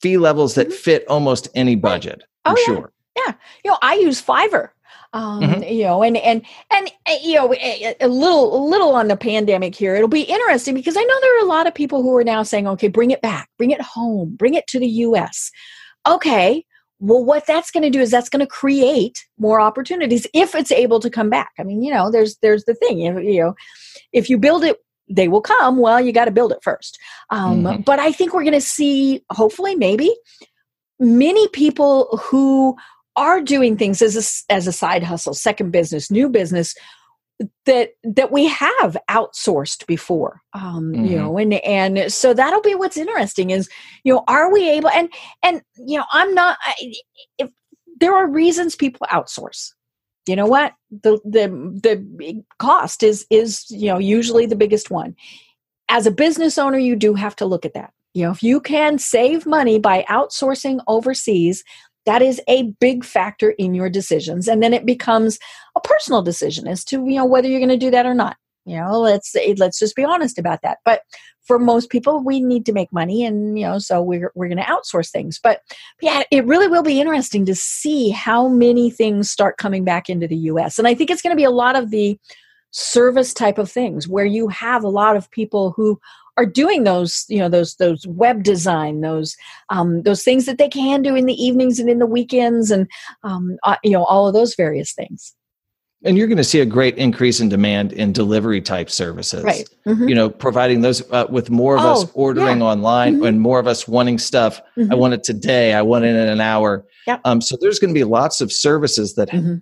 fee 0.00 0.16
levels 0.18 0.54
that 0.54 0.72
fit 0.72 1.04
almost 1.08 1.48
any 1.54 1.74
budget. 1.74 2.22
Oh, 2.44 2.52
For 2.52 2.58
yeah. 2.58 2.64
sure. 2.66 2.92
you 3.64 3.70
know 3.70 3.78
i 3.82 3.94
use 3.94 4.22
fiverr 4.22 4.68
um 5.16 5.40
Mhm. 5.42 5.74
you 5.76 5.84
know 5.84 6.02
and 6.02 6.16
and 6.30 6.42
and 6.70 6.84
uh, 7.08 7.14
you 7.22 7.34
know 7.36 7.52
a, 7.54 7.94
a 8.00 8.08
little 8.08 8.44
a 8.56 8.62
little 8.72 8.92
on 9.00 9.08
the 9.08 9.16
pandemic 9.16 9.74
here. 9.74 9.94
It'll 9.96 10.08
be 10.08 10.22
interesting 10.36 10.74
because 10.74 10.96
i 10.96 11.02
know 11.08 11.18
there 11.20 11.34
are 11.38 11.44
a 11.44 11.48
lot 11.56 11.66
of 11.66 11.74
people 11.74 12.02
who 12.02 12.14
are 12.16 12.24
now 12.34 12.42
saying 12.42 12.66
okay 12.68 12.88
bring 12.88 13.10
it 13.10 13.22
back. 13.22 13.48
Bring 13.58 13.70
it 13.76 13.80
home. 13.80 14.36
Bring 14.36 14.54
it 14.54 14.66
to 14.68 14.78
the 14.78 14.88
us 14.88 15.50
okay 16.06 16.64
well 17.00 17.22
what 17.30 17.46
that's 17.46 17.70
going 17.72 17.82
to 17.82 17.90
do 17.90 18.00
is 18.00 18.10
that's 18.10 18.28
going 18.30 18.40
to 18.40 18.46
create 18.46 19.16
more 19.38 19.60
opportunities 19.60 20.24
if 20.32 20.54
it's 20.54 20.70
able 20.84 21.00
to 21.00 21.10
come 21.10 21.30
back. 21.30 21.50
I 21.58 21.62
mean 21.68 21.82
you 21.82 21.92
know 21.92 22.10
there's 22.10 22.36
there's 22.42 22.64
the 22.64 22.74
thing 22.74 22.98
you 22.98 23.18
you 23.20 23.40
know 23.42 23.54
if 24.12 24.30
you 24.30 24.38
build 24.38 24.62
it 24.64 24.76
they 25.08 25.28
will 25.28 25.40
come. 25.54 25.76
Well 25.78 26.00
you 26.00 26.12
got 26.12 26.24
to 26.26 26.30
build 26.38 26.52
it 26.52 26.62
first. 26.62 26.98
Um, 27.30 27.62
Mhm. 27.64 27.84
but 27.84 27.98
i 27.98 28.10
think 28.12 28.28
we're 28.32 28.48
going 28.50 28.62
to 28.64 28.70
see 28.78 29.22
hopefully 29.40 29.74
maybe 29.76 30.10
many 30.98 31.44
people 31.48 32.18
who 32.24 32.76
are 33.16 33.40
doing 33.40 33.76
things 33.76 34.02
as 34.02 34.16
a, 34.50 34.52
as 34.52 34.66
a 34.66 34.72
side 34.72 35.02
hustle 35.02 35.34
second 35.34 35.70
business 35.70 36.10
new 36.10 36.28
business 36.28 36.74
that 37.66 37.90
that 38.02 38.32
we 38.32 38.46
have 38.48 38.96
outsourced 39.10 39.86
before 39.86 40.40
um 40.54 40.94
you 40.94 41.16
Mhm. 41.16 41.16
know 41.16 41.38
and 41.38 41.54
and 41.54 42.12
so 42.12 42.32
that'll 42.32 42.62
be 42.62 42.74
what's 42.74 42.96
interesting 42.96 43.50
is 43.50 43.68
you 44.04 44.14
know 44.14 44.24
are 44.26 44.50
we 44.52 44.68
able 44.70 44.88
and 44.90 45.10
and 45.42 45.60
you 45.76 45.98
know 45.98 46.04
i'm 46.12 46.32
not 46.34 46.56
I, 46.64 46.94
if 47.38 47.50
there 48.00 48.14
are 48.14 48.28
reasons 48.30 48.76
people 48.76 49.06
outsource. 49.10 49.72
You 50.28 50.36
know 50.36 50.46
what? 50.46 50.72
The 50.90 51.18
the 51.24 51.48
the 51.82 51.96
big 51.96 52.42
cost 52.58 53.02
is 53.02 53.26
is 53.30 53.64
you 53.70 53.86
know 53.88 53.98
usually 53.98 54.44
the 54.46 54.56
biggest 54.56 54.90
one. 54.90 55.14
As 55.88 56.06
a 56.06 56.10
business 56.10 56.58
owner 56.58 56.78
you 56.78 56.96
do 56.96 57.14
have 57.14 57.36
to 57.36 57.46
look 57.46 57.64
at 57.64 57.74
that. 57.74 57.92
You 58.12 58.24
know 58.24 58.32
if 58.32 58.42
you 58.42 58.60
can 58.60 58.98
save 58.98 59.46
money 59.46 59.78
by 59.78 60.04
outsourcing 60.08 60.80
overseas 60.88 61.62
that 62.06 62.22
is 62.22 62.40
a 62.48 62.64
big 62.80 63.04
factor 63.04 63.50
in 63.50 63.74
your 63.74 63.90
decisions 63.90 64.48
and 64.48 64.62
then 64.62 64.72
it 64.72 64.86
becomes 64.86 65.38
a 65.76 65.80
personal 65.80 66.22
decision 66.22 66.66
as 66.66 66.84
to 66.84 67.04
you 67.06 67.16
know 67.16 67.26
whether 67.26 67.48
you're 67.48 67.60
going 67.60 67.68
to 67.68 67.76
do 67.76 67.90
that 67.90 68.06
or 68.06 68.14
not 68.14 68.36
You 68.66 68.80
know, 68.80 68.98
let's 68.98 69.34
eh, 69.36 69.54
let's 69.58 69.78
just 69.78 69.94
be 69.94 70.04
honest 70.04 70.38
about 70.38 70.62
that. 70.62 70.78
But 70.84 71.02
for 71.44 71.58
most 71.58 71.88
people, 71.88 72.24
we 72.24 72.40
need 72.40 72.66
to 72.66 72.72
make 72.72 72.92
money, 72.92 73.24
and 73.24 73.56
you 73.56 73.64
know, 73.64 73.78
so 73.78 74.02
we're 74.02 74.32
we're 74.34 74.48
going 74.48 74.58
to 74.58 74.64
outsource 74.64 75.10
things. 75.10 75.38
But 75.40 75.60
yeah, 76.02 76.24
it 76.32 76.44
really 76.46 76.66
will 76.66 76.82
be 76.82 77.00
interesting 77.00 77.46
to 77.46 77.54
see 77.54 78.10
how 78.10 78.48
many 78.48 78.90
things 78.90 79.30
start 79.30 79.56
coming 79.56 79.84
back 79.84 80.10
into 80.10 80.26
the 80.26 80.36
U.S. 80.50 80.78
And 80.80 80.88
I 80.88 80.94
think 80.94 81.10
it's 81.10 81.22
going 81.22 81.30
to 81.30 81.40
be 81.40 81.44
a 81.44 81.50
lot 81.50 81.76
of 81.76 81.90
the 81.90 82.18
service 82.72 83.32
type 83.32 83.56
of 83.56 83.70
things 83.70 84.08
where 84.08 84.24
you 84.26 84.48
have 84.48 84.82
a 84.82 84.88
lot 84.88 85.16
of 85.16 85.30
people 85.30 85.70
who 85.76 86.00
are 86.36 86.46
doing 86.46 86.84
those 86.84 87.24
you 87.28 87.38
know 87.38 87.48
those 87.48 87.76
those 87.76 88.06
web 88.06 88.42
design 88.42 89.00
those 89.00 89.36
um, 89.70 90.02
those 90.02 90.22
things 90.22 90.46
that 90.46 90.58
they 90.58 90.68
can 90.68 91.02
do 91.02 91.14
in 91.14 91.26
the 91.26 91.34
evenings 91.34 91.78
and 91.78 91.88
in 91.88 91.98
the 91.98 92.06
weekends 92.06 92.70
and 92.70 92.88
um, 93.22 93.56
uh, 93.62 93.76
you 93.82 93.90
know 93.90 94.04
all 94.04 94.26
of 94.26 94.34
those 94.34 94.54
various 94.54 94.92
things 94.92 95.34
and 96.04 96.18
you're 96.18 96.26
going 96.26 96.36
to 96.36 96.44
see 96.44 96.60
a 96.60 96.66
great 96.66 96.96
increase 96.98 97.40
in 97.40 97.48
demand 97.48 97.92
in 97.92 98.12
delivery 98.12 98.60
type 98.60 98.90
services 98.90 99.42
right 99.42 99.68
mm-hmm. 99.86 100.08
you 100.08 100.14
know 100.14 100.28
providing 100.28 100.80
those 100.82 101.10
uh, 101.12 101.26
with 101.28 101.50
more 101.50 101.76
of 101.76 101.84
oh, 101.84 101.92
us 101.92 102.10
ordering 102.14 102.58
yeah. 102.58 102.66
online 102.66 103.16
mm-hmm. 103.16 103.26
and 103.26 103.40
more 103.40 103.58
of 103.58 103.66
us 103.66 103.88
wanting 103.88 104.18
stuff 104.18 104.60
mm-hmm. 104.76 104.92
i 104.92 104.94
want 104.94 105.14
it 105.14 105.24
today 105.24 105.74
i 105.74 105.82
want 105.82 106.04
it 106.04 106.14
in 106.14 106.28
an 106.28 106.40
hour 106.40 106.86
yep. 107.06 107.20
um, 107.24 107.40
so 107.40 107.56
there's 107.60 107.78
going 107.78 107.92
to 107.92 107.98
be 107.98 108.04
lots 108.04 108.40
of 108.40 108.52
services 108.52 109.14
that 109.14 109.30
mm-hmm. 109.30 109.56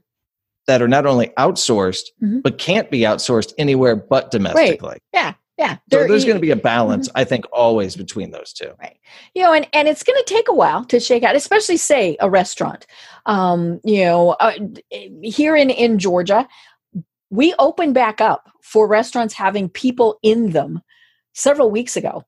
that 0.66 0.82
are 0.82 0.88
not 0.88 1.06
only 1.06 1.28
outsourced 1.38 2.06
mm-hmm. 2.22 2.40
but 2.40 2.58
can't 2.58 2.90
be 2.90 3.00
outsourced 3.00 3.52
anywhere 3.58 3.94
but 3.94 4.30
domestically 4.30 4.88
right. 4.88 5.02
yeah 5.12 5.34
yeah 5.59 5.77
so 5.90 6.07
there's 6.07 6.25
going 6.25 6.37
to 6.37 6.40
be 6.40 6.51
a 6.51 6.57
balance 6.57 7.09
mm-hmm. 7.09 7.19
i 7.19 7.25
think 7.25 7.45
always 7.53 7.97
between 7.97 8.31
those 8.31 8.53
two. 8.53 8.73
Right. 8.81 8.99
You 9.35 9.43
know 9.43 9.53
and 9.53 9.67
and 9.73 9.88
it's 9.88 10.03
going 10.03 10.19
to 10.23 10.35
take 10.35 10.49
a 10.49 10.55
while 10.55 10.85
to 10.87 11.01
shake 11.01 11.23
out 11.23 11.37
especially 11.37 11.77
say 11.77 12.17
a 12.21 12.31
restaurant. 12.31 12.87
Um 13.27 13.81
you 13.85 14.05
know 14.05 14.31
uh, 14.40 14.53
here 15.23 15.57
in 15.57 15.71
in 15.71 15.99
georgia 15.99 16.47
we 17.31 17.55
opened 17.59 17.95
back 17.95 18.21
up 18.21 18.51
for 18.62 18.87
restaurants 18.87 19.35
having 19.35 19.69
people 19.69 20.19
in 20.23 20.51
them 20.51 20.81
several 21.33 21.71
weeks 21.71 21.97
ago. 21.97 22.23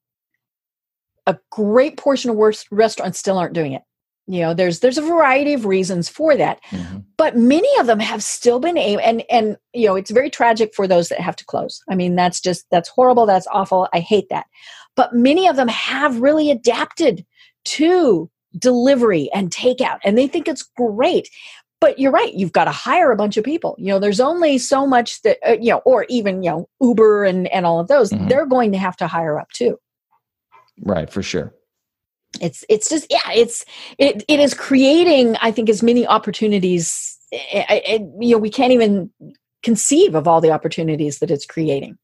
A 1.29 1.39
great 1.51 1.97
portion 1.97 2.31
of 2.31 2.57
restaurants 2.71 3.19
still 3.19 3.39
aren't 3.39 3.55
doing 3.55 3.73
it 3.73 3.83
you 4.27 4.41
know 4.41 4.55
there's 4.55 4.81
there's 4.81 4.99
a 4.99 5.03
variety 5.03 5.55
of 5.55 5.65
reasons 5.65 6.09
for 6.09 6.37
that 6.37 6.61
mm-hmm. 6.71 6.99
but 7.17 7.37
many 7.37 7.69
of 7.79 7.87
them 7.87 8.01
have 8.01 8.23
still 8.23 8.59
been 8.59 8.77
able 8.77 9.03
and 9.03 9.23
and 9.31 9.57
you 9.73 9.87
know 9.87 9.95
it's 9.95 10.11
very 10.11 10.31
tragic 10.31 10.75
for 10.75 10.87
those 10.87 11.09
that 11.09 11.21
have 11.21 11.37
to 11.37 11.45
close. 11.45 11.83
I 11.91 11.95
mean 11.95 12.17
that's 12.17 12.41
just 12.41 12.67
that's 12.71 12.89
horrible 12.89 13.27
that's 13.27 13.47
awful 13.49 13.89
i 13.93 14.01
hate 14.01 14.29
that. 14.31 14.47
But 14.97 15.15
many 15.15 15.47
of 15.47 15.57
them 15.57 15.69
have 15.69 16.21
really 16.21 16.51
adapted 16.51 17.25
to 17.67 18.31
delivery 18.59 19.31
and 19.35 19.51
takeout 19.51 19.99
and 20.05 20.17
they 20.17 20.27
think 20.27 20.49
it's 20.49 20.69
great. 20.77 21.29
But 21.81 21.99
you're 21.99 22.13
right 22.13 22.33
you've 22.35 22.53
got 22.53 22.65
to 22.65 22.71
hire 22.73 23.13
a 23.13 23.17
bunch 23.17 23.37
of 23.37 23.45
people. 23.45 23.77
You 23.79 23.89
know 23.89 23.99
there's 23.99 24.21
only 24.21 24.59
so 24.59 24.87
much 24.87 25.23
that 25.23 25.39
uh, 25.47 25.57
you 25.61 25.71
know 25.71 25.83
or 25.85 26.07
even 26.09 26.43
you 26.43 26.51
know 26.51 26.69
uber 26.81 27.25
and 27.25 27.47
and 27.49 27.65
all 27.65 27.79
of 27.79 27.89
those 27.89 28.11
mm-hmm. 28.11 28.29
they're 28.29 28.47
going 28.47 28.73
to 28.73 28.79
have 28.79 28.97
to 28.97 29.07
hire 29.07 29.39
up 29.39 29.51
too. 29.51 29.79
Right 30.81 31.09
for 31.09 31.23
sure 31.23 31.55
it's 32.41 32.65
it's 32.69 32.89
just 32.89 33.07
yeah 33.11 33.33
it's 33.35 33.65
it 33.99 34.25
it 34.29 34.41
is 34.41 34.55
creating 34.55 35.37
i 35.41 35.51
think 35.51 35.69
as 35.69 35.83
many 35.83 36.07
opportunities 36.07 37.19
it, 37.33 37.37
eh, 37.53 37.75
it, 37.75 37.83
eh, 37.87 37.95
eh, 37.95 37.99
you 38.21 38.33
know 38.33 38.39
we 38.39 38.51
can't 38.51 38.73
even 38.73 39.11
conceive 39.63 40.15
of 40.15 40.29
all 40.29 40.41
the 40.41 40.51
opportunities 40.51 41.19
that 41.19 41.31
it's 41.31 41.47
creating 41.47 41.99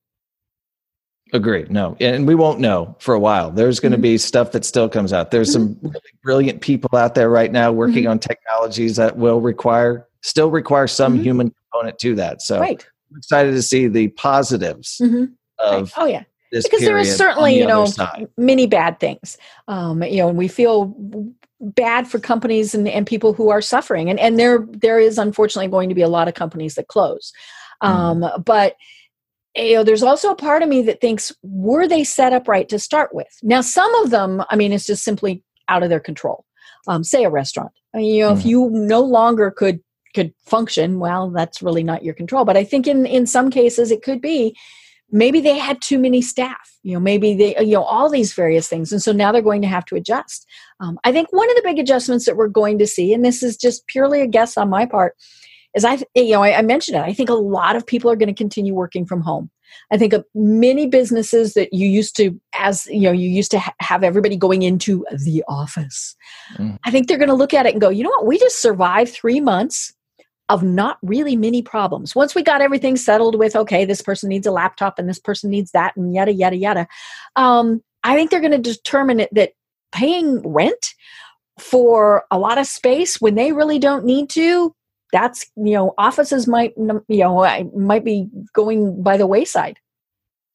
Agreed. 1.34 1.70
No, 1.70 1.96
and 1.98 2.26
we 2.28 2.34
won't 2.34 2.60
know 2.60 2.94
for 2.98 3.14
a 3.14 3.18
while. 3.18 3.50
There's 3.50 3.80
going 3.80 3.92
to 3.92 3.96
mm-hmm. 3.96 4.02
be 4.02 4.18
stuff 4.18 4.52
that 4.52 4.66
still 4.66 4.86
comes 4.86 5.14
out. 5.14 5.30
There's 5.30 5.56
mm-hmm. 5.56 5.72
some 5.72 5.90
really 5.90 6.10
brilliant 6.22 6.60
people 6.60 6.90
out 6.94 7.14
there 7.14 7.30
right 7.30 7.50
now 7.50 7.72
working 7.72 8.02
mm-hmm. 8.02 8.10
on 8.10 8.18
technologies 8.18 8.96
that 8.96 9.16
will 9.16 9.40
require 9.40 10.06
still 10.20 10.50
require 10.50 10.86
some 10.86 11.14
mm-hmm. 11.14 11.22
human 11.22 11.54
component 11.72 11.98
to 12.00 12.14
that. 12.16 12.42
So 12.42 12.60
right. 12.60 12.86
I'm 13.10 13.16
excited 13.16 13.52
to 13.52 13.62
see 13.62 13.88
the 13.88 14.08
positives 14.08 14.98
mm-hmm. 15.00 15.24
of 15.58 15.84
right. 15.84 15.92
oh 15.96 16.06
yeah 16.06 16.24
because 16.52 16.80
there 16.80 16.98
is 16.98 17.16
certainly 17.16 17.56
you 17.58 17.66
know 17.66 17.86
side. 17.86 18.28
many 18.36 18.66
bad 18.66 19.00
things 19.00 19.38
um, 19.68 20.02
you 20.02 20.18
know 20.18 20.28
and 20.28 20.38
we 20.38 20.48
feel 20.48 20.94
bad 21.60 22.08
for 22.08 22.18
companies 22.18 22.74
and, 22.74 22.88
and 22.88 23.06
people 23.06 23.32
who 23.32 23.48
are 23.50 23.62
suffering 23.62 24.10
and 24.10 24.18
and 24.20 24.38
there 24.38 24.66
there 24.70 24.98
is 24.98 25.18
unfortunately 25.18 25.68
going 25.68 25.88
to 25.88 25.94
be 25.94 26.02
a 26.02 26.08
lot 26.08 26.28
of 26.28 26.34
companies 26.34 26.74
that 26.74 26.88
close 26.88 27.32
um, 27.80 28.20
mm. 28.20 28.44
but 28.44 28.76
you 29.56 29.74
know 29.74 29.84
there's 29.84 30.02
also 30.02 30.30
a 30.30 30.36
part 30.36 30.62
of 30.62 30.68
me 30.68 30.82
that 30.82 31.00
thinks 31.00 31.32
were 31.42 31.86
they 31.86 32.04
set 32.04 32.32
up 32.32 32.48
right 32.48 32.68
to 32.68 32.78
start 32.78 33.14
with 33.14 33.38
now 33.42 33.60
some 33.60 33.94
of 33.96 34.10
them 34.10 34.42
i 34.50 34.56
mean 34.56 34.72
it's 34.72 34.86
just 34.86 35.04
simply 35.04 35.42
out 35.68 35.82
of 35.82 35.88
their 35.88 36.00
control 36.00 36.44
um, 36.88 37.04
say 37.04 37.24
a 37.24 37.30
restaurant 37.30 37.72
I 37.94 37.98
mean, 37.98 38.14
you 38.14 38.22
know 38.24 38.34
mm. 38.34 38.38
if 38.38 38.44
you 38.44 38.68
no 38.70 39.00
longer 39.00 39.50
could 39.50 39.80
could 40.14 40.34
function 40.44 40.98
well 40.98 41.30
that's 41.30 41.62
really 41.62 41.82
not 41.82 42.04
your 42.04 42.14
control 42.14 42.44
but 42.44 42.56
i 42.56 42.64
think 42.64 42.86
in 42.86 43.06
in 43.06 43.26
some 43.26 43.50
cases 43.50 43.90
it 43.90 44.02
could 44.02 44.20
be 44.20 44.56
maybe 45.12 45.40
they 45.40 45.58
had 45.58 45.80
too 45.80 45.98
many 45.98 46.22
staff 46.22 46.78
you 46.82 46.94
know 46.94 47.00
maybe 47.00 47.34
they 47.34 47.54
you 47.60 47.72
know 47.72 47.84
all 47.84 48.10
these 48.10 48.32
various 48.32 48.66
things 48.66 48.90
and 48.90 49.02
so 49.02 49.12
now 49.12 49.30
they're 49.30 49.42
going 49.42 49.62
to 49.62 49.68
have 49.68 49.84
to 49.84 49.94
adjust. 49.94 50.46
Um, 50.80 50.98
i 51.04 51.12
think 51.12 51.28
one 51.32 51.48
of 51.50 51.56
the 51.56 51.62
big 51.62 51.78
adjustments 51.78 52.24
that 52.24 52.36
we're 52.36 52.48
going 52.48 52.78
to 52.78 52.86
see 52.86 53.12
and 53.12 53.24
this 53.24 53.42
is 53.42 53.56
just 53.56 53.86
purely 53.86 54.20
a 54.20 54.26
guess 54.26 54.56
on 54.56 54.70
my 54.70 54.86
part 54.86 55.14
is 55.74 55.84
i 55.84 55.98
you 56.14 56.32
know 56.32 56.42
i, 56.42 56.58
I 56.58 56.62
mentioned 56.62 56.96
it 56.96 57.02
i 57.02 57.12
think 57.12 57.28
a 57.28 57.34
lot 57.34 57.76
of 57.76 57.86
people 57.86 58.10
are 58.10 58.16
going 58.16 58.28
to 58.28 58.34
continue 58.34 58.74
working 58.74 59.06
from 59.06 59.20
home. 59.20 59.50
I 59.90 59.96
think 59.96 60.12
of 60.12 60.26
many 60.34 60.86
businesses 60.86 61.54
that 61.54 61.72
you 61.72 61.88
used 61.88 62.14
to 62.16 62.38
as 62.54 62.86
you 62.86 63.02
know 63.02 63.12
you 63.12 63.28
used 63.28 63.50
to 63.52 63.58
ha- 63.58 63.74
have 63.80 64.04
everybody 64.04 64.36
going 64.36 64.62
into 64.62 65.06
the 65.24 65.42
office 65.48 66.14
mm. 66.56 66.78
i 66.84 66.90
think 66.90 67.08
they're 67.08 67.16
going 67.16 67.30
to 67.30 67.34
look 67.34 67.54
at 67.54 67.64
it 67.64 67.72
and 67.72 67.80
go 67.80 67.88
you 67.88 68.02
know 68.02 68.10
what? 68.10 68.26
We 68.26 68.38
just 68.38 68.60
survived 68.60 69.12
three 69.12 69.40
months 69.40 69.94
of 70.52 70.62
not 70.62 70.98
really 71.02 71.34
many 71.34 71.62
problems. 71.62 72.14
Once 72.14 72.34
we 72.34 72.42
got 72.42 72.60
everything 72.60 72.94
settled 72.94 73.38
with, 73.38 73.56
okay, 73.56 73.86
this 73.86 74.02
person 74.02 74.28
needs 74.28 74.46
a 74.46 74.52
laptop 74.52 74.98
and 74.98 75.08
this 75.08 75.18
person 75.18 75.48
needs 75.48 75.70
that 75.70 75.96
and 75.96 76.14
yada, 76.14 76.30
yada, 76.30 76.56
yada, 76.56 76.86
um, 77.36 77.82
I 78.04 78.14
think 78.14 78.30
they're 78.30 78.38
going 78.38 78.52
to 78.52 78.58
determine 78.58 79.20
it, 79.20 79.30
that 79.32 79.52
paying 79.92 80.40
rent 80.46 80.94
for 81.58 82.24
a 82.30 82.38
lot 82.38 82.58
of 82.58 82.66
space 82.66 83.18
when 83.18 83.34
they 83.34 83.52
really 83.52 83.78
don't 83.78 84.04
need 84.04 84.28
to, 84.30 84.74
that's, 85.10 85.50
you 85.56 85.72
know, 85.72 85.94
offices 85.96 86.46
might, 86.46 86.74
you 86.76 87.02
know, 87.08 87.70
might 87.74 88.04
be 88.04 88.28
going 88.52 89.02
by 89.02 89.16
the 89.16 89.26
wayside. 89.26 89.78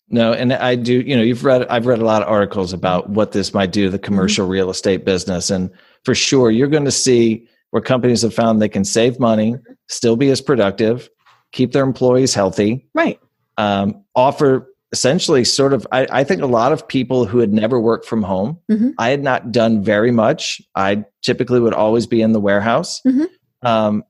No, 0.10 0.32
and 0.32 0.54
I 0.54 0.76
do, 0.76 0.94
you 0.94 1.18
know, 1.18 1.24
you've 1.24 1.44
read, 1.44 1.66
I've 1.68 1.88
read 1.88 2.00
a 2.00 2.06
lot 2.06 2.22
of 2.22 2.30
articles 2.30 2.72
about 2.72 3.10
what 3.10 3.32
this 3.32 3.52
might 3.52 3.72
do 3.72 3.86
to 3.86 3.90
the 3.90 3.98
mm-hmm. 3.98 4.06
commercial 4.06 4.46
mm-hmm. 4.46 4.54
real 4.54 4.70
estate 4.70 5.06
business. 5.06 5.50
And 5.50 5.72
for 6.06 6.14
sure, 6.14 6.52
you're 6.52 6.68
going 6.68 6.86
to 6.86 6.92
see 6.92 7.48
where 7.72 7.82
companies 7.82 8.22
have 8.22 8.34
found 8.34 8.62
they 8.62 8.70
can 8.70 8.86
save 8.86 9.20
money, 9.20 9.56
still 9.88 10.16
be 10.16 10.30
as 10.30 10.42
productive, 10.42 11.10
keep 11.52 11.72
their 11.72 11.84
employees 11.84 12.34
healthy, 12.34 12.88
right? 12.94 13.20
Um, 13.58 14.04
offer 14.16 14.68
essentially 14.92 15.44
sort 15.44 15.74
of. 15.74 15.86
I, 15.92 16.08
I, 16.12 16.24
think 16.24 16.42
a 16.42 16.48
lot 16.48 16.72
of 16.72 16.88
people 16.88 17.26
who 17.26 17.40
had 17.40 17.52
never 17.52 17.80
worked 17.80 18.06
from 18.06 18.24
home. 18.24 18.60
Mm-hmm. 18.72 18.92
I 18.98 19.10
had 19.10 19.24
not 19.24 19.52
done 19.52 19.84
very 19.84 20.12
much. 20.12 20.62
I 20.76 21.04
typically 21.24 21.60
would 21.60 21.74
always 21.74 22.08
be 22.08 22.22
in 22.22 22.32
the 22.32 22.40
warehouse. 22.40 23.02
Mm-hmm. 23.02 23.68
Um, 23.68 24.04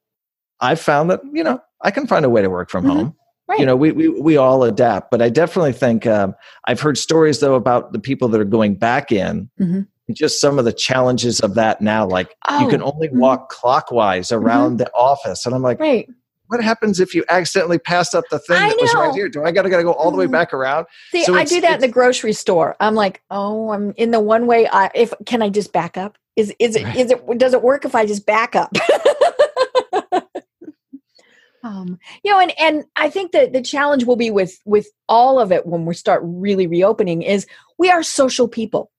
I 0.60 0.76
found 0.76 1.10
that 1.10 1.22
you 1.32 1.44
know 1.44 1.60
I 1.82 1.92
can 1.92 2.08
find 2.08 2.26
a 2.26 2.30
way 2.30 2.42
to 2.42 2.50
work 2.50 2.70
from 2.70 2.86
mm-hmm. 2.86 2.98
home. 2.98 3.16
Right. 3.48 3.60
You 3.60 3.66
know, 3.66 3.78
we, 3.78 3.94
we 3.94 4.10
we 4.10 4.38
all 4.38 4.64
adapt, 4.64 5.10
but 5.10 5.22
I 5.22 5.30
definitely 5.30 5.72
think 5.72 6.06
um, 6.06 6.36
I've 6.66 6.82
heard 6.82 6.98
stories 6.98 7.40
though 7.40 7.56
about 7.56 7.94
the 7.94 8.00
people 8.00 8.28
that 8.30 8.42
are 8.42 8.46
going 8.46 8.76
back 8.76 9.12
in 9.12 9.50
mm-hmm 9.60 9.82
just 10.14 10.40
some 10.40 10.58
of 10.58 10.66
the 10.66 10.74
challenges 10.74 11.40
of 11.40 11.56
that 11.56 11.82
now. 11.82 12.06
Like 12.08 12.36
oh. 12.48 12.60
you 12.62 12.70
can 12.70 12.82
oh, 12.82 12.92
only 12.94 13.08
mm-hmm. 13.10 13.20
walk 13.20 13.50
clockwise 13.50 14.32
around 14.32 14.72
mm-hmm. 14.72 14.78
the 14.78 14.92
office. 14.94 15.46
And 15.46 15.54
I'm 15.54 15.62
like, 15.62 15.80
right. 15.80 16.10
what 16.48 16.64
happens 16.64 17.00
if 17.00 17.14
you 17.14 17.26
accidentally 17.30 17.80
pass 17.80 18.14
up 18.14 18.24
the 18.32 18.40
thing 18.40 18.58
I 18.58 18.70
that 18.70 18.78
know. 18.78 18.82
was 18.82 18.94
right 18.96 19.14
here? 19.14 19.30
Do 19.30 19.44
I 19.44 19.52
gotta 19.52 19.70
gotta 19.70 19.84
go 19.84 19.94
all 19.94 20.12
the 20.12 20.18
way 20.18 20.26
mm-hmm. 20.26 20.34
back 20.34 20.54
around? 20.54 20.86
See, 21.12 21.24
so 21.24 21.36
I 21.36 21.44
do 21.44 21.62
that 21.62 21.76
in 21.76 21.82
the 21.82 21.88
grocery 21.88 22.34
store. 22.34 22.76
I'm 22.80 22.96
like, 22.96 23.22
oh, 23.30 23.72
I'm 23.72 23.94
in 23.98 24.12
the 24.12 24.20
one 24.20 24.48
way 24.48 24.68
I 24.68 24.90
if 24.96 25.14
can 25.26 25.42
I 25.42 25.50
just 25.50 25.74
back 25.74 25.98
up? 25.98 26.18
Is 26.36 26.54
is 26.60 26.76
it 26.76 26.84
right. 26.84 26.96
is 26.96 27.12
it 27.12 27.38
does 27.38 27.54
it 27.54 27.64
work 27.64 27.84
if 27.84 27.96
I 27.96 28.06
just 28.06 28.26
back 28.26 28.56
up? 28.56 28.72
um, 31.64 32.00
you 32.24 32.32
know, 32.32 32.40
and 32.40 32.54
and 32.60 32.86
I 32.96 33.10
think 33.10 33.32
that 33.34 33.54
the 33.54 33.62
challenge 33.62 34.06
will 34.06 34.16
be 34.16 34.32
with 34.32 34.60
with 34.64 34.88
all 35.10 35.40
of 35.40 35.52
it 35.52 35.66
when 35.66 35.86
we 35.86 35.94
start 35.96 36.22
really 36.24 36.68
reopening 36.68 37.24
is 37.24 37.46
we 37.78 37.90
are 37.90 38.04
social 38.04 38.48
people 38.48 38.92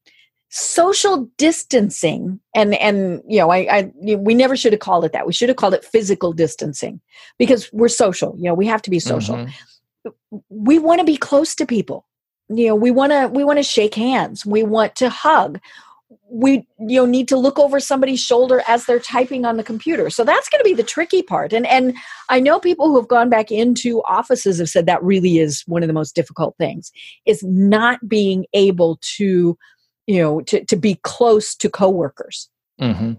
social 0.50 1.28
distancing 1.36 2.40
and 2.54 2.74
and 2.76 3.22
you 3.28 3.38
know 3.38 3.50
I, 3.50 3.58
I 3.70 3.92
we 4.16 4.34
never 4.34 4.56
should 4.56 4.72
have 4.72 4.80
called 4.80 5.04
it 5.04 5.12
that. 5.12 5.26
We 5.26 5.32
should 5.32 5.48
have 5.48 5.56
called 5.56 5.74
it 5.74 5.84
physical 5.84 6.32
distancing 6.32 7.00
because 7.38 7.70
we're 7.72 7.88
social 7.88 8.34
you 8.38 8.44
know 8.44 8.54
we 8.54 8.66
have 8.66 8.82
to 8.82 8.90
be 8.90 8.98
social. 8.98 9.36
Mm-hmm. 9.36 10.38
we 10.48 10.78
want 10.78 11.00
to 11.00 11.04
be 11.04 11.16
close 11.16 11.54
to 11.56 11.66
people. 11.66 12.06
You 12.48 12.68
know 12.68 12.76
we 12.76 12.90
want 12.90 13.12
to 13.12 13.28
we 13.28 13.44
want 13.44 13.58
to 13.58 13.62
shake 13.62 13.94
hands. 13.94 14.46
We 14.46 14.62
want 14.62 14.96
to 14.96 15.10
hug. 15.10 15.60
We 16.30 16.66
you 16.78 17.00
know 17.00 17.04
need 17.04 17.28
to 17.28 17.36
look 17.36 17.58
over 17.58 17.78
somebody's 17.78 18.20
shoulder 18.20 18.62
as 18.66 18.86
they're 18.86 19.00
typing 19.00 19.44
on 19.44 19.58
the 19.58 19.62
computer. 19.62 20.08
So 20.08 20.24
that's 20.24 20.48
going 20.48 20.60
to 20.60 20.64
be 20.64 20.74
the 20.74 20.82
tricky 20.82 21.22
part. 21.22 21.52
And 21.52 21.66
and 21.66 21.94
i 22.30 22.40
know 22.40 22.58
people 22.58 22.86
who 22.86 22.96
have 22.96 23.08
gone 23.08 23.28
back 23.28 23.50
into 23.50 24.02
offices 24.04 24.58
have 24.58 24.70
said 24.70 24.86
that 24.86 25.02
really 25.02 25.38
is 25.38 25.62
one 25.66 25.82
of 25.82 25.88
the 25.88 25.92
most 25.92 26.14
difficult 26.14 26.56
things 26.56 26.90
is 27.26 27.42
not 27.42 28.08
being 28.08 28.46
able 28.54 28.98
to 29.16 29.58
you 30.08 30.20
know 30.20 30.40
to, 30.40 30.64
to 30.64 30.76
be 30.76 30.96
close 31.04 31.54
to 31.54 31.70
coworkers 31.70 32.48
mm-hmm. 32.80 33.12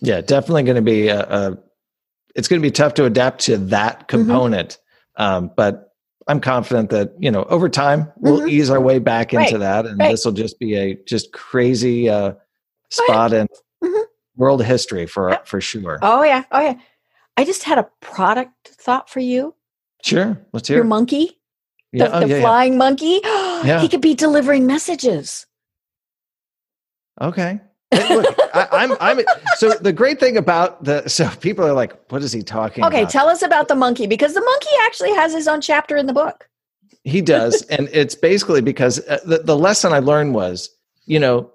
yeah 0.00 0.20
definitely 0.20 0.62
going 0.62 0.76
to 0.76 0.82
be 0.82 1.08
a, 1.08 1.20
a, 1.20 1.58
it's 2.36 2.46
going 2.46 2.60
to 2.60 2.66
be 2.66 2.70
tough 2.70 2.94
to 2.94 3.04
adapt 3.04 3.40
to 3.40 3.56
that 3.56 3.96
mm-hmm. 3.96 4.06
component 4.06 4.78
mm-hmm. 5.18 5.22
um, 5.22 5.50
but 5.56 5.86
I'm 6.28 6.40
confident 6.40 6.90
that 6.90 7.14
you 7.18 7.30
know 7.30 7.44
over 7.44 7.68
time 7.68 8.12
we'll 8.16 8.40
mm-hmm. 8.40 8.48
ease 8.48 8.70
our 8.70 8.80
way 8.80 8.98
back 8.98 9.32
into 9.32 9.52
right. 9.52 9.58
that, 9.60 9.86
and 9.86 9.98
right. 9.98 10.10
this 10.10 10.24
will 10.24 10.32
just 10.32 10.58
be 10.58 10.74
a 10.74 10.96
just 11.06 11.32
crazy 11.32 12.08
uh, 12.08 12.32
spot 12.90 13.32
in 13.32 13.46
mm-hmm. 13.82 14.02
world 14.34 14.64
history 14.64 15.06
for 15.06 15.38
for 15.44 15.60
sure. 15.60 16.00
Oh 16.02 16.24
yeah, 16.24 16.42
oh 16.50 16.60
yeah. 16.60 16.74
I 17.36 17.44
just 17.44 17.62
had 17.62 17.78
a 17.78 17.88
product 18.00 18.68
thought 18.68 19.08
for 19.08 19.20
you. 19.20 19.54
Sure, 20.02 20.36
let's 20.52 20.66
hear 20.66 20.78
your 20.78 20.84
monkey. 20.84 21.38
Yeah. 21.92 22.08
The, 22.08 22.16
oh, 22.16 22.26
the 22.26 22.40
flying 22.40 22.76
monkey. 22.76 23.20
yeah. 23.22 23.80
He 23.80 23.88
could 23.88 24.00
be 24.00 24.14
delivering 24.14 24.66
messages. 24.66 25.45
Okay. 27.20 27.60
Look, 27.92 28.36
I, 28.52 28.68
I'm, 28.72 28.92
I'm. 29.00 29.24
So 29.56 29.70
the 29.70 29.92
great 29.92 30.18
thing 30.18 30.36
about 30.36 30.82
the 30.84 31.08
so 31.08 31.28
people 31.40 31.64
are 31.64 31.72
like, 31.72 31.94
what 32.10 32.22
is 32.22 32.32
he 32.32 32.42
talking? 32.42 32.84
Okay, 32.84 33.02
about? 33.02 33.10
tell 33.10 33.28
us 33.28 33.42
about 33.42 33.68
the 33.68 33.76
monkey 33.76 34.06
because 34.06 34.34
the 34.34 34.40
monkey 34.40 34.70
actually 34.82 35.14
has 35.14 35.32
his 35.32 35.46
own 35.46 35.60
chapter 35.60 35.96
in 35.96 36.06
the 36.06 36.12
book. 36.12 36.48
He 37.04 37.22
does, 37.22 37.62
and 37.70 37.88
it's 37.92 38.16
basically 38.16 38.60
because 38.60 38.98
uh, 39.06 39.20
the 39.24 39.38
the 39.38 39.56
lesson 39.56 39.92
I 39.92 40.00
learned 40.00 40.34
was, 40.34 40.68
you 41.06 41.20
know, 41.20 41.52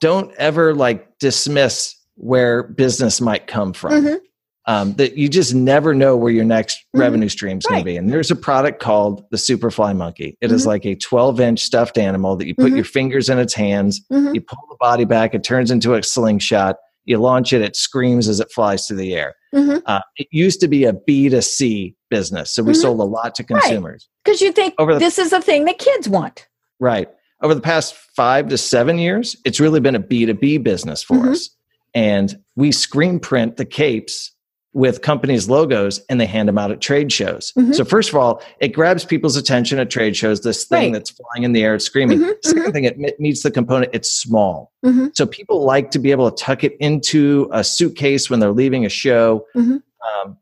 don't 0.00 0.34
ever 0.36 0.74
like 0.74 1.18
dismiss 1.18 1.94
where 2.14 2.62
business 2.62 3.20
might 3.20 3.46
come 3.46 3.74
from. 3.74 3.92
Mm-hmm 3.92 4.24
um, 4.66 4.94
that 4.94 5.16
you 5.16 5.28
just 5.28 5.54
never 5.54 5.94
know 5.94 6.16
where 6.16 6.32
your 6.32 6.44
next 6.44 6.78
mm-hmm. 6.78 7.00
revenue 7.00 7.28
stream 7.28 7.58
is 7.58 7.64
right. 7.66 7.72
going 7.72 7.80
to 7.82 7.84
be. 7.84 7.96
And 7.96 8.10
there's 8.10 8.30
a 8.30 8.36
product 8.36 8.80
called 8.80 9.24
the 9.30 9.36
Superfly 9.36 9.94
Monkey. 9.96 10.38
It 10.40 10.46
mm-hmm. 10.46 10.54
is 10.54 10.66
like 10.66 10.86
a 10.86 10.94
12 10.94 11.40
inch 11.40 11.60
stuffed 11.60 11.98
animal 11.98 12.36
that 12.36 12.46
you 12.46 12.54
put 12.54 12.66
mm-hmm. 12.66 12.76
your 12.76 12.84
fingers 12.84 13.28
in 13.28 13.38
its 13.38 13.54
hands, 13.54 14.00
mm-hmm. 14.10 14.34
you 14.34 14.40
pull 14.40 14.64
the 14.70 14.76
body 14.80 15.04
back, 15.04 15.34
it 15.34 15.44
turns 15.44 15.70
into 15.70 15.94
a 15.94 16.02
slingshot. 16.02 16.76
You 17.06 17.18
launch 17.18 17.52
it, 17.52 17.60
it 17.60 17.76
screams 17.76 18.28
as 18.28 18.40
it 18.40 18.50
flies 18.50 18.86
through 18.86 18.96
the 18.96 19.14
air. 19.14 19.34
Mm-hmm. 19.54 19.80
Uh, 19.84 20.00
it 20.16 20.26
used 20.30 20.58
to 20.60 20.68
be 20.68 20.84
a 20.84 20.94
B2C 20.94 21.94
business. 22.08 22.54
So 22.54 22.62
we 22.62 22.72
mm-hmm. 22.72 22.80
sold 22.80 23.00
a 23.00 23.04
lot 23.04 23.34
to 23.34 23.44
consumers. 23.44 24.08
Because 24.24 24.40
right. 24.40 24.46
you 24.46 24.52
think 24.52 24.74
the, 24.78 24.98
this 24.98 25.18
is 25.18 25.34
a 25.34 25.42
thing 25.42 25.66
that 25.66 25.78
kids 25.78 26.08
want. 26.08 26.46
Right. 26.80 27.10
Over 27.42 27.54
the 27.54 27.60
past 27.60 27.94
five 27.94 28.48
to 28.48 28.56
seven 28.56 28.98
years, 28.98 29.36
it's 29.44 29.60
really 29.60 29.80
been 29.80 29.94
a 29.94 30.00
B2B 30.00 30.62
business 30.62 31.02
for 31.02 31.28
us. 31.28 31.50
And 31.94 32.34
we 32.56 32.72
screen 32.72 33.20
print 33.20 33.58
the 33.58 33.66
capes 33.66 34.33
with 34.74 35.02
companies' 35.02 35.48
logos 35.48 36.00
and 36.10 36.20
they 36.20 36.26
hand 36.26 36.48
them 36.48 36.58
out 36.58 36.72
at 36.72 36.80
trade 36.80 37.12
shows. 37.12 37.52
Mm-hmm. 37.56 37.72
So, 37.72 37.84
first 37.84 38.10
of 38.10 38.16
all, 38.16 38.42
it 38.58 38.68
grabs 38.68 39.04
people's 39.04 39.36
attention 39.36 39.78
at 39.78 39.88
trade 39.88 40.16
shows, 40.16 40.42
this 40.42 40.64
thing 40.64 40.92
right. 40.92 40.98
that's 40.98 41.10
flying 41.10 41.44
in 41.44 41.52
the 41.52 41.62
air, 41.62 41.78
screaming. 41.78 42.18
Mm-hmm. 42.18 42.58
2nd 42.58 42.62
mm-hmm. 42.62 42.70
thing, 42.72 42.84
it 42.84 43.20
meets 43.20 43.44
the 43.44 43.52
component, 43.52 43.94
it's 43.94 44.10
small. 44.10 44.72
Mm-hmm. 44.84 45.08
So, 45.14 45.26
people 45.26 45.64
like 45.64 45.92
to 45.92 45.98
be 45.98 46.10
able 46.10 46.30
to 46.30 46.44
tuck 46.44 46.64
it 46.64 46.76
into 46.80 47.48
a 47.52 47.62
suitcase 47.62 48.28
when 48.28 48.40
they're 48.40 48.52
leaving 48.52 48.84
a 48.84 48.88
show. 48.88 49.46
Mm-hmm. 49.56 49.76
Um, 49.76 50.38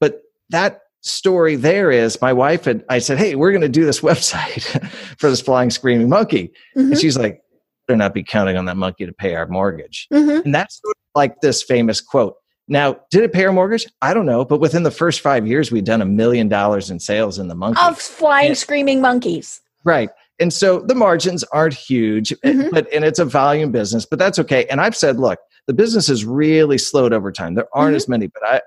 but 0.00 0.22
that 0.50 0.82
story 1.02 1.54
there 1.54 1.92
is 1.92 2.20
my 2.20 2.32
wife 2.32 2.66
and 2.66 2.84
I 2.90 2.98
said, 2.98 3.18
Hey, 3.18 3.36
we're 3.36 3.52
going 3.52 3.62
to 3.62 3.68
do 3.68 3.84
this 3.84 4.00
website 4.02 4.62
for 5.18 5.30
this 5.30 5.40
flying 5.40 5.70
screaming 5.70 6.08
monkey. 6.08 6.52
And 6.74 6.86
mm-hmm. 6.86 6.98
she's 6.98 7.16
like, 7.16 7.42
Better 7.86 7.96
not 7.96 8.12
be 8.12 8.22
counting 8.22 8.56
on 8.58 8.66
that 8.66 8.76
monkey 8.76 9.06
to 9.06 9.12
pay 9.14 9.34
our 9.34 9.46
mortgage. 9.46 10.08
And 10.44 10.54
that's 10.54 10.78
sort 10.82 10.94
of 10.94 11.02
like 11.14 11.40
this 11.40 11.62
famous 11.62 12.02
quote 12.02 12.34
now, 12.68 13.00
did 13.10 13.24
it 13.24 13.32
pay 13.32 13.44
our 13.46 13.52
mortgage? 13.52 13.86
I 14.02 14.12
don't 14.12 14.26
know, 14.26 14.44
but 14.44 14.60
within 14.60 14.82
the 14.82 14.90
first 14.90 15.20
five 15.20 15.46
years, 15.46 15.72
we'd 15.72 15.86
done 15.86 16.02
a 16.02 16.06
million 16.06 16.48
dollars 16.48 16.90
in 16.90 17.00
sales 17.00 17.38
in 17.38 17.48
the 17.48 17.54
monkey 17.54 17.80
of 17.82 17.98
flying, 17.98 18.48
and, 18.48 18.58
screaming 18.58 19.00
monkeys. 19.00 19.60
Right, 19.84 20.10
and 20.38 20.52
so 20.52 20.80
the 20.80 20.94
margins 20.94 21.44
aren't 21.44 21.74
huge, 21.74 22.32
eh, 22.32 22.36
mm-hmm. 22.44 22.68
but 22.70 22.92
and 22.92 23.04
it's 23.04 23.18
a 23.18 23.24
volume 23.24 23.72
business, 23.72 24.04
but 24.04 24.18
that's 24.18 24.38
okay. 24.38 24.66
And 24.66 24.80
I've 24.80 24.96
said, 24.96 25.18
look, 25.18 25.38
the 25.66 25.72
business 25.72 26.06
has 26.08 26.24
really 26.24 26.78
slowed 26.78 27.12
over 27.12 27.32
time. 27.32 27.54
There 27.54 27.68
aren't 27.72 27.90
mm-hmm. 27.90 27.96
as 27.96 28.08
many, 28.08 28.26
but 28.26 28.44
I 28.44 28.60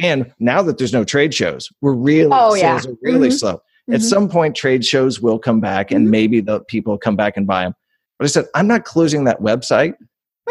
and 0.00 0.32
now 0.38 0.62
that 0.62 0.78
there's 0.78 0.92
no 0.92 1.04
trade 1.04 1.34
shows, 1.34 1.70
we're 1.80 1.92
really 1.92 2.30
oh, 2.32 2.54
sales 2.54 2.86
are 2.86 2.94
really 3.02 3.28
mm-hmm. 3.28 3.36
slow. 3.36 3.62
At 3.88 3.96
mm-hmm. 3.96 4.02
some 4.02 4.28
point, 4.28 4.54
trade 4.54 4.84
shows 4.84 5.20
will 5.20 5.40
come 5.40 5.60
back, 5.60 5.90
and 5.90 6.04
mm-hmm. 6.04 6.10
maybe 6.10 6.40
the 6.40 6.60
people 6.60 6.96
come 6.96 7.16
back 7.16 7.36
and 7.36 7.46
buy 7.46 7.64
them. 7.64 7.74
But 8.18 8.26
I 8.26 8.28
said, 8.28 8.46
I'm 8.54 8.68
not 8.68 8.84
closing 8.84 9.24
that 9.24 9.40
website 9.40 9.94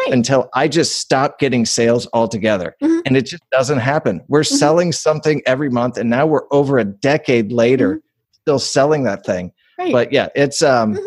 right. 0.05 0.13
until 0.13 0.49
I 0.53 0.67
just 0.67 0.99
stop 0.99 1.39
getting 1.39 1.65
sales 1.65 2.07
altogether. 2.13 2.75
Mm-hmm. 2.81 2.99
And 3.05 3.17
it 3.17 3.25
just 3.25 3.43
doesn't 3.51 3.79
happen. 3.79 4.21
We're 4.27 4.41
mm-hmm. 4.41 4.55
selling 4.55 4.91
something 4.91 5.41
every 5.45 5.69
month, 5.69 5.97
and 5.97 6.09
now 6.09 6.25
we're 6.25 6.51
over 6.51 6.77
a 6.79 6.85
decade 6.85 7.51
later 7.51 7.95
mm-hmm. 7.95 8.33
still 8.41 8.59
selling 8.59 9.03
that 9.03 9.25
thing. 9.25 9.51
Right. 9.77 9.91
But 9.91 10.13
yeah, 10.13 10.29
it's 10.35 10.61
um 10.61 10.95
mm-hmm. 10.95 11.05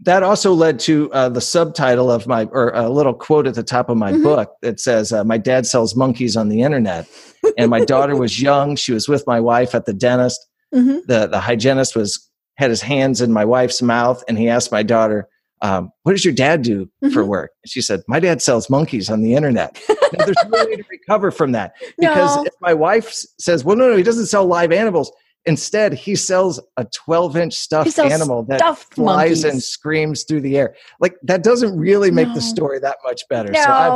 that 0.00 0.22
also 0.22 0.52
led 0.52 0.80
to 0.80 1.12
uh, 1.12 1.28
the 1.28 1.40
subtitle 1.40 2.10
of 2.10 2.26
my 2.26 2.44
or 2.46 2.70
a 2.70 2.88
little 2.88 3.14
quote 3.14 3.46
at 3.46 3.54
the 3.54 3.62
top 3.62 3.88
of 3.88 3.96
my 3.96 4.12
mm-hmm. 4.12 4.22
book 4.22 4.54
that 4.62 4.80
says 4.80 5.12
uh, 5.12 5.24
my 5.24 5.38
dad 5.38 5.66
sells 5.66 5.94
monkeys 5.94 6.36
on 6.36 6.48
the 6.48 6.62
internet 6.62 7.08
and 7.56 7.70
my 7.70 7.84
daughter 7.84 8.16
was 8.16 8.40
young 8.42 8.74
she 8.74 8.92
was 8.92 9.08
with 9.08 9.26
my 9.26 9.38
wife 9.38 9.74
at 9.74 9.84
the 9.86 9.92
dentist 9.92 10.44
mm-hmm. 10.74 10.98
the 11.06 11.26
the 11.26 11.38
hygienist 11.38 11.94
was 11.94 12.28
had 12.56 12.70
his 12.70 12.82
hands 12.82 13.20
in 13.20 13.32
my 13.32 13.44
wife's 13.44 13.80
mouth 13.80 14.24
and 14.26 14.38
he 14.38 14.48
asked 14.48 14.72
my 14.72 14.82
daughter 14.82 15.28
um, 15.62 15.92
what 16.02 16.12
does 16.12 16.24
your 16.24 16.34
dad 16.34 16.62
do 16.62 16.86
mm-hmm. 16.86 17.10
for 17.10 17.24
work? 17.24 17.52
She 17.66 17.80
said, 17.80 18.02
my 18.08 18.20
dad 18.20 18.40
sells 18.40 18.70
monkeys 18.70 19.10
on 19.10 19.20
the 19.20 19.34
internet. 19.34 19.78
now, 19.88 20.24
there's 20.24 20.36
no 20.48 20.64
way 20.64 20.76
to 20.76 20.84
recover 20.90 21.30
from 21.30 21.52
that 21.52 21.74
because 21.98 22.36
no. 22.36 22.44
if 22.44 22.52
my 22.60 22.72
wife 22.72 23.12
says, 23.38 23.64
well, 23.64 23.76
no, 23.76 23.90
no, 23.90 23.96
he 23.96 24.02
doesn't 24.02 24.26
sell 24.26 24.46
live 24.46 24.72
animals. 24.72 25.12
Instead, 25.46 25.94
he 25.94 26.14
sells 26.16 26.60
a 26.76 26.86
12 27.04 27.36
inch 27.36 27.54
stuffed 27.54 27.98
animal 27.98 28.42
that 28.44 28.60
stuffed 28.60 28.94
flies 28.94 29.42
monkeys. 29.42 29.44
and 29.44 29.62
screams 29.62 30.24
through 30.24 30.42
the 30.42 30.58
air. 30.58 30.74
Like 31.00 31.16
that 31.22 31.42
doesn't 31.42 31.78
really 31.78 32.10
make 32.10 32.28
no. 32.28 32.34
the 32.34 32.42
story 32.42 32.78
that 32.80 32.98
much 33.04 33.22
better. 33.28 33.50
No. 33.50 33.62
So 33.62 33.70
I 33.70 33.88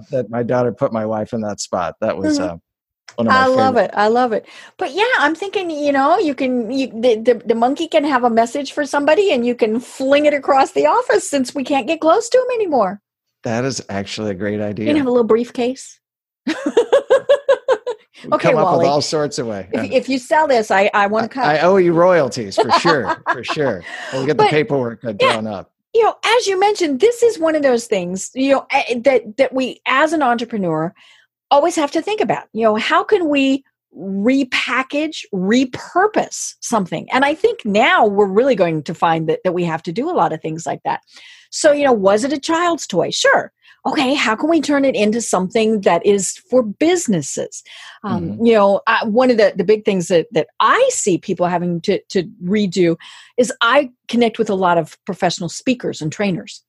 thought 0.00 0.10
that 0.10 0.30
my 0.30 0.42
daughter 0.42 0.72
put 0.72 0.92
my 0.92 1.06
wife 1.06 1.32
in 1.32 1.40
that 1.42 1.60
spot. 1.60 1.94
That 2.00 2.16
was, 2.16 2.38
mm-hmm. 2.38 2.54
uh, 2.54 2.56
I 3.18 3.46
love 3.46 3.76
it. 3.76 3.90
I 3.94 4.08
love 4.08 4.32
it. 4.32 4.46
But 4.78 4.92
yeah, 4.92 5.04
I'm 5.18 5.34
thinking, 5.34 5.70
you 5.70 5.92
know, 5.92 6.18
you 6.18 6.34
can 6.34 6.70
you 6.70 6.88
the, 6.88 7.16
the, 7.16 7.42
the 7.46 7.54
monkey 7.54 7.88
can 7.88 8.04
have 8.04 8.24
a 8.24 8.30
message 8.30 8.72
for 8.72 8.84
somebody 8.86 9.32
and 9.32 9.46
you 9.46 9.54
can 9.54 9.80
fling 9.80 10.26
it 10.26 10.34
across 10.34 10.72
the 10.72 10.86
office 10.86 11.28
since 11.28 11.54
we 11.54 11.64
can't 11.64 11.86
get 11.86 12.00
close 12.00 12.28
to 12.30 12.38
him 12.38 12.46
anymore. 12.54 13.00
That 13.44 13.64
is 13.64 13.84
actually 13.88 14.30
a 14.30 14.34
great 14.34 14.60
idea. 14.60 14.86
You 14.86 14.90
can 14.90 14.96
have 14.96 15.06
a 15.06 15.10
little 15.10 15.24
briefcase. 15.24 16.00
okay, 18.30 18.50
come 18.50 18.56
up 18.56 18.64
Wally, 18.64 18.78
with 18.78 18.86
all 18.88 19.00
sorts 19.00 19.38
of 19.38 19.46
way. 19.46 19.68
If, 19.72 19.90
if, 19.90 20.08
you 20.08 20.18
sell 20.18 20.46
this, 20.46 20.70
I, 20.70 20.90
I 20.94 21.06
want 21.06 21.24
to 21.24 21.28
cut. 21.28 21.44
I 21.44 21.60
owe 21.60 21.76
you 21.76 21.92
royalties 21.92 22.56
for 22.56 22.70
sure, 22.72 23.22
for 23.32 23.44
sure. 23.44 23.84
We'll 24.12 24.26
get 24.26 24.36
the 24.36 24.44
but, 24.44 24.50
paperwork 24.50 25.02
drawn 25.02 25.44
yeah, 25.44 25.52
up. 25.52 25.72
You 25.94 26.04
know, 26.04 26.16
as 26.24 26.46
you 26.46 26.58
mentioned, 26.58 27.00
this 27.00 27.22
is 27.22 27.38
one 27.38 27.54
of 27.54 27.62
those 27.62 27.86
things. 27.86 28.30
You 28.34 28.52
know 28.52 28.66
eh, 28.70 29.00
that 29.00 29.36
that 29.36 29.52
we, 29.52 29.80
as 29.86 30.12
an 30.12 30.22
entrepreneur, 30.22 30.94
always 31.52 31.76
have 31.76 31.90
to 31.92 32.02
think 32.02 32.20
about 32.20 32.44
you 32.52 32.62
know 32.62 32.76
how 32.76 33.04
can 33.04 33.28
we 33.28 33.64
repackage 33.96 35.24
repurpose 35.34 36.54
something? 36.60 37.06
And 37.12 37.24
i 37.24 37.34
think 37.34 37.60
now 37.64 38.06
we're 38.06 38.26
really 38.38 38.54
going 38.54 38.82
to 38.84 38.94
find 38.94 39.28
that, 39.28 39.40
that 39.44 39.52
we 39.52 39.64
have 39.64 39.82
to 39.84 39.92
do 39.92 40.10
a 40.10 40.16
lot 40.20 40.32
of 40.32 40.40
things 40.40 40.64
like 40.66 40.82
that. 40.84 41.02
So 41.50 41.72
you 41.72 41.84
know 41.84 41.92
was 41.92 42.24
it 42.24 42.32
a 42.32 42.40
child's 42.40 42.86
toy? 42.86 43.10
Sure. 43.10 43.52
Okay 43.84 44.14
how 44.14 44.34
can 44.34 44.48
we 44.48 44.62
turn 44.62 44.86
it 44.86 44.94
into 44.94 45.20
something 45.20 45.82
that 45.82 46.04
is 46.06 46.38
for 46.48 46.62
businesses? 46.62 47.62
Um, 48.02 48.30
mm-hmm. 48.30 48.46
you 48.46 48.54
know 48.54 48.80
I, 48.86 49.04
one 49.04 49.30
of 49.30 49.36
the, 49.36 49.52
the 49.54 49.64
big 49.64 49.84
things 49.84 50.08
that, 50.08 50.28
that 50.32 50.48
i 50.60 50.88
see 50.90 51.18
people 51.18 51.46
having 51.46 51.80
to, 51.82 52.00
to 52.08 52.22
redo 52.44 52.96
is 53.36 53.52
i 53.60 53.90
connect 54.08 54.38
with 54.38 54.48
a 54.48 54.54
lot 54.54 54.78
of 54.78 54.96
professional 55.04 55.50
speakers 55.50 56.00
and 56.00 56.10
trainers 56.10 56.64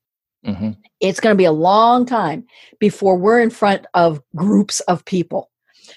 Mm-hmm. 0.45 0.71
It's 0.99 1.19
going 1.19 1.33
to 1.33 1.37
be 1.37 1.45
a 1.45 1.51
long 1.51 2.05
time 2.05 2.45
before 2.79 3.17
we're 3.17 3.41
in 3.41 3.49
front 3.49 3.85
of 3.93 4.21
groups 4.35 4.79
of 4.81 5.05
people. 5.05 5.49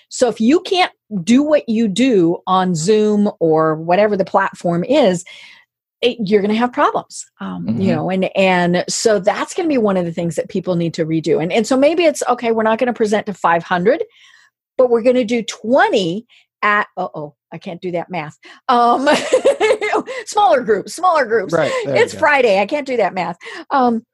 So 0.09 0.29
if 0.29 0.41
you 0.41 0.61
can't 0.61 0.93
do 1.23 1.43
what 1.43 1.69
you 1.69 1.89
do 1.89 2.39
on 2.47 2.75
Zoom 2.75 3.31
or 3.41 3.77
whatever 3.77 4.17
the 4.17 4.25
platform 4.25 4.85
is, 4.85 5.25
it, 6.03 6.19
you're 6.21 6.43
going 6.43 6.53
to 6.53 6.59
have 6.59 6.73
problems 6.73 7.25
um, 7.41 7.67
mm-hmm. 7.67 7.81
you 7.81 7.95
know 7.95 8.11
and 8.11 8.31
and 8.37 8.85
so 8.89 9.19
that's 9.19 9.55
going 9.55 9.67
to 9.67 9.73
be 9.73 9.79
one 9.79 9.97
of 9.97 10.05
the 10.05 10.13
things 10.13 10.37
that 10.37 10.49
people 10.49 10.77
need 10.77 10.93
to 10.93 11.07
redo 11.07 11.43
and 11.43 11.51
and 11.51 11.67
so 11.67 11.77
maybe 11.77 12.05
it's 12.05 12.23
okay 12.29 12.53
we're 12.53 12.63
not 12.63 12.79
going 12.79 12.87
to 12.87 12.93
present 12.93 13.25
to 13.27 13.33
500 13.33 14.05
but 14.77 14.91
we're 14.91 15.03
going 15.03 15.17
to 15.17 15.25
do 15.25 15.43
20 15.43 16.27
at 16.63 16.87
oh 16.99 17.35
i 17.51 17.57
can't 17.57 17.81
do 17.81 17.91
that 17.91 18.11
math 18.11 18.37
um 18.69 19.09
smaller 20.27 20.61
groups 20.63 20.95
smaller 20.95 21.25
groups 21.25 21.55
right 21.55 21.73
it's 21.87 22.15
friday 22.15 22.61
i 22.61 22.67
can't 22.67 22.87
do 22.87 22.99
that 22.99 23.15
math 23.15 23.39
um 23.71 24.05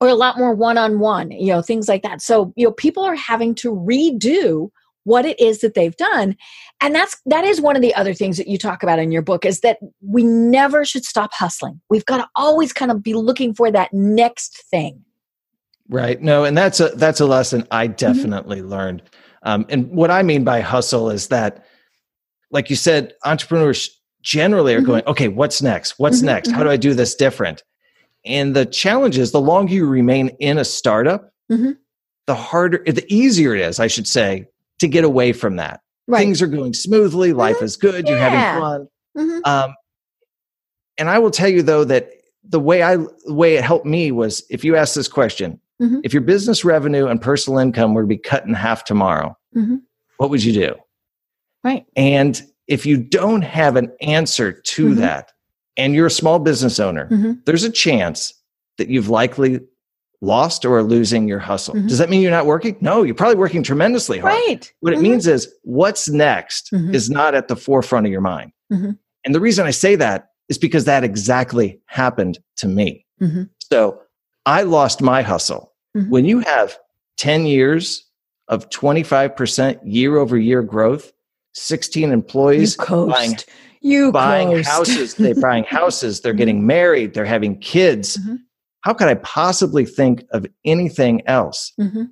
or 0.00 0.08
a 0.08 0.14
lot 0.14 0.38
more 0.38 0.54
one-on-one 0.54 1.30
you 1.30 1.52
know 1.52 1.62
things 1.62 1.88
like 1.88 2.02
that 2.02 2.20
so 2.20 2.52
you 2.56 2.66
know 2.66 2.72
people 2.72 3.02
are 3.02 3.14
having 3.14 3.54
to 3.54 3.74
redo 3.74 4.70
what 5.04 5.24
it 5.24 5.38
is 5.38 5.60
that 5.60 5.74
they've 5.74 5.96
done 5.96 6.36
and 6.80 6.94
that's 6.94 7.16
that 7.26 7.44
is 7.44 7.60
one 7.60 7.76
of 7.76 7.82
the 7.82 7.94
other 7.94 8.12
things 8.12 8.36
that 8.36 8.48
you 8.48 8.58
talk 8.58 8.82
about 8.82 8.98
in 8.98 9.12
your 9.12 9.22
book 9.22 9.44
is 9.44 9.60
that 9.60 9.78
we 10.00 10.24
never 10.24 10.84
should 10.84 11.04
stop 11.04 11.32
hustling 11.32 11.80
we've 11.90 12.06
got 12.06 12.18
to 12.18 12.28
always 12.34 12.72
kind 12.72 12.90
of 12.90 13.02
be 13.02 13.14
looking 13.14 13.54
for 13.54 13.70
that 13.70 13.92
next 13.92 14.64
thing 14.70 15.02
right 15.88 16.20
no 16.20 16.44
and 16.44 16.56
that's 16.56 16.80
a 16.80 16.88
that's 16.90 17.20
a 17.20 17.26
lesson 17.26 17.66
i 17.70 17.86
mm-hmm. 17.86 17.94
definitely 17.96 18.58
mm-hmm. 18.58 18.70
learned 18.70 19.02
um, 19.44 19.64
and 19.68 19.88
what 19.90 20.10
i 20.10 20.22
mean 20.22 20.44
by 20.44 20.60
hustle 20.60 21.08
is 21.08 21.28
that 21.28 21.64
like 22.50 22.68
you 22.68 22.76
said 22.76 23.12
entrepreneurs 23.24 23.90
generally 24.22 24.74
are 24.74 24.78
mm-hmm. 24.78 24.86
going 24.86 25.04
okay 25.06 25.28
what's 25.28 25.62
next 25.62 25.98
what's 25.98 26.18
mm-hmm. 26.18 26.26
next 26.26 26.50
how 26.50 26.56
mm-hmm. 26.56 26.64
do 26.64 26.70
i 26.70 26.76
do 26.76 26.94
this 26.94 27.14
different 27.14 27.62
and 28.26 28.54
the 28.54 28.66
challenge 28.66 29.18
is 29.18 29.32
the 29.32 29.40
longer 29.40 29.72
you 29.72 29.86
remain 29.86 30.28
in 30.40 30.58
a 30.58 30.64
startup, 30.64 31.32
mm-hmm. 31.50 31.72
the 32.26 32.34
harder, 32.34 32.82
the 32.86 33.04
easier 33.12 33.54
it 33.54 33.60
is, 33.62 33.80
I 33.80 33.86
should 33.86 34.06
say, 34.06 34.46
to 34.80 34.88
get 34.88 35.04
away 35.04 35.32
from 35.32 35.56
that. 35.56 35.80
Right. 36.08 36.20
Things 36.20 36.42
are 36.42 36.46
going 36.46 36.74
smoothly, 36.74 37.32
life 37.32 37.56
mm-hmm. 37.56 37.64
is 37.64 37.76
good, 37.76 38.06
you're 38.06 38.18
having 38.18 38.60
fun. 38.60 38.88
Mm-hmm. 39.16 39.40
Um, 39.44 39.74
and 40.98 41.10
I 41.10 41.18
will 41.18 41.30
tell 41.30 41.48
you 41.48 41.62
though 41.62 41.84
that 41.84 42.10
the 42.48 42.60
way 42.60 42.82
I 42.82 42.96
the 42.96 43.34
way 43.34 43.56
it 43.56 43.64
helped 43.64 43.86
me 43.86 44.12
was 44.12 44.44
if 44.50 44.64
you 44.64 44.76
ask 44.76 44.94
this 44.94 45.08
question, 45.08 45.60
mm-hmm. 45.82 46.00
if 46.04 46.12
your 46.12 46.22
business 46.22 46.64
revenue 46.64 47.06
and 47.06 47.20
personal 47.20 47.58
income 47.58 47.94
were 47.94 48.02
to 48.02 48.06
be 48.06 48.18
cut 48.18 48.44
in 48.44 48.54
half 48.54 48.84
tomorrow, 48.84 49.36
mm-hmm. 49.56 49.76
what 50.18 50.30
would 50.30 50.44
you 50.44 50.52
do? 50.52 50.74
Right. 51.64 51.84
And 51.96 52.40
if 52.68 52.86
you 52.86 52.96
don't 52.96 53.42
have 53.42 53.76
an 53.76 53.92
answer 54.00 54.52
to 54.52 54.86
mm-hmm. 54.86 55.00
that, 55.00 55.32
and 55.76 55.94
you're 55.94 56.06
a 56.06 56.10
small 56.10 56.38
business 56.38 56.80
owner, 56.80 57.08
mm-hmm. 57.08 57.32
there's 57.44 57.64
a 57.64 57.70
chance 57.70 58.32
that 58.78 58.88
you've 58.88 59.08
likely 59.08 59.60
lost 60.22 60.64
or 60.64 60.78
are 60.78 60.82
losing 60.82 61.28
your 61.28 61.38
hustle. 61.38 61.74
Mm-hmm. 61.74 61.88
Does 61.88 61.98
that 61.98 62.08
mean 62.08 62.22
you're 62.22 62.30
not 62.30 62.46
working? 62.46 62.76
No, 62.80 63.02
you're 63.02 63.14
probably 63.14 63.36
working 63.36 63.62
tremendously 63.62 64.18
hard. 64.18 64.32
Right. 64.32 64.72
What 64.80 64.92
it 64.92 65.00
means 65.00 65.26
is 65.26 65.52
what's 65.62 66.08
next 66.08 66.72
is 66.72 67.10
not 67.10 67.34
at 67.34 67.48
the 67.48 67.56
forefront 67.56 68.06
of 68.06 68.12
your 68.12 68.20
mind. 68.20 68.52
And 68.70 69.34
the 69.34 69.40
reason 69.40 69.66
I 69.66 69.70
say 69.70 69.96
that 69.96 70.30
is 70.48 70.58
because 70.58 70.84
that 70.84 71.04
exactly 71.04 71.80
happened 71.86 72.38
to 72.56 72.68
me. 72.68 73.04
Mm-hmm. 73.20 73.44
So 73.70 74.00
I 74.46 74.62
lost 74.62 75.02
my 75.02 75.22
hustle. 75.22 75.72
Mm-hmm. 75.96 76.10
When 76.10 76.24
you 76.24 76.40
have 76.40 76.78
10 77.18 77.46
years 77.46 78.04
of 78.48 78.70
25% 78.70 79.80
year 79.84 80.16
over 80.16 80.38
year 80.38 80.62
growth, 80.62 81.12
16 81.54 82.12
employees 82.12 82.76
buying, 82.76 83.36
you 83.80 84.12
buying 84.12 84.50
coast. 84.50 84.68
houses, 84.68 85.14
they're 85.14 85.34
buying 85.40 85.64
houses, 85.64 86.20
they're 86.20 86.32
getting 86.32 86.58
mm-hmm. 86.58 86.66
married, 86.66 87.14
they're 87.14 87.24
having 87.24 87.58
kids. 87.58 88.16
Mm-hmm. 88.16 88.36
How 88.82 88.94
could 88.94 89.08
I 89.08 89.14
possibly 89.14 89.84
think 89.84 90.24
of 90.30 90.46
anything 90.64 91.26
else? 91.26 91.72
Mm-hmm. 91.80 92.04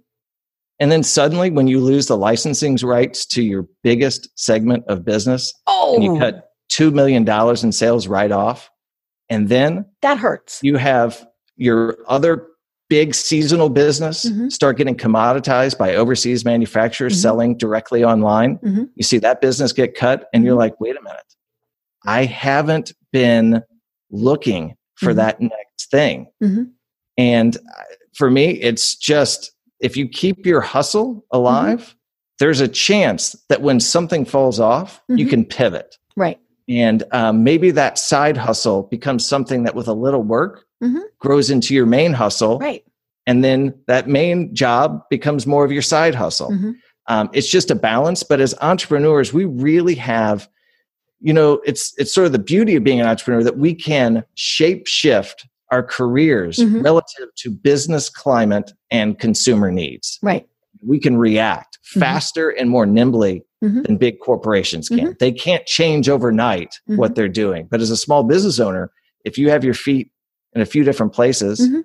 And 0.80 0.90
then 0.90 1.02
suddenly, 1.02 1.50
when 1.50 1.68
you 1.68 1.80
lose 1.80 2.06
the 2.06 2.16
licensing 2.16 2.76
rights 2.82 3.26
to 3.26 3.42
your 3.42 3.66
biggest 3.82 4.28
segment 4.36 4.84
of 4.88 5.04
business, 5.04 5.54
oh. 5.66 5.94
and 5.94 6.04
you 6.04 6.18
cut 6.18 6.50
$2 6.72 6.92
million 6.92 7.28
in 7.62 7.72
sales 7.72 8.08
right 8.08 8.32
off. 8.32 8.70
And 9.28 9.48
then 9.48 9.86
that 10.02 10.18
hurts. 10.18 10.60
You 10.62 10.76
have 10.76 11.26
your 11.56 11.96
other 12.08 12.48
big 12.90 13.14
seasonal 13.14 13.68
business 13.68 14.24
mm-hmm. 14.24 14.48
start 14.48 14.76
getting 14.76 14.96
commoditized 14.96 15.78
by 15.78 15.94
overseas 15.94 16.44
manufacturers 16.44 17.14
mm-hmm. 17.14 17.22
selling 17.22 17.56
directly 17.56 18.04
online. 18.04 18.58
Mm-hmm. 18.58 18.84
You 18.94 19.04
see 19.04 19.18
that 19.18 19.40
business 19.40 19.72
get 19.72 19.94
cut, 19.94 20.28
and 20.32 20.44
you're 20.44 20.52
mm-hmm. 20.52 20.60
like, 20.60 20.80
wait 20.80 20.96
a 20.96 21.02
minute, 21.02 21.33
I 22.06 22.24
haven't 22.24 22.92
been 23.12 23.62
looking 24.10 24.76
for 24.96 25.10
mm-hmm. 25.10 25.16
that 25.16 25.40
next 25.40 25.90
thing. 25.90 26.26
Mm-hmm. 26.42 26.64
And 27.18 27.56
uh, 27.56 27.82
for 28.14 28.30
me, 28.30 28.50
it's 28.60 28.96
just 28.96 29.52
if 29.80 29.96
you 29.96 30.08
keep 30.08 30.46
your 30.46 30.60
hustle 30.60 31.24
alive, 31.30 31.94
there's 32.38 32.60
a 32.60 32.68
chance 32.68 33.36
that 33.48 33.62
when 33.62 33.80
something 33.80 34.24
falls 34.24 34.58
off, 34.60 35.00
you 35.08 35.26
can 35.26 35.44
pivot. 35.44 35.96
Right 36.16 36.38
and 36.68 37.02
um, 37.12 37.44
maybe 37.44 37.70
that 37.70 37.98
side 37.98 38.36
hustle 38.36 38.84
becomes 38.84 39.26
something 39.26 39.64
that 39.64 39.74
with 39.74 39.88
a 39.88 39.92
little 39.92 40.22
work 40.22 40.64
mm-hmm. 40.82 41.00
grows 41.18 41.50
into 41.50 41.74
your 41.74 41.86
main 41.86 42.12
hustle 42.12 42.58
right 42.58 42.84
and 43.26 43.42
then 43.42 43.74
that 43.86 44.08
main 44.08 44.54
job 44.54 45.02
becomes 45.10 45.46
more 45.46 45.64
of 45.64 45.72
your 45.72 45.82
side 45.82 46.14
hustle 46.14 46.50
mm-hmm. 46.50 46.72
um, 47.08 47.28
it's 47.32 47.48
just 47.48 47.70
a 47.70 47.74
balance 47.74 48.22
but 48.22 48.40
as 48.40 48.54
entrepreneurs 48.60 49.32
we 49.32 49.44
really 49.44 49.94
have 49.94 50.48
you 51.24 51.32
know 51.32 51.60
it's 51.64 51.92
it's 51.98 52.12
sort 52.12 52.26
of 52.26 52.32
the 52.32 52.38
beauty 52.38 52.76
of 52.76 52.84
being 52.84 53.00
an 53.00 53.06
entrepreneur 53.06 53.42
that 53.42 53.58
we 53.58 53.74
can 53.74 54.24
shape 54.34 54.86
shift 54.86 55.46
our 55.72 55.82
careers 55.82 56.58
mm-hmm. 56.58 56.82
relative 56.82 57.28
to 57.36 57.50
business 57.50 58.08
climate 58.08 58.72
and 58.92 59.18
consumer 59.18 59.72
needs 59.72 60.18
right 60.22 60.46
we 60.86 61.00
can 61.00 61.16
react 61.16 61.78
mm-hmm. 61.78 62.00
faster 62.00 62.50
and 62.50 62.70
more 62.70 62.86
nimbly 62.86 63.44
mm-hmm. 63.64 63.82
than 63.82 63.96
big 63.96 64.20
corporations 64.20 64.88
can. 64.88 64.98
Mm-hmm. 64.98 65.12
They 65.18 65.32
can't 65.32 65.66
change 65.66 66.08
overnight 66.08 66.74
mm-hmm. 66.88 66.96
what 66.96 67.14
they're 67.14 67.28
doing. 67.28 67.66
But 67.70 67.80
as 67.80 67.90
a 67.90 67.96
small 67.96 68.22
business 68.22 68.60
owner, 68.60 68.90
if 69.24 69.38
you 69.38 69.50
have 69.50 69.64
your 69.64 69.74
feet 69.74 70.10
in 70.52 70.60
a 70.60 70.66
few 70.66 70.84
different 70.84 71.12
places, 71.12 71.60
mm-hmm. 71.60 71.80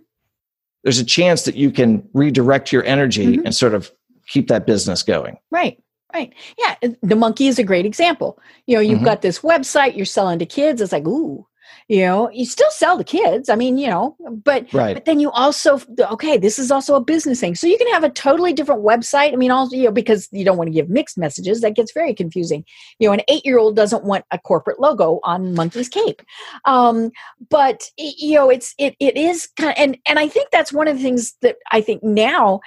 there's 0.84 1.00
a 1.00 1.06
chance 1.06 1.44
that 1.44 1.56
you 1.56 1.72
can 1.72 2.08
redirect 2.14 2.72
your 2.72 2.84
energy 2.84 3.38
mm-hmm. 3.38 3.46
and 3.46 3.56
sort 3.56 3.74
of 3.74 3.92
keep 4.28 4.48
that 4.50 4.68
business 4.68 5.04
going. 5.04 5.38
Right. 5.50 5.82
Right. 6.14 6.34
Yeah. 6.58 6.76
The 7.02 7.16
monkey 7.16 7.48
is 7.48 7.60
a 7.60 7.64
great 7.64 7.86
example. 7.86 8.40
You 8.66 8.76
know, 8.76 8.82
you've 8.82 8.98
mm-hmm. 8.98 9.06
got 9.06 9.22
this 9.22 9.40
website 9.40 9.96
you're 9.96 10.06
selling 10.06 10.40
to 10.40 10.46
kids. 10.46 10.82
It's 10.82 10.92
like, 10.92 11.06
ooh, 11.06 11.46
you 11.90 12.06
know 12.06 12.30
you 12.32 12.46
still 12.46 12.70
sell 12.72 12.98
to 12.98 13.04
kids 13.04 13.50
i 13.50 13.56
mean 13.56 13.78
you 13.78 13.88
know 13.88 14.16
but 14.46 14.72
right. 14.74 14.94
but 14.94 15.06
then 15.06 15.20
you 15.20 15.30
also 15.32 15.82
okay 16.00 16.38
this 16.38 16.60
is 16.60 16.72
also 16.72 16.96
a 16.96 17.02
business 17.02 17.40
thing 17.40 17.56
so 17.56 17.68
you 17.68 17.78
can 17.78 17.92
have 17.92 18.04
a 18.04 18.10
totally 18.10 18.54
different 18.54 18.84
website 18.84 19.34
i 19.34 19.36
mean 19.36 19.52
also 19.52 19.76
you 19.76 19.86
know 19.86 19.92
because 19.92 20.30
you 20.32 20.46
don't 20.46 20.58
want 20.58 20.68
to 20.68 20.74
give 20.74 20.88
mixed 20.88 21.18
messages 21.18 21.62
that 21.62 21.76
gets 21.76 21.92
very 21.92 22.14
confusing 22.14 22.64
you 23.00 23.08
know 23.08 23.14
an 23.14 23.22
eight 23.28 23.46
year 23.46 23.58
old 23.58 23.76
doesn't 23.76 24.06
want 24.06 24.24
a 24.32 24.38
corporate 24.38 24.80
logo 24.80 25.20
on 25.24 25.54
monkey's 25.54 25.90
cape 25.90 26.22
um 26.66 27.10
but 27.50 27.90
you 27.98 28.36
know 28.36 28.50
it's 28.50 28.74
it 28.78 28.96
it 29.00 29.18
is 29.18 29.48
kind 29.58 29.72
of 29.72 29.76
and 29.78 29.98
and 30.06 30.20
i 30.20 30.28
think 30.28 30.50
that's 30.52 30.72
one 30.72 30.88
of 30.88 30.96
the 30.96 31.04
things 31.04 31.34
that 31.42 31.58
i 31.72 31.82
think 31.82 32.04
now 32.04 32.60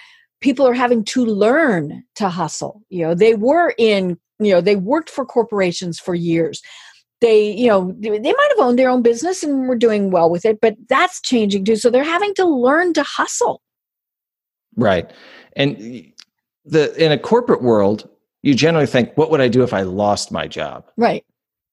people 0.43 0.67
are 0.67 0.75
having 0.75 1.05
to 1.05 1.25
learn 1.25 2.05
to 2.15 2.29
hustle 2.29 2.83
you 2.91 3.03
know 3.05 3.15
they 3.15 3.35
were 3.35 3.75
in 3.79 4.19
you 4.45 4.53
know 4.53 4.61
they 4.61 4.77
worked 4.77 5.11
for 5.11 5.25
corporations 5.25 5.99
for 5.99 6.15
years. 6.15 6.63
They 7.21 7.53
you 7.53 7.69
know 7.69 7.95
they 7.99 8.11
might 8.11 8.49
have 8.51 8.59
owned 8.59 8.79
their 8.79 8.91
own 8.91 9.03
business 9.03 9.43
and 9.43 9.69
were 9.69 9.77
doing 9.77 10.11
well 10.11 10.29
with 10.29 10.45
it 10.45 10.61
but 10.61 10.77
that's 10.89 11.21
changing 11.21 11.65
too. 11.65 11.77
So 11.77 11.91
they're 11.91 12.05
having 12.05 12.35
to 12.35 12.45
learn 12.45 12.95
to 12.95 13.03
hustle. 13.03 13.63
Right. 14.77 15.11
And 15.55 16.13
the 16.65 16.95
in 17.03 17.13
a 17.13 17.19
corporate 17.19 17.63
world 17.63 18.09
you 18.43 18.55
generally 18.55 18.87
think 18.87 19.17
what 19.17 19.31
would 19.31 19.41
i 19.41 19.49
do 19.49 19.63
if 19.63 19.73
i 19.73 19.83
lost 19.83 20.33
my 20.33 20.47
job? 20.49 20.85
Right. 20.97 21.25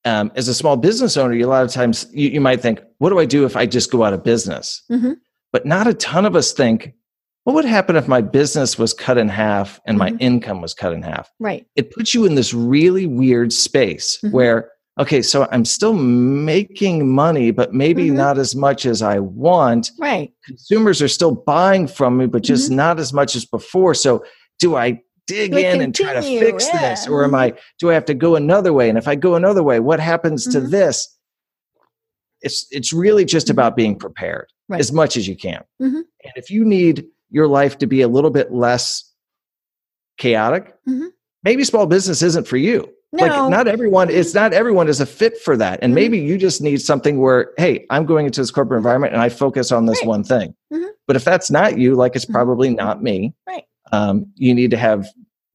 Um, 0.06 0.32
as 0.36 0.48
a 0.48 0.54
small 0.54 0.78
business 0.78 1.18
owner 1.18 1.34
you, 1.34 1.46
a 1.46 1.50
lot 1.50 1.66
of 1.66 1.72
times 1.72 2.08
you, 2.12 2.30
you, 2.30 2.42
might 2.42 2.62
think 2.62 2.82
what 3.00 3.10
do 3.10 3.20
i 3.20 3.26
do 3.26 3.46
if 3.46 3.56
i 3.58 3.66
just 3.66 3.92
go 3.92 4.04
out 4.04 4.14
of 4.14 4.24
business? 4.24 4.84
Mm-hmm. 4.92 5.14
but 5.52 5.66
not 5.66 5.88
a 5.88 5.94
ton 5.96 6.26
of 6.26 6.36
us 6.36 6.52
think 6.54 6.94
what 7.50 7.64
would 7.64 7.66
happen 7.66 7.96
if 7.96 8.08
my 8.08 8.22
business 8.22 8.78
was 8.78 8.94
cut 8.94 9.18
in 9.18 9.28
half 9.28 9.80
and 9.86 10.00
mm-hmm. 10.00 10.16
my 10.16 10.20
income 10.20 10.62
was 10.62 10.74
cut 10.74 10.94
in 10.94 11.02
half 11.02 11.30
right 11.40 11.66
it 11.76 11.92
puts 11.92 12.14
you 12.14 12.26
in 12.26 12.36
this 12.36 12.54
really 12.54 13.08
weird 13.08 13.52
space 13.52 14.18
mm-hmm. 14.24 14.36
where 14.36 14.72
okay, 15.00 15.22
so 15.22 15.48
I'm 15.52 15.64
still 15.64 15.94
making 15.94 17.10
money, 17.10 17.52
but 17.52 17.74
maybe 17.74 18.08
mm-hmm. 18.08 18.18
not 18.18 18.38
as 18.38 18.54
much 18.54 18.86
as 18.86 19.02
I 19.02 19.20
want. 19.20 19.92
Right. 19.98 20.34
Consumers 20.46 21.02
are 21.02 21.08
still 21.08 21.34
buying 21.34 21.88
from 21.88 22.18
me, 22.18 22.26
but 22.26 22.44
just 22.44 22.68
mm-hmm. 22.68 22.76
not 22.76 23.00
as 23.00 23.14
much 23.14 23.34
as 23.34 23.46
before. 23.46 23.94
So 23.94 24.26
do 24.60 24.76
I 24.76 25.02
dig 25.26 25.54
we 25.54 25.66
in 25.66 25.80
continue, 25.80 25.84
and 25.86 25.96
try 25.96 26.14
to 26.16 26.22
fix 26.22 26.68
yeah. 26.68 26.90
this? 26.90 27.08
Or 27.08 27.24
am 27.24 27.34
I, 27.34 27.54
do 27.80 27.90
I 27.90 27.94
have 27.94 28.06
to 28.06 28.14
go 28.14 28.36
another 28.36 28.74
way? 28.74 28.90
And 28.90 28.98
if 28.98 29.08
I 29.08 29.16
go 29.16 29.36
another 29.36 29.64
way, 29.64 29.80
what 29.80 30.02
happens 30.02 30.46
to 30.48 30.60
mm-hmm. 30.60 30.70
this? 30.70 31.18
It's, 32.42 32.68
it's 32.70 32.92
really 32.92 33.24
just 33.24 33.48
mm-hmm. 33.48 33.54
about 33.54 33.78
being 33.78 33.98
prepared 33.98 34.48
right. 34.68 34.82
as 34.82 34.92
much 34.92 35.16
as 35.16 35.28
you 35.28 35.38
can. 35.38 35.64
Mm-hmm. 35.82 35.96
And 35.96 36.34
if 36.36 36.50
you 36.50 36.66
need 36.66 37.06
your 37.30 37.48
life 37.48 37.78
to 37.80 37.88
be 37.88 38.02
a 38.02 38.08
little 38.08 38.30
bit 38.30 38.52
less 38.52 39.12
chaotic, 40.18 40.76
mm-hmm. 40.88 41.08
maybe 41.44 41.64
small 41.64 41.86
business 41.86 42.22
isn't 42.22 42.48
for 42.48 42.58
you 42.58 42.94
no. 43.12 43.26
Like 43.26 43.50
not 43.50 43.68
everyone, 43.68 44.10
it's 44.10 44.34
not 44.34 44.54
everyone 44.54 44.88
is 44.88 45.00
a 45.00 45.06
fit 45.06 45.38
for 45.40 45.58
that. 45.58 45.80
And 45.82 45.92
mm-hmm. 45.92 45.96
maybe 45.96 46.20
you 46.20 46.38
just 46.38 46.62
need 46.62 46.82
something 46.82 47.20
where, 47.20 47.52
hey, 47.58 47.86
I'm 47.90 48.06
going 48.06 48.26
into 48.26 48.42
this 48.42 48.52
corporate 48.52 48.78
environment 48.78 49.14
and 49.14 49.22
I 49.22 49.30
focus 49.30 49.72
on 49.72 49.86
this 49.86 50.00
right. 50.02 50.08
one 50.08 50.24
thing. 50.24 50.54
Mm-hmm. 50.72 50.90
But 51.08 51.16
if 51.16 51.24
that's 51.24 51.50
not 51.50 51.78
you, 51.78 51.96
like 51.96 52.16
it's 52.16 52.26
mm-hmm. 52.26 52.34
probably 52.34 52.70
not 52.70 53.02
me. 53.02 53.34
Right. 53.48 53.64
Um, 53.92 54.28
you 54.36 54.54
need 54.54 54.72
to 54.72 54.78
have 54.78 55.08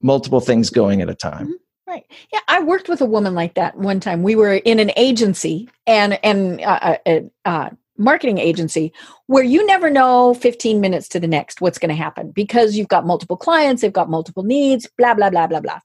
multiple 0.02 0.40
things 0.40 0.70
going 0.70 1.00
at 1.00 1.08
a 1.08 1.14
time. 1.14 1.46
Mm-hmm. 1.46 1.52
Right. 1.86 2.04
Yeah, 2.32 2.40
I 2.48 2.60
worked 2.60 2.88
with 2.88 3.00
a 3.02 3.06
woman 3.06 3.34
like 3.34 3.54
that 3.54 3.76
one 3.76 4.00
time. 4.00 4.24
We 4.24 4.34
were 4.34 4.54
in 4.54 4.80
an 4.80 4.90
agency 4.96 5.68
and 5.86 6.18
and 6.24 6.60
uh, 6.62 6.98
uh, 7.06 7.20
uh, 7.44 7.70
marketing 7.96 8.38
agency 8.38 8.92
where 9.26 9.44
you 9.44 9.64
never 9.66 9.88
know 9.90 10.34
15 10.34 10.80
minutes 10.80 11.08
to 11.08 11.20
the 11.20 11.26
next 11.26 11.60
what's 11.60 11.78
going 11.78 11.90
to 11.90 11.94
happen 11.94 12.30
because 12.30 12.76
you've 12.76 12.88
got 12.88 13.06
multiple 13.06 13.36
clients, 13.36 13.82
they've 13.82 13.92
got 13.92 14.10
multiple 14.10 14.42
needs, 14.42 14.88
blah 14.98 15.14
blah 15.14 15.30
blah 15.30 15.46
blah 15.46 15.60
blah. 15.60 15.80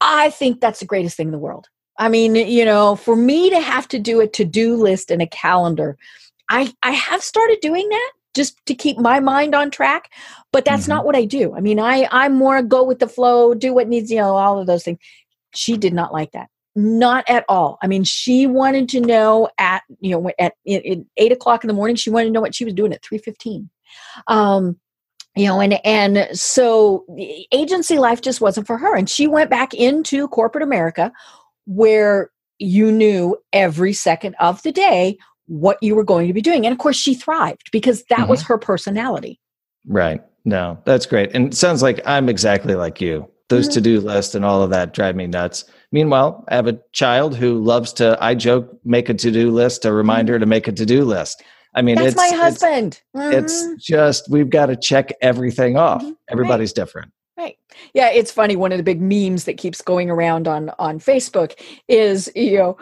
I 0.00 0.30
think 0.30 0.60
that's 0.60 0.80
the 0.80 0.86
greatest 0.86 1.16
thing 1.16 1.28
in 1.28 1.32
the 1.32 1.38
world. 1.38 1.68
I 1.98 2.08
mean, 2.08 2.34
you 2.34 2.64
know, 2.64 2.96
for 2.96 3.14
me 3.14 3.50
to 3.50 3.60
have 3.60 3.86
to 3.88 3.98
do 3.98 4.20
a 4.20 4.26
to-do 4.26 4.76
list 4.76 5.10
and 5.10 5.22
a 5.22 5.26
calendar, 5.26 5.96
I 6.48 6.72
I 6.82 6.92
have 6.92 7.22
started 7.22 7.58
doing 7.60 7.88
that 7.88 8.12
just 8.34 8.64
to 8.66 8.74
keep 8.74 8.98
my 8.98 9.20
mind 9.20 9.54
on 9.54 9.70
track, 9.70 10.10
but 10.52 10.64
that's 10.64 10.84
mm-hmm. 10.84 10.92
not 10.92 11.04
what 11.04 11.16
I 11.16 11.24
do. 11.24 11.54
I 11.54 11.60
mean, 11.60 11.78
I 11.78 12.08
I'm 12.10 12.34
more 12.34 12.62
go 12.62 12.82
with 12.84 12.98
the 12.98 13.08
flow, 13.08 13.54
do 13.54 13.74
what 13.74 13.88
needs, 13.88 14.10
you 14.10 14.18
know, 14.18 14.36
all 14.36 14.58
of 14.58 14.66
those 14.66 14.84
things. 14.84 14.98
She 15.54 15.76
did 15.76 15.92
not 15.92 16.12
like 16.12 16.32
that. 16.32 16.48
Not 16.74 17.28
at 17.28 17.44
all. 17.48 17.78
I 17.82 17.86
mean, 17.86 18.04
she 18.04 18.46
wanted 18.46 18.88
to 18.90 19.00
know 19.00 19.50
at 19.58 19.82
you 20.00 20.10
know 20.12 20.30
at, 20.38 20.54
at, 20.66 20.82
eight 21.16 21.32
o'clock 21.32 21.64
in 21.64 21.68
the 21.68 21.74
morning. 21.74 21.96
She 21.96 22.10
wanted 22.10 22.26
to 22.26 22.30
know 22.32 22.40
what 22.40 22.54
she 22.54 22.64
was 22.64 22.74
doing 22.74 22.92
at 22.92 23.02
three 23.02 23.18
fifteen. 23.18 23.68
Um, 24.26 24.78
you 25.36 25.46
know 25.46 25.60
and 25.60 25.84
and 25.84 26.28
so 26.38 27.04
agency 27.52 27.98
life 27.98 28.20
just 28.20 28.40
wasn't 28.40 28.66
for 28.66 28.78
her 28.78 28.94
and 28.94 29.08
she 29.08 29.26
went 29.26 29.50
back 29.50 29.72
into 29.74 30.28
corporate 30.28 30.62
america 30.62 31.12
where 31.64 32.30
you 32.58 32.92
knew 32.92 33.36
every 33.52 33.92
second 33.92 34.34
of 34.40 34.62
the 34.62 34.72
day 34.72 35.16
what 35.46 35.78
you 35.82 35.94
were 35.94 36.04
going 36.04 36.26
to 36.26 36.34
be 36.34 36.42
doing 36.42 36.66
and 36.66 36.72
of 36.72 36.78
course 36.78 36.96
she 36.96 37.14
thrived 37.14 37.70
because 37.72 38.04
that 38.04 38.20
mm-hmm. 38.20 38.30
was 38.30 38.42
her 38.42 38.58
personality 38.58 39.40
right 39.86 40.22
no 40.44 40.78
that's 40.84 41.06
great 41.06 41.30
and 41.34 41.48
it 41.48 41.56
sounds 41.56 41.82
like 41.82 42.00
i'm 42.06 42.28
exactly 42.28 42.74
like 42.74 43.00
you 43.00 43.28
those 43.52 43.66
mm-hmm. 43.66 43.74
to-do 43.74 44.00
lists 44.00 44.34
and 44.34 44.44
all 44.44 44.62
of 44.62 44.70
that 44.70 44.92
drive 44.92 45.14
me 45.14 45.26
nuts 45.26 45.64
meanwhile 45.92 46.44
i 46.48 46.54
have 46.54 46.66
a 46.66 46.78
child 46.92 47.36
who 47.36 47.62
loves 47.62 47.92
to 47.92 48.16
i 48.20 48.34
joke 48.34 48.70
make 48.84 49.08
a 49.08 49.14
to-do 49.14 49.50
list 49.50 49.84
a 49.84 49.92
reminder 49.92 50.38
to 50.38 50.46
make 50.46 50.66
a 50.66 50.72
to-do 50.72 51.04
list 51.04 51.42
i 51.74 51.82
mean 51.82 51.96
that's 51.96 52.08
it's 52.08 52.16
my 52.16 52.28
husband 52.28 53.00
it's, 53.14 53.62
mm-hmm. 53.62 53.72
it's, 53.74 53.84
just 53.84 54.30
we've 54.30 54.50
got 54.50 54.66
to 54.66 54.76
check 54.76 55.12
everything 55.20 55.76
off 55.76 56.02
mm-hmm. 56.02 56.12
everybody's 56.30 56.70
right. 56.70 56.76
different 56.76 57.12
Right. 57.34 57.56
Yeah, 57.94 58.10
it's 58.10 58.30
funny. 58.30 58.56
One 58.56 58.72
of 58.72 58.78
the 58.78 58.84
big 58.84 59.00
memes 59.00 59.44
that 59.44 59.56
keeps 59.56 59.80
going 59.80 60.10
around 60.10 60.46
on 60.46 60.70
on 60.78 60.98
Facebook 61.00 61.58
is 61.88 62.30
you 62.36 62.58
know 62.58 62.76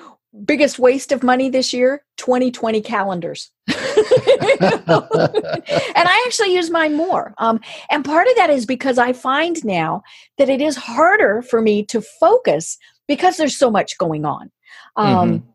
biggest 0.45 0.79
waste 0.79 1.13
of 1.13 1.23
money 1.23 1.51
this 1.51 1.73
year 1.73 2.05
2020 2.17 2.81
calendars. 2.83 3.51
And 4.61 6.09
i 6.09 6.25
actually 6.27 6.55
use 6.55 6.71
mine 6.71 6.95
more. 6.95 7.35
Um, 7.39 7.61
and 7.91 8.05
part 8.05 8.27
of 8.27 8.37
that 8.37 8.51
is 8.51 8.67
because 8.67 8.99
i 8.99 9.13
find 9.13 9.63
now 9.65 10.03
that 10.39 10.49
it 10.49 10.61
is 10.61 10.77
harder 10.77 11.43
for 11.43 11.61
me 11.61 11.85
to 11.87 12.01
focus 12.01 12.79
because 13.09 13.37
there's 13.37 13.57
so 13.57 13.71
much 13.71 13.99
going 13.99 14.25
on. 14.25 14.51
Um, 14.97 15.07
mm-hmm. 15.07 15.47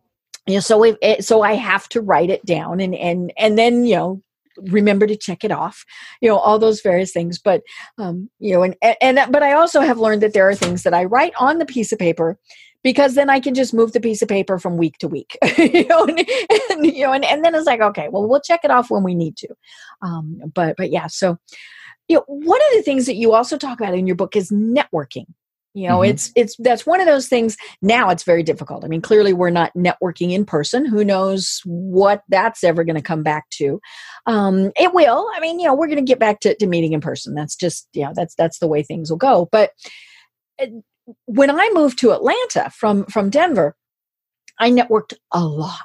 you 0.47 0.53
know 0.55 0.59
so 0.59 0.84
if 0.84 0.95
it, 1.01 1.26
so 1.26 1.41
i 1.41 1.53
have 1.53 1.88
to 1.89 2.01
write 2.01 2.30
it 2.30 2.45
down 2.45 2.80
and 2.80 2.95
and 2.95 3.34
and 3.38 3.57
then 3.57 3.86
you 3.86 3.95
know 3.95 4.21
remember 4.57 5.05
to 5.05 5.17
check 5.17 5.43
it 5.43 5.51
off 5.51 5.84
you 6.21 6.30
know 6.30 6.38
all 6.38 6.59
those 6.59 6.82
various 6.82 7.11
things. 7.11 7.39
But 7.39 7.61
um 7.97 8.30
you 8.39 8.53
know 8.53 8.63
and, 8.63 8.76
and 8.82 8.97
and 9.01 9.32
but 9.32 9.43
i 9.43 9.53
also 9.53 9.82
have 9.82 9.99
learned 9.99 10.21
that 10.21 10.34
there 10.34 10.47
are 10.49 10.55
things 10.55 10.84
that 10.84 10.93
i 10.93 11.05
write 11.05 11.34
on 11.39 11.59
the 11.59 11.65
piece 11.65 11.91
of 11.91 11.99
paper 11.99 12.38
because 12.86 13.15
then 13.15 13.31
I 13.31 13.39
can 13.39 13.55
just 13.55 13.73
move 13.73 13.93
the 13.93 13.99
piece 13.99 14.21
of 14.21 14.29
paper 14.29 14.59
from 14.59 14.77
week 14.77 14.99
to 14.99 15.07
week, 15.07 15.39
you 15.57 15.88
know, 15.88 16.05
and, 16.05 16.19
and, 16.69 16.86
you 16.86 17.03
know, 17.03 17.13
and, 17.13 17.25
and 17.25 17.43
then 17.43 17.55
it's 17.55 17.65
like, 17.65 17.81
okay, 17.81 18.09
well, 18.09 18.27
we'll 18.29 18.39
check 18.39 18.59
it 18.63 18.69
off 18.69 18.91
when 18.91 19.01
we 19.01 19.15
need 19.15 19.36
to. 19.38 19.47
Um, 20.03 20.39
but, 20.53 20.77
but 20.77 20.91
yeah, 20.91 21.07
so, 21.07 21.39
you 22.07 22.17
know, 22.17 22.23
one 22.27 22.59
of 22.61 22.77
the 22.77 22.83
things 22.83 23.07
that 23.07 23.15
you 23.15 23.33
also 23.33 23.57
talk 23.57 23.79
about 23.79 23.95
in 23.95 24.05
your 24.05 24.15
book 24.15 24.36
is 24.36 24.51
networking. 24.51 25.25
You 25.73 25.89
know, 25.89 26.01
mm-hmm. 26.01 26.11
it's, 26.11 26.31
it's, 26.36 26.55
that's 26.57 26.86
one 26.86 27.01
of 27.01 27.07
those 27.07 27.27
things 27.27 27.57
now 27.81 28.11
it's 28.11 28.23
very 28.23 28.43
difficult. 28.43 28.86
I 28.86 28.88
mean, 28.88 29.01
clearly 29.01 29.33
we're 29.33 29.49
not 29.49 29.73
networking 29.73 30.31
in 30.31 30.45
person. 30.45 30.86
Who 30.86 31.03
knows 31.03 31.61
what 31.65 32.21
that's 32.29 32.63
ever 32.63 32.83
going 32.83 32.97
to 32.97 33.01
come 33.01 33.23
back 33.23 33.49
to. 33.55 33.81
Um, 34.27 34.71
it 34.79 34.93
will, 34.93 35.27
I 35.33 35.39
mean, 35.39 35.59
you 35.59 35.65
know, 35.65 35.73
we're 35.73 35.88
going 35.88 35.97
to 35.97 36.03
get 36.03 36.19
back 36.19 36.39
to, 36.41 36.53
to 36.53 36.67
meeting 36.67 36.93
in 36.93 37.01
person. 37.01 37.33
That's 37.33 37.55
just, 37.55 37.89
you 37.93 38.03
know, 38.03 38.13
that's, 38.15 38.36
that's 38.36 38.59
the 38.59 38.67
way 38.67 38.83
things 38.83 39.09
will 39.09 39.17
go. 39.17 39.49
But 39.51 39.71
when 41.25 41.51
I 41.51 41.69
moved 41.73 41.99
to 41.99 42.11
Atlanta 42.11 42.69
from 42.71 43.05
from 43.05 43.29
Denver, 43.29 43.75
I 44.59 44.71
networked 44.71 45.13
a 45.31 45.43
lot. 45.43 45.79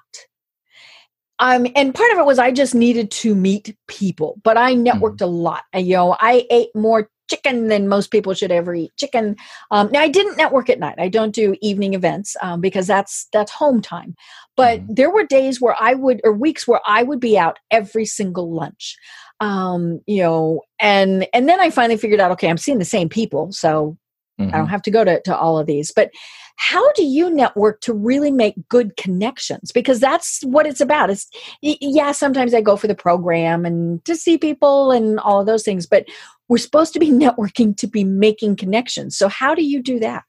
Um, 1.39 1.67
and 1.75 1.95
part 1.95 2.13
of 2.13 2.19
it 2.19 2.27
was 2.27 2.39
I 2.39 2.51
just 2.51 2.75
needed 2.75 3.11
to 3.13 3.35
meet 3.35 3.75
people, 3.89 4.39
but 4.45 4.59
I 4.59 4.75
networked 4.75 5.17
mm-hmm. 5.17 5.25
a 5.25 5.29
lot. 5.29 5.63
I, 5.73 5.79
you 5.79 5.95
know, 5.95 6.17
I 6.21 6.47
ate 6.51 6.69
more 6.75 7.09
chicken 7.31 7.69
than 7.69 7.89
most 7.89 8.11
people 8.11 8.35
should 8.35 8.51
ever 8.51 8.75
eat 8.75 8.91
chicken. 8.99 9.37
Um, 9.71 9.91
now 9.91 10.01
I 10.01 10.09
didn't 10.09 10.37
network 10.37 10.69
at 10.69 10.81
night. 10.81 10.97
I 10.99 11.09
don't 11.09 11.35
do 11.35 11.57
evening 11.63 11.95
events 11.95 12.37
um, 12.43 12.61
because 12.61 12.87
that's 12.87 13.27
that's 13.33 13.53
home 13.53 13.81
time. 13.81 14.15
But 14.57 14.81
mm-hmm. 14.81 14.95
there 14.95 15.11
were 15.11 15.25
days 15.25 15.61
where 15.61 15.77
I 15.81 15.95
would, 15.95 16.21
or 16.25 16.33
weeks 16.33 16.69
where 16.69 16.81
I 16.87 17.03
would 17.03 17.21
be 17.21 17.39
out 17.39 17.59
every 17.71 18.05
single 18.05 18.53
lunch. 18.53 18.97
Um, 19.41 20.01
you 20.07 20.23
know, 20.23 20.61
and 20.79 21.27
and 21.33 21.49
then 21.49 21.61
I 21.61 21.71
finally 21.71 21.97
figured 21.97 22.21
out, 22.21 22.33
okay, 22.33 22.51
I'm 22.51 22.59
seeing 22.59 22.79
the 22.79 22.85
same 22.85 23.09
people, 23.09 23.51
so 23.53 23.97
Mm-hmm. 24.41 24.55
I 24.55 24.59
don't 24.59 24.67
mm-hmm. 24.67 24.71
have 24.71 24.83
to 24.83 24.91
go 24.91 25.05
to, 25.05 25.21
to 25.23 25.37
all 25.37 25.59
of 25.59 25.67
these. 25.67 25.93
But 25.93 26.11
how 26.57 26.93
do 26.93 27.05
you 27.05 27.31
network 27.31 27.81
to 27.83 27.95
really 27.95 28.31
make 28.31 28.55
good 28.69 28.97
connections? 28.97 29.73
Because 29.73 30.01
that's 30.01 30.43
what 30.43 30.67
it's 30.67 30.81
about. 30.81 31.11
It's 31.11 31.29
yeah, 31.63 32.13
sometimes 32.13 32.53
I 32.53 32.61
go 32.61 32.77
for 32.77 32.87
the 32.87 32.95
program 32.95 33.65
and 33.65 34.05
to 34.05 34.15
see 34.15 34.37
people 34.37 34.91
and 34.91 35.19
all 35.21 35.41
of 35.41 35.47
those 35.47 35.63
things, 35.63 35.87
but 35.87 36.07
we're 36.49 36.59
supposed 36.59 36.93
to 36.95 37.01
be 37.01 37.11
networking 37.11 37.77
to 37.79 37.87
be 37.87 38.05
making 38.05 38.57
connections. 38.57 39.17
So 39.17 39.29
how 39.29 39.55
do 39.55 39.63
you 39.63 39.83
do 39.83 39.99
that? 40.01 40.25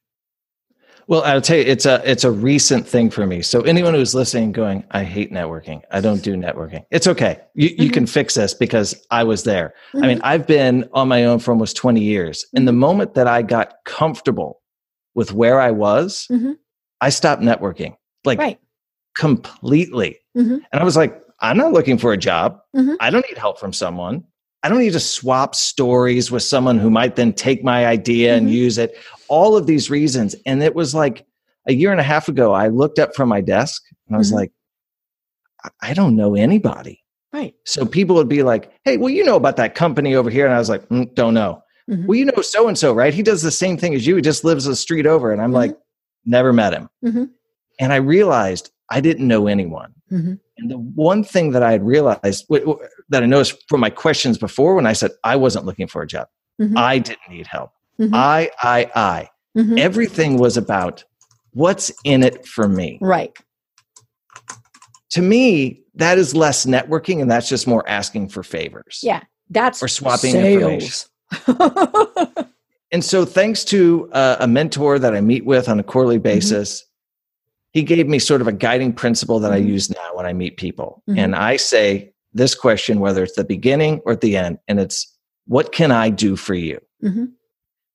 Well, 1.12 1.24
I'll 1.24 1.41
tell 1.41 1.57
you, 1.57 1.64
it's 1.64 1.86
a 1.86 2.01
it's 2.09 2.24
a 2.24 2.32
recent 2.32 2.88
thing 2.88 3.09
for 3.09 3.28
me. 3.28 3.41
So 3.41 3.64
anyone 3.64 3.93
who's 3.93 4.16
listening, 4.16 4.53
going, 4.53 4.86
I 4.91 5.03
hate 5.03 5.30
networking. 5.30 5.82
I 5.91 5.99
don't 5.99 6.24
do 6.24 6.38
networking. 6.38 6.86
It's 6.89 7.05
okay. 7.05 7.38
You 7.53 7.68
mm-hmm. 7.68 7.82
you 7.82 7.89
can 7.89 8.05
fix 8.07 8.36
this 8.36 8.53
because 8.53 8.95
I 9.12 9.26
was 9.26 9.43
there. 9.43 9.74
Mm-hmm. 9.89 10.03
I 10.05 10.07
mean, 10.07 10.18
mm-hmm. 10.20 10.26
I've 10.26 10.47
been 10.47 10.89
on 10.93 11.09
my 11.09 11.26
own 11.26 11.39
for 11.39 11.51
almost 11.51 11.76
twenty 11.76 11.99
years. 11.99 12.45
And 12.55 12.66
the 12.66 12.72
mm-hmm. 12.72 12.80
moment 12.80 13.16
that 13.16 13.28
I 13.28 13.41
got 13.41 13.74
comfortable 13.84 14.62
with 15.14 15.34
where 15.34 15.59
I 15.59 15.72
was, 15.72 16.28
mm-hmm. 16.32 16.53
I 17.01 17.09
stopped 17.09 17.41
networking, 17.41 17.97
like 18.24 18.39
right. 18.39 18.57
completely. 19.18 20.18
Mm-hmm. 20.38 20.59
And 20.72 20.82
I 20.82 20.86
was 20.86 20.95
like, 20.95 21.22
I'm 21.41 21.57
not 21.57 21.74
looking 21.74 21.97
for 21.97 22.14
a 22.14 22.18
job. 22.18 22.57
I 23.01 23.09
don't 23.09 23.26
need 23.28 23.38
help 23.38 23.59
from 23.59 23.74
someone. 23.74 24.24
I 24.64 24.70
don't 24.70 24.80
need 24.80 24.93
to 24.93 24.99
swap 24.99 25.55
stories 25.55 26.32
with 26.32 26.43
someone 26.43 26.78
who 26.78 26.89
might 26.89 27.16
then 27.16 27.34
take 27.34 27.64
my 27.64 27.88
idea 27.88 28.30
mm-hmm. 28.30 28.45
and 28.45 28.55
use 28.55 28.78
it. 28.78 28.95
All 29.32 29.55
of 29.55 29.65
these 29.65 29.89
reasons. 29.89 30.36
And 30.45 30.61
it 30.61 30.75
was 30.75 30.93
like 30.93 31.25
a 31.67 31.73
year 31.73 31.91
and 31.91 32.01
a 32.01 32.03
half 32.03 32.27
ago, 32.27 32.51
I 32.51 32.67
looked 32.67 32.99
up 32.99 33.15
from 33.15 33.29
my 33.29 33.39
desk 33.39 33.82
and 34.07 34.15
I 34.15 34.17
was 34.17 34.27
mm-hmm. 34.27 34.39
like, 34.39 34.51
I 35.82 35.93
don't 35.93 36.15
know 36.15 36.36
anybody. 36.36 37.03
Right. 37.32 37.55
So 37.65 37.86
people 37.86 38.15
would 38.17 38.27
be 38.27 38.43
like, 38.43 38.73
hey, 38.84 38.97
well, 38.97 39.09
you 39.09 39.23
know 39.23 39.38
about 39.38 39.55
that 39.55 39.73
company 39.73 40.15
over 40.15 40.29
here. 40.29 40.45
And 40.45 40.53
I 40.53 40.59
was 40.59 40.67
like, 40.67 40.88
mm, 40.89 41.13
don't 41.15 41.34
know. 41.34 41.63
Mm-hmm. 41.89 42.07
Well, 42.07 42.17
you 42.17 42.25
know 42.25 42.41
so 42.41 42.67
and 42.67 42.77
so, 42.77 42.93
right? 42.93 43.13
He 43.13 43.23
does 43.23 43.41
the 43.41 43.51
same 43.51 43.77
thing 43.77 43.93
as 43.93 44.05
you. 44.05 44.17
He 44.17 44.21
just 44.21 44.43
lives 44.43 44.67
a 44.67 44.75
street 44.75 45.05
over. 45.05 45.32
And 45.32 45.41
I'm 45.41 45.53
like, 45.53 45.71
mm-hmm. 45.71 46.32
never 46.32 46.51
met 46.51 46.73
him. 46.73 46.89
Mm-hmm. 47.05 47.23
And 47.79 47.93
I 47.93 47.97
realized 47.97 48.71
I 48.89 48.99
didn't 48.99 49.27
know 49.27 49.47
anyone. 49.47 49.93
Mm-hmm. 50.11 50.34
And 50.57 50.71
the 50.71 50.77
one 50.77 51.23
thing 51.23 51.51
that 51.51 51.63
I 51.63 51.71
had 51.71 51.86
realized 51.86 52.45
that 52.49 53.23
I 53.23 53.25
noticed 53.25 53.63
from 53.69 53.79
my 53.79 53.89
questions 53.89 54.38
before 54.38 54.75
when 54.75 54.86
I 54.86 54.93
said 54.93 55.11
I 55.23 55.38
wasn't 55.38 55.65
looking 55.65 55.88
for 55.88 56.01
a 56.01 56.07
job, 56.07 56.27
mm-hmm. 56.61 56.77
I 56.77 56.99
didn't 56.99 57.29
need 57.29 57.47
help. 57.47 57.71
Mm-hmm. 58.02 58.16
I, 58.16 58.49
I, 58.62 58.91
I. 58.95 59.30
Mm-hmm. 59.58 59.78
Everything 59.78 60.38
was 60.38 60.58
about 60.58 61.04
what's 61.52 61.91
in 62.04 62.24
it 62.24 62.47
for 62.47 62.68
me. 62.68 62.97
Right. 63.02 63.38
To 65.12 65.22
me, 65.22 65.84
that 65.95 66.18
is 66.18 66.34
less 66.34 66.66
networking 66.66 67.22
and 67.22 67.30
that's 67.30 67.49
just 67.49 67.68
more 67.68 67.88
asking 67.88 68.30
for 68.30 68.43
favors. 68.43 69.02
Yeah. 69.04 69.22
That's 69.49 69.84
or 69.84 69.88
swapping 69.88 70.32
sales. 70.32 71.10
information. 71.45 72.47
and 72.91 73.04
so, 73.04 73.26
thanks 73.26 73.66
to 73.66 74.10
uh, 74.14 74.38
a 74.39 74.47
mentor 74.47 74.97
that 74.97 75.14
I 75.14 75.22
meet 75.22 75.45
with 75.45 75.68
on 75.68 75.80
a 75.80 75.84
quarterly 75.84 76.16
mm-hmm. 76.16 76.24
basis, 76.24 76.86
he 77.74 77.84
gave 77.84 78.08
me 78.08 78.20
sort 78.20 78.41
of 78.41 78.47
a 78.47 78.54
guiding 78.54 78.93
principle 78.93 79.39
that 79.39 79.52
mm-hmm. 79.52 79.66
I 79.66 79.70
use 79.70 79.89
now 79.89 80.16
when 80.16 80.26
I 80.26 80.34
meet 80.34 80.58
people. 80.58 81.04
Mm-hmm. 81.10 81.20
And 81.20 81.36
I 81.36 81.58
say 81.58 82.14
this 82.34 82.56
question, 82.56 82.99
whether 82.99 83.24
it's 83.24 83.36
the 83.36 83.43
beginning 83.43 84.02
or 84.06 84.14
at 84.14 84.22
the 84.22 84.38
end, 84.38 84.60
and 84.68 84.80
it's, 84.80 85.08
what 85.47 85.74
can 85.74 85.91
I 85.91 86.10
do 86.10 86.38
for 86.38 86.54
you? 86.54 86.80
Mm-hmm. 87.04 87.26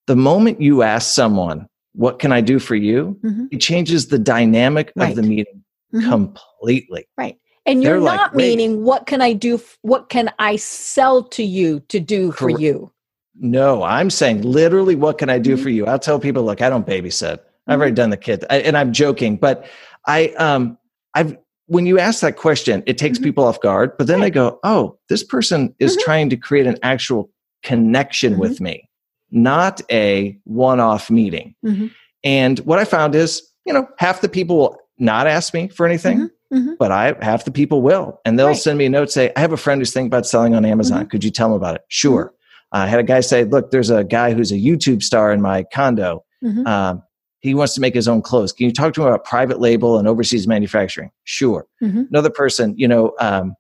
The 0.07 0.17
moment 0.17 0.61
you 0.61 0.83
ask 0.83 1.13
someone, 1.13 1.67
what 1.95 2.19
can 2.19 2.33
I 2.33 2.41
do 2.41 2.59
for 2.59 2.75
you? 2.75 3.19
Mm-hmm. 3.23 3.47
It 3.51 3.59
changes 3.59 4.09
the 4.09 4.19
dynamic 4.19 4.93
right. 4.97 5.11
of 5.11 5.17
the 5.17 5.23
meeting 5.23 5.65
mm-hmm. 5.95 6.09
completely. 6.09 7.09
Right. 7.17 7.39
And 7.65 7.83
you're 7.83 7.95
They're 7.95 8.17
not 8.17 8.35
like, 8.35 8.35
meaning, 8.35 8.85
what 8.85 9.07
can 9.07 9.21
I 9.21 9.33
do? 9.33 9.57
F- 9.57 9.79
what 9.83 10.09
can 10.09 10.31
I 10.39 10.57
sell 10.57 11.25
to 11.25 11.43
you 11.43 11.81
to 11.89 11.99
do 11.99 12.31
for 12.31 12.49
you? 12.49 12.93
No, 13.39 13.83
I'm 13.83 14.09
saying 14.09 14.43
literally, 14.43 14.95
what 14.95 15.19
can 15.19 15.29
I 15.29 15.39
do 15.39 15.55
mm-hmm. 15.55 15.63
for 15.63 15.71
you? 15.71 15.87
I'll 15.87 15.99
tell 15.99 16.21
people, 16.21 16.45
look, 16.45 16.63
I 16.63 16.71
don't 16.71 16.87
babysit. 16.87 17.41
I've 17.67 17.79
already 17.79 17.91
mm-hmm. 17.91 17.97
done 17.97 18.11
the 18.11 18.17
kids, 18.17 18.45
I, 18.49 18.59
and 18.59 18.77
I'm 18.77 18.93
joking, 18.93 19.37
but 19.37 19.67
I 20.07 20.29
um 20.39 20.79
I've 21.15 21.37
when 21.67 21.85
you 21.85 21.99
ask 21.99 22.21
that 22.21 22.37
question, 22.37 22.85
it 22.87 22.97
takes 22.97 23.19
mm-hmm. 23.19 23.25
people 23.25 23.45
off 23.45 23.61
guard, 23.61 23.97
but 23.99 24.07
then 24.07 24.21
they 24.21 24.31
go, 24.31 24.61
"Oh, 24.63 24.99
this 25.09 25.25
person 25.25 25.75
is 25.81 25.97
mm-hmm. 25.97 26.05
trying 26.05 26.31
to 26.31 26.37
create 26.37 26.67
an 26.67 26.79
actual 26.85 27.29
connection 27.65 28.39
with 28.39 28.61
me, 28.61 28.89
not 29.37 29.81
a 29.91 30.37
one-off 30.45 31.11
meeting." 31.11 31.55
Mm-hmm. 31.65 31.87
And 32.25 32.59
what 32.61 32.79
I 32.79 32.85
found 32.85 33.15
is, 33.15 33.43
you 33.65 33.73
know, 33.73 33.87
half 33.99 34.21
the 34.21 34.29
people 34.29 34.57
will 34.57 34.79
not 34.99 35.27
ask 35.27 35.55
me 35.55 35.69
for 35.69 35.87
anything, 35.87 36.19
mm-hmm. 36.19 36.57
Mm-hmm. 36.57 36.75
but 36.79 36.91
I 36.91 37.15
half 37.23 37.45
the 37.45 37.53
people 37.53 37.83
will, 37.83 38.21
and 38.25 38.39
they'll 38.39 38.49
right. 38.49 38.57
send 38.57 38.79
me 38.79 38.87
a 38.87 38.91
note 38.91 39.11
say, 39.11 39.33
"I 39.37 39.41
have 39.41 39.53
a 39.53 39.57
friend 39.57 39.81
who's 39.81 39.93
thinking 39.93 40.09
about 40.09 40.27
selling 40.27 40.55
on 40.55 40.65
Amazon. 40.65 41.07
Could 41.07 41.23
you 41.23 41.31
tell 41.31 41.49
them 41.49 41.57
about 41.57 41.77
it?" 41.77 41.83
Sure. 41.89 42.33
I 42.73 42.89
had 42.89 42.99
a 42.99 43.05
guy 43.05 43.21
say, 43.21 43.45
"Look, 43.45 43.71
there's 43.71 43.91
a 43.91 44.03
guy 44.03 44.33
who's 44.33 44.51
a 44.51 44.57
YouTube 44.57 45.03
star 45.03 45.33
in 45.33 45.41
my 45.41 45.65
condo." 45.73 46.25
Um, 46.67 47.03
he 47.41 47.55
wants 47.55 47.75
to 47.75 47.81
make 47.81 47.95
his 47.95 48.09
own 48.09 48.23
clothes. 48.23 48.53
Can 48.53 48.67
you 48.67 48.73
talk 48.73 48.95
to 48.95 49.03
him 49.03 49.09
about 49.09 49.25
private 49.25 49.61
label 49.61 49.99
and 49.99 50.09
overseas 50.09 50.47
manufacturing? 50.47 51.11
Sure. 51.25 51.67
Mm-hmm. 51.83 52.05
Another 52.11 52.31
person, 52.31 52.75
you 52.77 52.89
know, 52.89 53.15
um, 53.21 53.55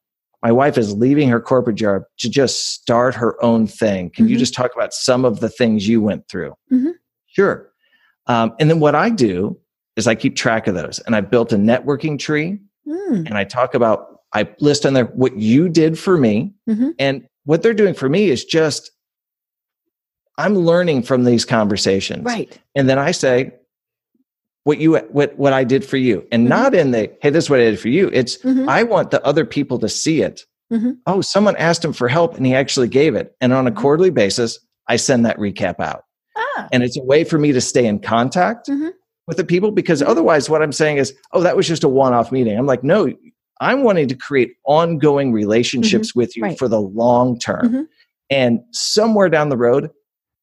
my 0.46 0.52
wife 0.52 0.78
is 0.78 0.94
leaving 0.94 1.28
her 1.28 1.40
corporate 1.40 1.74
job 1.74 2.04
to 2.18 2.30
just 2.30 2.68
start 2.72 3.16
her 3.16 3.34
own 3.42 3.66
thing. 3.66 4.10
Can 4.10 4.26
mm-hmm. 4.26 4.34
you 4.34 4.38
just 4.38 4.54
talk 4.54 4.70
about 4.76 4.94
some 4.94 5.24
of 5.24 5.40
the 5.40 5.48
things 5.48 5.88
you 5.88 6.00
went 6.00 6.28
through? 6.28 6.54
Mm-hmm. 6.72 6.90
Sure. 7.26 7.68
Um, 8.28 8.54
and 8.60 8.70
then 8.70 8.78
what 8.78 8.94
I 8.94 9.10
do 9.10 9.58
is 9.96 10.06
I 10.06 10.14
keep 10.14 10.36
track 10.36 10.68
of 10.68 10.76
those 10.76 11.00
and 11.00 11.16
I 11.16 11.20
built 11.20 11.52
a 11.52 11.56
networking 11.56 12.16
tree 12.16 12.60
mm. 12.86 13.26
and 13.26 13.36
I 13.36 13.42
talk 13.42 13.74
about, 13.74 14.20
I 14.34 14.48
list 14.60 14.86
on 14.86 14.92
there 14.92 15.06
what 15.06 15.36
you 15.36 15.68
did 15.68 15.98
for 15.98 16.16
me. 16.16 16.54
Mm-hmm. 16.70 16.90
And 17.00 17.26
what 17.42 17.64
they're 17.64 17.74
doing 17.74 17.94
for 17.94 18.08
me 18.08 18.30
is 18.30 18.44
just, 18.44 18.92
I'm 20.38 20.54
learning 20.54 21.02
from 21.02 21.24
these 21.24 21.44
conversations. 21.44 22.22
Right. 22.22 22.56
And 22.76 22.88
then 22.88 23.00
I 23.00 23.10
say, 23.10 23.50
what 24.66 24.78
you 24.78 24.96
what 24.96 25.38
what 25.38 25.52
I 25.52 25.62
did 25.62 25.84
for 25.84 25.96
you, 25.96 26.26
and 26.32 26.42
mm-hmm. 26.42 26.48
not 26.48 26.74
in 26.74 26.90
the 26.90 27.08
hey, 27.22 27.30
this 27.30 27.44
is 27.44 27.50
what 27.50 27.60
I 27.60 27.70
did 27.70 27.78
for 27.78 27.88
you. 27.88 28.10
It's 28.12 28.36
mm-hmm. 28.38 28.68
I 28.68 28.82
want 28.82 29.12
the 29.12 29.24
other 29.24 29.44
people 29.44 29.78
to 29.78 29.88
see 29.88 30.22
it. 30.22 30.44
Mm-hmm. 30.72 30.90
Oh, 31.06 31.20
someone 31.20 31.56
asked 31.56 31.84
him 31.84 31.92
for 31.92 32.08
help, 32.08 32.34
and 32.34 32.44
he 32.44 32.52
actually 32.52 32.88
gave 32.88 33.14
it. 33.14 33.36
And 33.40 33.52
on 33.52 33.68
a 33.68 33.70
mm-hmm. 33.70 33.80
quarterly 33.80 34.10
basis, 34.10 34.58
I 34.88 34.96
send 34.96 35.24
that 35.24 35.38
recap 35.38 35.78
out. 35.78 36.02
Yeah. 36.36 36.66
And 36.72 36.82
it's 36.82 36.96
a 36.96 37.04
way 37.04 37.22
for 37.22 37.38
me 37.38 37.52
to 37.52 37.60
stay 37.60 37.86
in 37.86 38.00
contact 38.00 38.66
mm-hmm. 38.68 38.88
with 39.28 39.36
the 39.36 39.44
people 39.44 39.70
because 39.70 40.00
mm-hmm. 40.00 40.10
otherwise, 40.10 40.50
what 40.50 40.62
I'm 40.62 40.72
saying 40.72 40.96
is, 40.96 41.14
oh, 41.32 41.42
that 41.42 41.56
was 41.56 41.68
just 41.68 41.84
a 41.84 41.88
one 41.88 42.12
off 42.12 42.32
meeting. 42.32 42.58
I'm 42.58 42.66
like, 42.66 42.82
no, 42.82 43.08
I'm 43.60 43.84
wanting 43.84 44.08
to 44.08 44.16
create 44.16 44.54
ongoing 44.64 45.32
relationships 45.32 46.12
with 46.16 46.36
you 46.36 46.42
right. 46.42 46.58
for 46.58 46.66
the 46.66 46.80
long 46.80 47.38
term. 47.38 47.88
And 48.30 48.62
somewhere 48.72 49.28
down 49.28 49.48
the 49.48 49.56
road, 49.56 49.90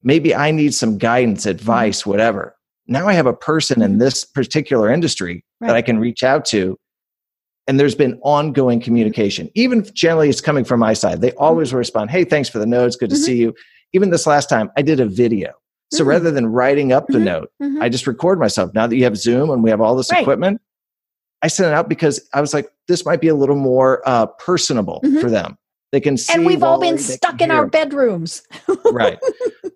maybe 0.01 0.33
I 0.33 0.51
need 0.51 0.73
some 0.73 0.97
guidance, 0.97 1.45
advice, 1.45 2.05
whatever. 2.05 2.55
Now 2.87 3.07
I 3.07 3.13
have 3.13 3.25
a 3.25 3.33
person 3.33 3.81
in 3.81 3.91
mm-hmm. 3.91 3.99
this 3.99 4.25
particular 4.25 4.91
industry 4.91 5.43
right. 5.59 5.67
that 5.67 5.75
I 5.75 5.81
can 5.81 5.99
reach 5.99 6.23
out 6.23 6.45
to. 6.45 6.77
And 7.65 7.79
there's 7.79 7.95
been 7.95 8.19
ongoing 8.23 8.81
communication. 8.81 9.49
Even 9.55 9.85
generally, 9.93 10.29
it's 10.29 10.41
coming 10.41 10.65
from 10.65 10.81
my 10.81 10.93
side. 10.93 11.21
They 11.21 11.31
always 11.33 11.69
mm-hmm. 11.69 11.77
respond, 11.77 12.11
Hey, 12.11 12.25
thanks 12.25 12.49
for 12.49 12.59
the 12.59 12.65
notes. 12.65 12.97
Good 12.97 13.09
to 13.09 13.15
see 13.15 13.37
you. 13.37 13.55
Even 13.93 14.09
this 14.09 14.27
last 14.27 14.49
time, 14.49 14.69
I 14.75 14.81
did 14.81 14.99
a 14.99 15.05
video. 15.05 15.53
So 15.91 15.99
mm-hmm. 15.99 16.09
rather 16.09 16.31
than 16.31 16.47
writing 16.47 16.91
up 16.91 17.07
the 17.07 17.13
mm-hmm. 17.13 17.25
note, 17.25 17.51
mm-hmm. 17.61 17.81
I 17.81 17.87
just 17.87 18.05
record 18.07 18.39
myself. 18.39 18.73
Now 18.73 18.87
that 18.87 18.95
you 18.95 19.03
have 19.05 19.15
Zoom 19.15 19.49
and 19.49 19.63
we 19.63 19.69
have 19.69 19.79
all 19.79 19.95
this 19.95 20.11
right. 20.11 20.21
equipment, 20.21 20.59
I 21.41 21.47
sent 21.47 21.67
it 21.67 21.73
out 21.73 21.87
because 21.87 22.27
I 22.33 22.41
was 22.41 22.53
like, 22.53 22.69
this 22.87 23.05
might 23.05 23.21
be 23.21 23.27
a 23.27 23.35
little 23.35 23.55
more 23.55 24.01
uh, 24.05 24.25
personable 24.25 25.01
mm-hmm. 25.03 25.19
for 25.19 25.29
them. 25.29 25.57
They 25.91 26.01
can 26.01 26.17
see. 26.17 26.33
And 26.33 26.45
we've 26.45 26.63
all 26.63 26.79
been 26.79 26.97
stuck 26.97 27.39
in 27.39 27.51
our 27.51 27.67
bedrooms. 27.67 28.41
right. 28.91 29.19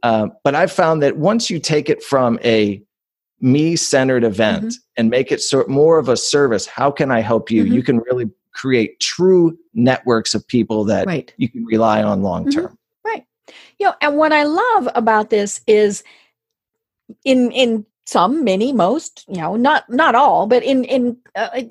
Uh, 0.01 0.30
but 0.43 0.55
I've 0.55 0.72
found 0.72 1.03
that 1.03 1.18
once 1.18 1.49
you 1.49 1.60
take 1.60 1.89
it 1.89 2.01
from 2.01 2.39
a 2.43 2.82
me 3.40 3.76
centered 3.76 4.24
event 4.24 4.66
mm-hmm. 4.66 4.92
and 4.98 5.10
make 5.10 5.32
it 5.32 5.42
sort 5.42 5.70
more 5.70 6.00
of 6.00 6.10
a 6.10 6.18
service, 6.18 6.66
how 6.66 6.92
can 6.92 7.12
I 7.12 7.20
help 7.20 7.52
you? 7.52 7.64
Mm-hmm. 7.64 7.74
You 7.74 7.84
can 7.84 7.98
really 8.00 8.30
create 8.54 9.00
true 9.00 9.58
networks 9.74 10.34
of 10.34 10.48
people 10.48 10.84
that 10.86 11.06
right. 11.06 11.34
you 11.38 11.48
can 11.48 11.64
rely 11.66 12.02
on 12.02 12.24
long 12.24 12.46
mm-hmm. 12.46 12.60
term. 12.60 12.78
Right. 13.06 13.26
You 13.80 13.88
know, 13.88 13.96
and 14.02 14.18
what 14.18 14.32
I 14.32 14.44
love 14.44 14.90
about 14.96 15.30
this 15.30 15.62
is 15.68 16.04
in 17.24 17.52
in 17.52 17.86
some 18.06 18.44
many 18.44 18.72
most 18.72 19.26
you 19.28 19.40
know 19.42 19.56
not 19.56 19.90
not 19.90 20.16
all 20.16 20.48
but 20.48 20.64
in 20.64 20.84
in 20.86 21.18
uh, 21.36 21.62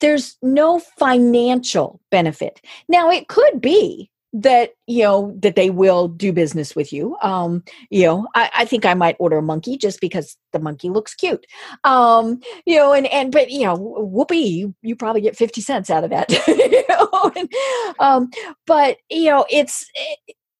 there's 0.00 0.36
no 0.42 0.78
financial 0.78 2.00
benefit 2.10 2.60
now 2.88 3.10
it 3.10 3.28
could 3.28 3.60
be 3.60 4.10
that 4.42 4.72
you 4.86 5.02
know 5.02 5.34
that 5.38 5.56
they 5.56 5.70
will 5.70 6.08
do 6.08 6.32
business 6.32 6.76
with 6.76 6.92
you. 6.92 7.16
Um 7.22 7.62
you 7.90 8.04
know 8.04 8.28
I, 8.34 8.50
I 8.54 8.64
think 8.64 8.84
i 8.84 8.94
might 8.94 9.16
order 9.18 9.38
a 9.38 9.42
monkey 9.42 9.76
just 9.76 10.00
because 10.00 10.36
the 10.52 10.58
monkey 10.58 10.90
looks 10.90 11.14
cute. 11.14 11.46
Um 11.84 12.40
you 12.66 12.76
know 12.76 12.92
and 12.92 13.06
and 13.06 13.32
but 13.32 13.50
you 13.50 13.64
know 13.64 13.76
whoopee 13.76 14.36
you, 14.36 14.74
you 14.82 14.96
probably 14.96 15.22
get 15.22 15.36
50 15.36 15.60
cents 15.60 15.90
out 15.90 16.04
of 16.04 16.10
that 16.10 16.30
you 16.48 16.84
know 16.88 17.32
and, 17.36 17.52
um 17.98 18.30
but 18.66 18.98
you 19.10 19.26
know 19.26 19.46
it's 19.50 19.86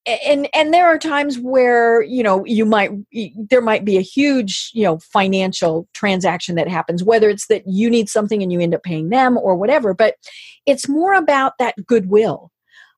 and 0.07 0.49
and 0.55 0.72
there 0.72 0.87
are 0.87 0.99
times 0.99 1.39
where 1.39 2.01
you 2.03 2.22
know 2.22 2.45
you 2.45 2.64
might 2.64 2.91
there 3.51 3.61
might 3.61 3.85
be 3.85 3.99
a 3.99 4.03
huge 4.03 4.70
you 4.72 4.85
know 4.85 4.99
financial 4.99 5.89
transaction 5.95 6.55
that 6.55 6.68
happens 6.68 7.03
whether 7.03 7.29
it's 7.29 7.49
that 7.49 7.62
you 7.66 7.91
need 7.91 8.09
something 8.09 8.43
and 8.43 8.53
you 8.53 8.61
end 8.61 8.74
up 8.74 8.83
paying 8.83 9.09
them 9.09 9.37
or 9.37 9.57
whatever 9.57 9.93
but 9.93 10.14
it's 10.64 10.89
more 10.89 11.14
about 11.14 11.55
that 11.59 11.74
goodwill 11.87 12.53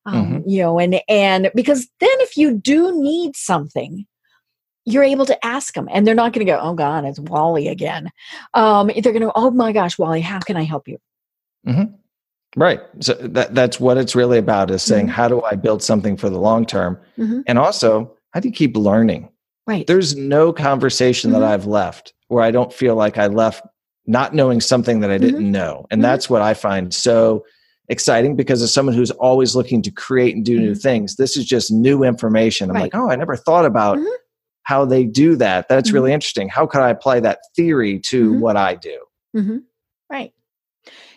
um, 0.05 0.15
mm-hmm. 0.15 0.49
you 0.49 0.61
know 0.61 0.79
and 0.79 1.01
and 1.07 1.51
because 1.55 1.87
then 1.99 2.09
if 2.19 2.37
you 2.37 2.53
do 2.53 2.99
need 3.01 3.35
something 3.35 4.05
you're 4.85 5.03
able 5.03 5.25
to 5.25 5.45
ask 5.45 5.73
them 5.73 5.87
and 5.91 6.07
they're 6.07 6.15
not 6.15 6.33
going 6.33 6.45
to 6.45 6.51
go 6.51 6.59
oh 6.61 6.73
god 6.73 7.05
it's 7.05 7.19
wally 7.19 7.67
again 7.67 8.09
um, 8.53 8.87
they're 8.87 9.13
going 9.13 9.21
to 9.21 9.31
oh 9.35 9.51
my 9.51 9.71
gosh 9.71 9.97
wally 9.97 10.21
how 10.21 10.39
can 10.39 10.57
i 10.57 10.63
help 10.63 10.87
you 10.87 10.97
mm-hmm. 11.67 11.93
Right. 12.55 12.81
So 12.99 13.13
that 13.13 13.53
that's 13.53 13.79
what 13.79 13.97
it's 13.97 14.15
really 14.15 14.39
about 14.39 14.71
is 14.71 14.81
saying, 14.81 15.05
mm-hmm. 15.05 15.13
how 15.13 15.27
do 15.27 15.41
I 15.43 15.55
build 15.55 15.83
something 15.83 16.17
for 16.17 16.29
the 16.29 16.39
long 16.39 16.65
term? 16.65 16.99
Mm-hmm. 17.17 17.41
And 17.47 17.59
also, 17.59 18.15
how 18.31 18.39
do 18.39 18.47
you 18.47 18.53
keep 18.53 18.75
learning? 18.75 19.29
Right. 19.67 19.85
There's 19.85 20.15
no 20.15 20.51
conversation 20.51 21.31
mm-hmm. 21.31 21.41
that 21.41 21.51
I've 21.51 21.67
left 21.67 22.13
where 22.27 22.43
I 22.43 22.49
don't 22.49 22.73
feel 22.73 22.95
like 22.95 23.17
I 23.17 23.27
left 23.27 23.65
not 24.07 24.33
knowing 24.33 24.61
something 24.61 25.01
that 25.01 25.11
I 25.11 25.19
didn't 25.19 25.41
mm-hmm. 25.41 25.51
know. 25.51 25.85
And 25.91 25.99
mm-hmm. 25.99 26.09
that's 26.09 26.29
what 26.29 26.41
I 26.41 26.55
find 26.55 26.91
so 26.91 27.45
exciting 27.89 28.35
because 28.35 28.61
as 28.61 28.73
someone 28.73 28.95
who's 28.95 29.11
always 29.11 29.55
looking 29.55 29.81
to 29.81 29.91
create 29.91 30.35
and 30.35 30.45
do 30.45 30.59
new 30.59 30.71
mm-hmm. 30.71 30.79
things, 30.79 31.15
this 31.15 31.35
is 31.35 31.45
just 31.45 31.71
new 31.71 32.03
information. 32.03 32.69
I'm 32.69 32.75
right. 32.75 32.83
like, 32.83 32.95
oh, 32.95 33.09
I 33.09 33.15
never 33.15 33.35
thought 33.35 33.65
about 33.65 33.97
mm-hmm. 33.97 34.07
how 34.63 34.85
they 34.85 35.03
do 35.03 35.35
that. 35.37 35.67
That's 35.67 35.89
mm-hmm. 35.89 35.95
really 35.95 36.13
interesting. 36.13 36.49
How 36.49 36.65
can 36.65 36.81
I 36.81 36.89
apply 36.89 37.19
that 37.21 37.39
theory 37.55 37.99
to 38.05 38.31
mm-hmm. 38.31 38.39
what 38.39 38.57
I 38.57 38.75
do? 38.75 39.03
Right. 40.09 40.33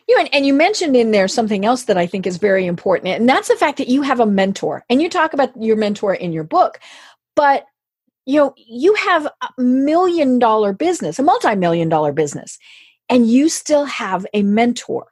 You 0.08 0.16
and, 0.18 0.28
and 0.34 0.44
you 0.44 0.54
mentioned 0.54 0.96
in 0.96 1.12
there 1.12 1.28
something 1.28 1.64
else 1.64 1.84
that 1.84 1.96
I 1.96 2.06
think 2.06 2.26
is 2.26 2.36
very 2.36 2.66
important, 2.66 3.08
and 3.08 3.28
that's 3.28 3.48
the 3.48 3.56
fact 3.56 3.78
that 3.78 3.88
you 3.88 4.02
have 4.02 4.18
a 4.18 4.26
mentor. 4.26 4.84
And 4.90 5.00
you 5.00 5.08
talk 5.08 5.32
about 5.32 5.50
your 5.56 5.76
mentor 5.76 6.12
in 6.14 6.32
your 6.32 6.44
book, 6.44 6.80
but 7.36 7.66
you 8.26 8.38
know, 8.38 8.54
you 8.56 8.94
have 8.94 9.26
a 9.26 9.62
million 9.62 10.38
dollar 10.38 10.72
business, 10.72 11.18
a 11.18 11.22
multi-million 11.22 11.88
dollar 11.88 12.12
business, 12.12 12.58
and 13.08 13.28
you 13.28 13.48
still 13.48 13.84
have 13.84 14.26
a 14.34 14.42
mentor. 14.42 15.11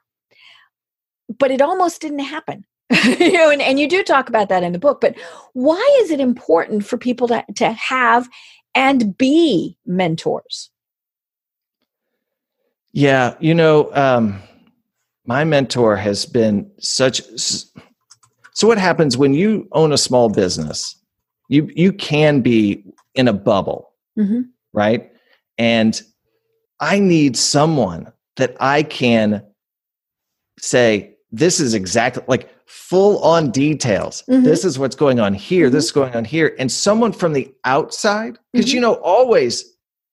But 1.37 1.51
it 1.51 1.61
almost 1.61 2.01
didn't 2.01 2.19
happen. 2.19 2.65
you 3.03 3.31
know, 3.31 3.49
and, 3.49 3.61
and 3.61 3.79
you 3.79 3.87
do 3.87 4.03
talk 4.03 4.27
about 4.27 4.49
that 4.49 4.63
in 4.63 4.73
the 4.73 4.79
book, 4.79 4.99
but 4.99 5.15
why 5.53 5.99
is 6.01 6.11
it 6.11 6.19
important 6.19 6.85
for 6.85 6.97
people 6.97 7.27
to, 7.29 7.43
to 7.55 7.71
have 7.71 8.27
and 8.75 9.17
be 9.17 9.77
mentors? 9.85 10.69
Yeah, 12.91 13.35
you 13.39 13.53
know, 13.53 13.89
um, 13.95 14.41
my 15.25 15.43
mentor 15.43 15.95
has 15.95 16.25
been 16.25 16.69
such 16.79 17.21
so 18.53 18.67
what 18.67 18.77
happens 18.77 19.17
when 19.17 19.33
you 19.33 19.67
own 19.71 19.91
a 19.91 19.97
small 19.97 20.29
business 20.29 20.95
you 21.47 21.69
you 21.75 21.93
can 21.93 22.41
be 22.41 22.83
in 23.15 23.27
a 23.27 23.33
bubble 23.33 23.93
mm-hmm. 24.17 24.41
right 24.73 25.11
and 25.57 26.01
i 26.79 26.99
need 26.99 27.37
someone 27.37 28.11
that 28.37 28.55
i 28.59 28.83
can 28.83 29.43
say 30.59 31.10
this 31.31 31.59
is 31.59 31.73
exactly 31.73 32.23
like 32.27 32.49
full 32.65 33.21
on 33.23 33.51
details 33.51 34.23
mm-hmm. 34.29 34.43
this 34.43 34.65
is 34.65 34.77
what's 34.77 34.95
going 34.95 35.19
on 35.19 35.33
here 35.33 35.67
mm-hmm. 35.67 35.75
this 35.75 35.85
is 35.85 35.91
going 35.91 36.13
on 36.15 36.25
here 36.25 36.55
and 36.59 36.71
someone 36.71 37.11
from 37.11 37.33
the 37.33 37.53
outside 37.63 38.37
because 38.53 38.73
you 38.73 38.79
mm-hmm. 38.79 38.91
know 38.91 39.01
always 39.01 39.65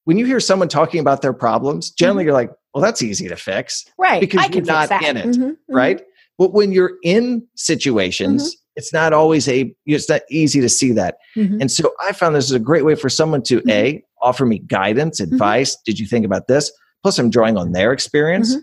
when 0.05 0.17
you 0.17 0.25
hear 0.25 0.41
someone 0.41 0.69
talking 0.69 1.01
about 1.01 1.23
their 1.23 1.33
problems 1.33 1.91
generally 1.91 2.23
mm-hmm. 2.23 2.29
you're 2.29 2.35
like 2.35 2.51
well, 2.79 2.83
that's 2.83 3.03
easy 3.03 3.29
to 3.29 3.37
fix. 3.37 3.85
Right. 3.99 4.21
Because 4.21 4.49
you're 4.51 4.65
not 4.65 4.91
in 5.03 5.17
it. 5.17 5.27
Mm-hmm, 5.27 5.43
mm-hmm. 5.43 5.75
Right. 5.75 6.03
But 6.39 6.53
when 6.53 6.71
you're 6.71 6.93
in 7.03 7.47
situations, 7.57 8.57
it's 8.77 8.93
not 8.93 9.13
always 9.13 9.49
a, 9.49 9.75
it's 9.87 10.09
not 10.09 10.21
easy 10.31 10.61
to 10.61 10.69
see 10.69 10.93
that. 10.93 11.17
And 11.35 11.71
so 11.73 11.93
I 12.01 12.13
found 12.13 12.37
this 12.37 12.45
is 12.45 12.53
a 12.53 12.61
great 12.61 12.85
way 12.85 12.95
for 12.95 13.09
someone 13.09 13.43
to 13.45 13.61
A, 13.69 14.05
offer 14.23 14.47
me 14.47 14.61
guidance, 14.61 15.19
advice. 15.19 15.77
Did 15.85 15.99
you 15.99 16.07
think 16.07 16.25
about 16.25 16.47
this? 16.47 16.71
Plus, 17.03 17.19
I'm 17.19 17.31
drawing 17.31 17.57
on 17.57 17.73
their 17.73 17.93
experience, 17.93 18.57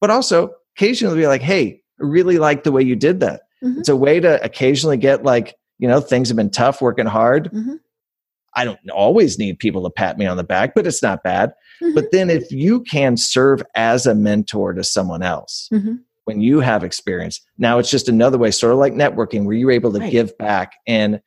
but 0.00 0.08
also 0.08 0.50
occasionally 0.74 1.16
be 1.16 1.26
like, 1.26 1.42
hey, 1.42 1.82
I 1.87 1.87
really 1.98 2.38
like 2.38 2.64
the 2.64 2.72
way 2.72 2.82
you 2.82 2.96
did 2.96 3.20
that. 3.20 3.42
It's 3.60 3.88
a 3.88 3.96
way 3.96 4.20
to 4.20 4.42
occasionally 4.44 4.98
get 4.98 5.24
like, 5.24 5.56
you 5.78 5.88
know, 5.88 6.00
things 6.00 6.28
have 6.28 6.36
been 6.36 6.50
tough, 6.50 6.80
working 6.80 7.06
hard. 7.06 7.50
I 8.54 8.64
don't 8.64 8.78
always 8.90 9.38
need 9.38 9.58
people 9.58 9.82
to 9.84 9.90
pat 9.90 10.18
me 10.18 10.26
on 10.26 10.36
the 10.36 10.44
back, 10.44 10.74
but 10.74 10.86
it's 10.86 11.02
not 11.02 11.22
bad. 11.22 11.54
Mm-hmm. 11.82 11.94
But 11.94 12.10
then 12.12 12.30
if 12.30 12.50
you 12.50 12.80
can 12.82 13.16
serve 13.16 13.62
as 13.74 14.06
a 14.06 14.14
mentor 14.14 14.72
to 14.72 14.82
someone 14.82 15.22
else 15.22 15.68
mm-hmm. 15.72 15.94
when 16.24 16.40
you 16.40 16.60
have 16.60 16.82
experience, 16.82 17.40
now 17.58 17.78
it's 17.78 17.90
just 17.90 18.08
another 18.08 18.38
way, 18.38 18.50
sort 18.50 18.72
of 18.72 18.78
like 18.78 18.94
networking, 18.94 19.44
where 19.44 19.54
you're 19.54 19.70
able 19.70 19.92
to 19.92 20.00
right. 20.00 20.10
give 20.10 20.36
back 20.38 20.72
and 20.86 21.20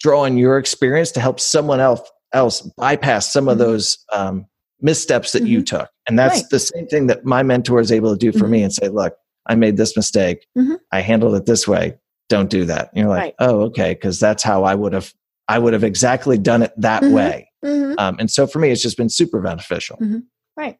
draw 0.00 0.24
on 0.24 0.36
your 0.36 0.58
experience 0.58 1.12
to 1.12 1.20
help 1.20 1.40
someone 1.40 1.80
else 1.80 2.00
else 2.32 2.62
bypass 2.78 3.32
some 3.32 3.48
of 3.48 3.58
mm-hmm. 3.58 3.70
those 3.70 3.98
um, 4.12 4.46
missteps 4.80 5.32
that 5.32 5.46
you 5.46 5.58
mm-hmm. 5.58 5.76
took. 5.76 5.90
And 6.08 6.18
that's 6.18 6.40
right. 6.40 6.50
the 6.50 6.58
same 6.58 6.86
thing 6.88 7.06
that 7.06 7.24
my 7.24 7.42
mentor 7.42 7.80
is 7.80 7.92
able 7.92 8.12
to 8.12 8.18
do 8.18 8.36
for 8.36 8.48
me 8.48 8.58
mm-hmm. 8.58 8.64
and 8.64 8.72
say, 8.72 8.88
look, 8.88 9.14
I 9.46 9.54
made 9.54 9.76
this 9.76 9.96
mistake. 9.96 10.46
Mm-hmm. 10.56 10.74
I 10.92 11.00
handled 11.00 11.34
it 11.34 11.46
this 11.46 11.66
way. 11.66 11.98
Don't 12.28 12.50
do 12.50 12.64
that. 12.66 12.90
And 12.92 13.00
you're 13.00 13.08
like, 13.08 13.20
right. 13.20 13.34
oh, 13.40 13.60
okay, 13.62 13.94
because 13.94 14.18
that's 14.20 14.42
how 14.42 14.64
I 14.64 14.74
would 14.74 14.92
have 14.92 15.12
I 15.48 15.58
would 15.58 15.72
have 15.72 15.84
exactly 15.84 16.38
done 16.38 16.62
it 16.62 16.72
that 16.76 17.02
mm-hmm. 17.02 17.14
way. 17.14 17.50
Mm-hmm. 17.64 17.94
Um, 17.98 18.16
and 18.18 18.30
so 18.30 18.46
for 18.46 18.58
me, 18.58 18.70
it's 18.70 18.82
just 18.82 18.96
been 18.96 19.08
super 19.08 19.40
beneficial. 19.40 19.98
Mm-hmm. 19.98 20.20
Right. 20.56 20.78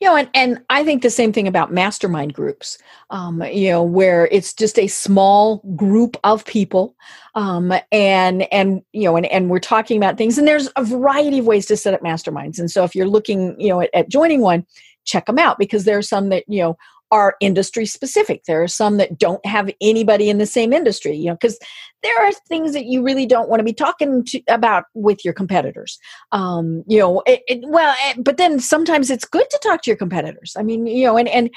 You 0.00 0.08
know, 0.08 0.16
and, 0.16 0.28
and 0.34 0.64
I 0.70 0.82
think 0.82 1.02
the 1.02 1.10
same 1.10 1.32
thing 1.32 1.46
about 1.46 1.72
mastermind 1.72 2.34
groups, 2.34 2.78
um, 3.10 3.42
you 3.44 3.70
know, 3.70 3.84
where 3.84 4.26
it's 4.32 4.52
just 4.52 4.76
a 4.76 4.88
small 4.88 5.58
group 5.76 6.16
of 6.24 6.44
people. 6.44 6.96
Um, 7.36 7.72
and, 7.92 8.52
and, 8.52 8.82
you 8.92 9.04
know, 9.04 9.16
and, 9.16 9.26
and 9.26 9.48
we're 9.48 9.60
talking 9.60 9.96
about 9.96 10.18
things 10.18 10.38
and 10.38 10.48
there's 10.48 10.68
a 10.74 10.82
variety 10.82 11.38
of 11.38 11.46
ways 11.46 11.66
to 11.66 11.76
set 11.76 11.94
up 11.94 12.00
masterminds. 12.00 12.58
And 12.58 12.68
so 12.68 12.82
if 12.82 12.96
you're 12.96 13.06
looking, 13.06 13.54
you 13.60 13.68
know, 13.68 13.82
at, 13.82 13.90
at 13.94 14.08
joining 14.08 14.40
one, 14.40 14.66
check 15.04 15.26
them 15.26 15.38
out 15.38 15.58
because 15.58 15.84
there 15.84 15.98
are 15.98 16.02
some 16.02 16.30
that, 16.30 16.42
you 16.48 16.62
know, 16.62 16.76
are 17.12 17.36
industry 17.40 17.84
specific. 17.86 18.44
There 18.44 18.62
are 18.62 18.68
some 18.68 18.96
that 18.96 19.18
don't 19.18 19.44
have 19.46 19.70
anybody 19.80 20.30
in 20.30 20.38
the 20.38 20.46
same 20.46 20.72
industry, 20.72 21.14
you 21.14 21.26
know, 21.26 21.34
because 21.34 21.58
there 22.02 22.26
are 22.26 22.32
things 22.48 22.72
that 22.72 22.86
you 22.86 23.04
really 23.04 23.26
don't 23.26 23.48
want 23.48 23.60
to 23.60 23.64
be 23.64 23.74
talking 23.74 24.24
to, 24.24 24.40
about 24.48 24.84
with 24.94 25.24
your 25.24 25.34
competitors. 25.34 25.98
Um, 26.32 26.82
you 26.88 26.98
know, 26.98 27.22
it, 27.26 27.42
it, 27.46 27.60
well, 27.68 27.94
it, 28.08 28.24
but 28.24 28.38
then 28.38 28.58
sometimes 28.58 29.10
it's 29.10 29.26
good 29.26 29.48
to 29.50 29.60
talk 29.62 29.82
to 29.82 29.90
your 29.90 29.96
competitors. 29.96 30.56
I 30.58 30.62
mean, 30.62 30.86
you 30.86 31.04
know, 31.04 31.18
and 31.18 31.28
and 31.28 31.50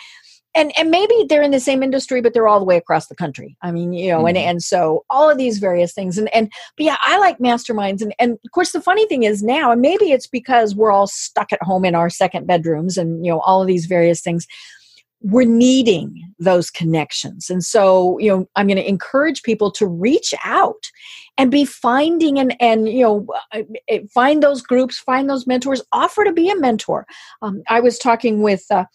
and 0.56 0.72
and 0.78 0.90
maybe 0.90 1.26
they're 1.28 1.42
in 1.42 1.52
the 1.52 1.60
same 1.60 1.84
industry 1.84 2.22
but 2.22 2.34
they're 2.34 2.48
all 2.48 2.60
the 2.60 2.66
way 2.66 2.78
across 2.78 3.08
the 3.08 3.16
country 3.16 3.58
i 3.62 3.72
mean 3.72 3.92
you 3.92 4.10
know 4.10 4.20
mm-hmm. 4.20 4.28
and 4.28 4.38
and 4.38 4.64
so 4.64 5.04
all 5.10 5.30
of 5.30 5.38
these 5.38 5.58
various 5.60 5.94
things 5.94 6.18
and 6.18 6.34
and 6.34 6.50
but 6.78 6.86
yeah 6.86 6.96
i 7.02 7.18
like 7.18 7.38
masterminds 7.40 8.02
and 8.02 8.16
and 8.20 8.38
of 8.46 8.52
course 8.52 8.72
the 8.72 8.82
funny 8.82 9.06
thing 9.08 9.24
is 9.24 9.44
now 9.44 9.72
and 9.72 9.82
maybe 9.82 10.12
it's 10.12 10.28
because 10.28 10.74
we're 10.74 10.92
all 10.92 11.08
stuck 11.08 11.52
at 11.52 11.62
home 11.62 11.84
in 11.84 11.94
our 11.94 12.10
second 12.10 12.48
bedrooms 12.48 12.98
and 12.98 13.26
you 13.26 13.32
know 13.32 13.42
all 13.42 13.62
of 13.62 13.68
these 13.68 13.86
various 13.86 14.22
things 14.22 14.48
we're 15.22 15.48
needing 15.48 16.22
those 16.40 16.70
connections 16.70 17.50
and 17.50 17.64
so 17.64 18.18
you 18.20 18.30
know 18.30 18.48
i'm 18.56 18.68
going 18.68 18.78
to 18.78 18.88
encourage 18.88 19.42
people 19.44 19.72
to 19.72 19.88
reach 19.88 20.34
out 20.44 20.92
and 21.38 21.50
be 21.50 21.66
finding 21.66 22.38
and 22.38 22.56
and 22.62 22.90
you 22.90 23.02
know 23.02 23.26
uh, 23.54 23.62
uh, 23.92 24.00
find 24.14 24.44
those 24.44 24.62
groups 24.62 25.00
find 25.00 25.30
those 25.30 25.48
mentors 25.48 25.82
offer 25.92 26.24
to 26.24 26.34
be 26.34 26.50
a 26.50 26.56
mentor 26.56 27.06
um, 27.42 27.64
i 27.70 27.80
was 27.80 27.98
talking 27.98 28.42
with 28.42 28.66
uh, 28.70 28.86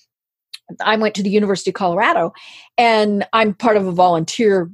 I 0.84 0.96
went 0.96 1.14
to 1.16 1.22
the 1.22 1.30
University 1.30 1.70
of 1.70 1.74
Colorado 1.74 2.32
and 2.78 3.26
I'm 3.32 3.54
part 3.54 3.76
of 3.76 3.86
a 3.86 3.92
volunteer 3.92 4.70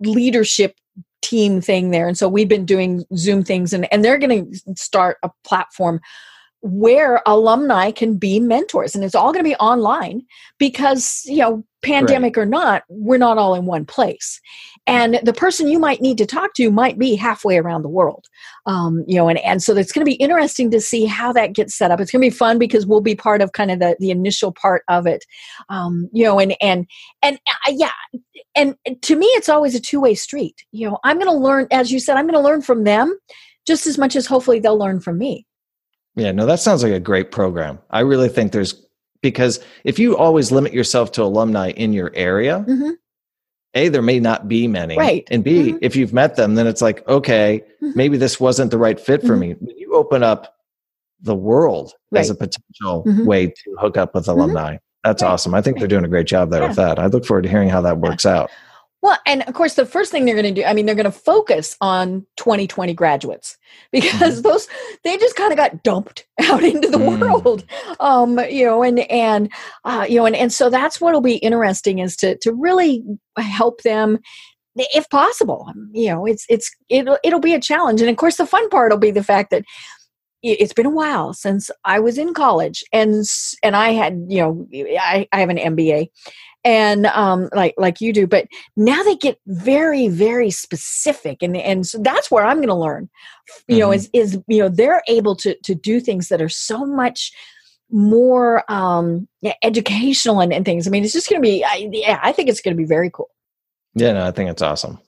leadership 0.00 0.76
team 1.22 1.60
thing 1.60 1.90
there. 1.90 2.06
And 2.06 2.16
so 2.16 2.28
we've 2.28 2.48
been 2.48 2.64
doing 2.64 3.04
Zoom 3.16 3.42
things 3.42 3.72
and, 3.72 3.92
and 3.92 4.04
they're 4.04 4.18
going 4.18 4.52
to 4.52 4.74
start 4.76 5.18
a 5.22 5.30
platform 5.44 6.00
where 6.62 7.22
alumni 7.24 7.90
can 7.90 8.16
be 8.16 8.40
mentors 8.40 8.94
and 8.94 9.04
it's 9.04 9.14
all 9.14 9.32
going 9.32 9.44
to 9.44 9.48
be 9.48 9.56
online 9.56 10.22
because 10.58 11.22
you 11.26 11.38
know 11.38 11.62
pandemic 11.82 12.36
right. 12.36 12.42
or 12.42 12.46
not 12.46 12.82
we're 12.88 13.18
not 13.18 13.38
all 13.38 13.54
in 13.54 13.64
one 13.64 13.84
place. 13.84 14.40
And 14.86 15.20
the 15.22 15.34
person 15.34 15.68
you 15.68 15.78
might 15.78 16.00
need 16.00 16.18
to 16.18 16.26
talk 16.26 16.54
to 16.54 16.70
might 16.70 16.98
be 16.98 17.14
halfway 17.14 17.58
around 17.58 17.82
the 17.82 17.88
world 17.88 18.26
um, 18.66 19.04
you 19.06 19.14
know 19.14 19.28
and, 19.28 19.38
and 19.38 19.62
so 19.62 19.76
it's 19.76 19.92
going 19.92 20.04
to 20.04 20.10
be 20.10 20.16
interesting 20.16 20.70
to 20.72 20.80
see 20.80 21.04
how 21.04 21.32
that 21.32 21.52
gets 21.52 21.76
set 21.76 21.92
up. 21.92 22.00
It's 22.00 22.10
going 22.10 22.22
to 22.22 22.30
be 22.30 22.36
fun 22.36 22.58
because 22.58 22.86
we'll 22.86 23.00
be 23.00 23.14
part 23.14 23.40
of 23.40 23.52
kind 23.52 23.70
of 23.70 23.78
the, 23.78 23.96
the 24.00 24.10
initial 24.10 24.52
part 24.52 24.82
of 24.88 25.06
it 25.06 25.24
um, 25.68 26.08
you 26.12 26.24
know 26.24 26.40
and 26.40 26.56
and 26.60 26.86
and 27.22 27.38
uh, 27.68 27.72
yeah 27.72 27.92
and 28.56 28.74
to 29.02 29.14
me 29.14 29.26
it's 29.26 29.48
always 29.48 29.76
a 29.76 29.80
two-way 29.80 30.14
street. 30.14 30.64
You 30.72 30.90
know 30.90 30.98
i'm 31.04 31.18
going 31.18 31.30
to 31.30 31.38
learn 31.38 31.68
as 31.70 31.92
you 31.92 32.00
said 32.00 32.16
i'm 32.16 32.26
going 32.26 32.34
to 32.34 32.40
learn 32.40 32.62
from 32.62 32.82
them 32.82 33.16
just 33.66 33.86
as 33.86 33.98
much 33.98 34.16
as 34.16 34.26
hopefully 34.26 34.58
they'll 34.58 34.78
learn 34.78 34.98
from 34.98 35.18
me 35.18 35.46
yeah, 36.18 36.32
no, 36.32 36.46
that 36.46 36.60
sounds 36.60 36.82
like 36.82 36.92
a 36.92 37.00
great 37.00 37.30
program. 37.30 37.78
I 37.90 38.00
really 38.00 38.28
think 38.28 38.52
there's 38.52 38.74
because 39.22 39.60
if 39.84 39.98
you 39.98 40.16
always 40.16 40.52
limit 40.52 40.72
yourself 40.72 41.12
to 41.12 41.22
alumni 41.22 41.70
in 41.70 41.92
your 41.92 42.12
area, 42.14 42.64
mm-hmm. 42.66 42.90
A, 43.74 43.88
there 43.88 44.02
may 44.02 44.18
not 44.18 44.48
be 44.48 44.66
many. 44.66 44.96
Right. 44.96 45.28
And 45.30 45.44
B, 45.44 45.70
mm-hmm. 45.70 45.78
if 45.82 45.94
you've 45.94 46.12
met 46.12 46.36
them, 46.36 46.54
then 46.54 46.66
it's 46.66 46.80
like, 46.80 47.06
okay, 47.06 47.62
mm-hmm. 47.82 47.92
maybe 47.96 48.16
this 48.16 48.40
wasn't 48.40 48.70
the 48.70 48.78
right 48.78 48.98
fit 48.98 49.20
for 49.20 49.28
mm-hmm. 49.28 49.40
me. 49.40 49.52
When 49.60 49.78
you 49.78 49.94
open 49.94 50.22
up 50.22 50.56
the 51.20 51.34
world 51.34 51.92
right. 52.10 52.20
as 52.20 52.30
a 52.30 52.34
potential 52.34 53.04
mm-hmm. 53.04 53.26
way 53.26 53.48
to 53.48 53.76
hook 53.78 53.96
up 53.96 54.14
with 54.14 54.26
mm-hmm. 54.26 54.40
alumni, 54.40 54.78
that's 55.04 55.22
right. 55.22 55.30
awesome. 55.30 55.54
I 55.54 55.60
think 55.60 55.78
they're 55.78 55.88
doing 55.88 56.04
a 56.04 56.08
great 56.08 56.26
job 56.26 56.50
there 56.50 56.62
yeah. 56.62 56.68
with 56.68 56.76
that. 56.76 56.98
I 56.98 57.06
look 57.06 57.26
forward 57.26 57.42
to 57.42 57.48
hearing 57.48 57.68
how 57.68 57.82
that 57.82 57.98
works 57.98 58.24
yeah. 58.24 58.38
out. 58.38 58.50
Well, 59.00 59.16
and 59.26 59.42
of 59.42 59.54
course, 59.54 59.74
the 59.74 59.86
first 59.86 60.10
thing 60.10 60.24
they're 60.24 60.34
going 60.34 60.52
to 60.54 60.60
do, 60.60 60.66
I 60.66 60.72
mean, 60.72 60.84
they're 60.84 60.94
going 60.96 61.04
to 61.04 61.12
focus 61.12 61.76
on 61.80 62.26
2020 62.36 62.94
graduates 62.94 63.56
because 63.92 64.40
mm-hmm. 64.40 64.42
those, 64.42 64.68
they 65.04 65.16
just 65.18 65.36
kind 65.36 65.52
of 65.52 65.56
got 65.56 65.82
dumped 65.84 66.26
out 66.42 66.64
into 66.64 66.88
the 66.88 66.98
mm. 66.98 67.20
world. 67.20 67.64
Um, 68.00 68.40
you 68.50 68.64
know, 68.64 68.82
and, 68.82 68.98
and, 69.10 69.52
uh, 69.84 70.04
you 70.08 70.16
know, 70.16 70.26
and, 70.26 70.34
and 70.34 70.52
so 70.52 70.68
that's 70.68 71.00
what'll 71.00 71.20
be 71.20 71.36
interesting 71.36 72.00
is 72.00 72.16
to, 72.16 72.36
to 72.38 72.52
really 72.52 73.04
help 73.36 73.82
them 73.82 74.18
if 74.74 75.08
possible. 75.10 75.72
You 75.92 76.10
know, 76.10 76.26
it's, 76.26 76.44
it's, 76.48 76.74
it'll, 76.88 77.18
it'll 77.22 77.40
be 77.40 77.54
a 77.54 77.60
challenge. 77.60 78.00
And 78.00 78.10
of 78.10 78.16
course, 78.16 78.36
the 78.36 78.46
fun 78.46 78.68
part 78.68 78.90
will 78.90 78.98
be 78.98 79.12
the 79.12 79.24
fact 79.24 79.50
that 79.50 79.64
it's 80.42 80.72
been 80.72 80.86
a 80.86 80.90
while 80.90 81.34
since 81.34 81.68
I 81.84 81.98
was 81.98 82.16
in 82.16 82.32
college 82.32 82.84
and, 82.92 83.24
and 83.62 83.74
I 83.74 83.90
had, 83.90 84.26
you 84.28 84.40
know, 84.40 84.68
I, 85.00 85.26
I 85.32 85.40
have 85.40 85.50
an 85.50 85.56
MBA 85.56 86.08
and 86.68 87.06
um, 87.06 87.48
like 87.54 87.74
like 87.78 88.02
you 88.02 88.12
do. 88.12 88.26
But 88.26 88.46
now 88.76 89.02
they 89.02 89.16
get 89.16 89.40
very 89.46 90.08
very 90.08 90.50
specific, 90.50 91.42
and 91.42 91.56
and 91.56 91.86
so 91.86 91.98
that's 91.98 92.30
where 92.30 92.44
I'm 92.44 92.58
going 92.58 92.68
to 92.68 92.74
learn. 92.74 93.08
You 93.66 93.76
mm-hmm. 93.76 93.80
know, 93.80 93.92
is 93.92 94.10
is 94.12 94.38
you 94.48 94.58
know 94.58 94.68
they're 94.68 95.02
able 95.08 95.34
to 95.36 95.56
to 95.62 95.74
do 95.74 95.98
things 95.98 96.28
that 96.28 96.42
are 96.42 96.50
so 96.50 96.84
much 96.84 97.32
more 97.90 98.70
um 98.70 99.26
educational 99.62 100.40
and, 100.40 100.52
and 100.52 100.66
things 100.66 100.86
i 100.86 100.90
mean 100.90 101.02
it's 101.02 101.14
just 101.14 101.26
going 101.26 101.40
to 101.40 101.48
be 101.48 101.64
I, 101.64 101.88
yeah 101.90 102.20
i 102.22 102.32
think 102.32 102.50
it's 102.50 102.60
going 102.60 102.76
to 102.76 102.78
be 102.78 102.84
very 102.84 103.08
cool 103.08 103.30
yeah 103.94 104.12
no 104.12 104.26
i 104.26 104.30
think 104.30 104.50
it's 104.50 104.60
awesome 104.60 104.98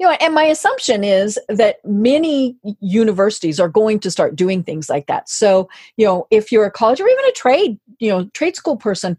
you 0.00 0.08
know 0.08 0.16
and 0.20 0.34
my 0.34 0.42
assumption 0.42 1.04
is 1.04 1.38
that 1.48 1.76
many 1.84 2.56
universities 2.80 3.60
are 3.60 3.68
going 3.68 4.00
to 4.00 4.10
start 4.10 4.34
doing 4.34 4.64
things 4.64 4.90
like 4.90 5.06
that 5.06 5.28
so 5.28 5.68
you 5.96 6.04
know 6.04 6.26
if 6.32 6.50
you're 6.50 6.64
a 6.64 6.70
college 6.70 7.00
or 7.00 7.06
even 7.06 7.24
a 7.26 7.32
trade 7.32 7.78
you 8.00 8.10
know 8.10 8.24
trade 8.34 8.56
school 8.56 8.76
person 8.76 9.16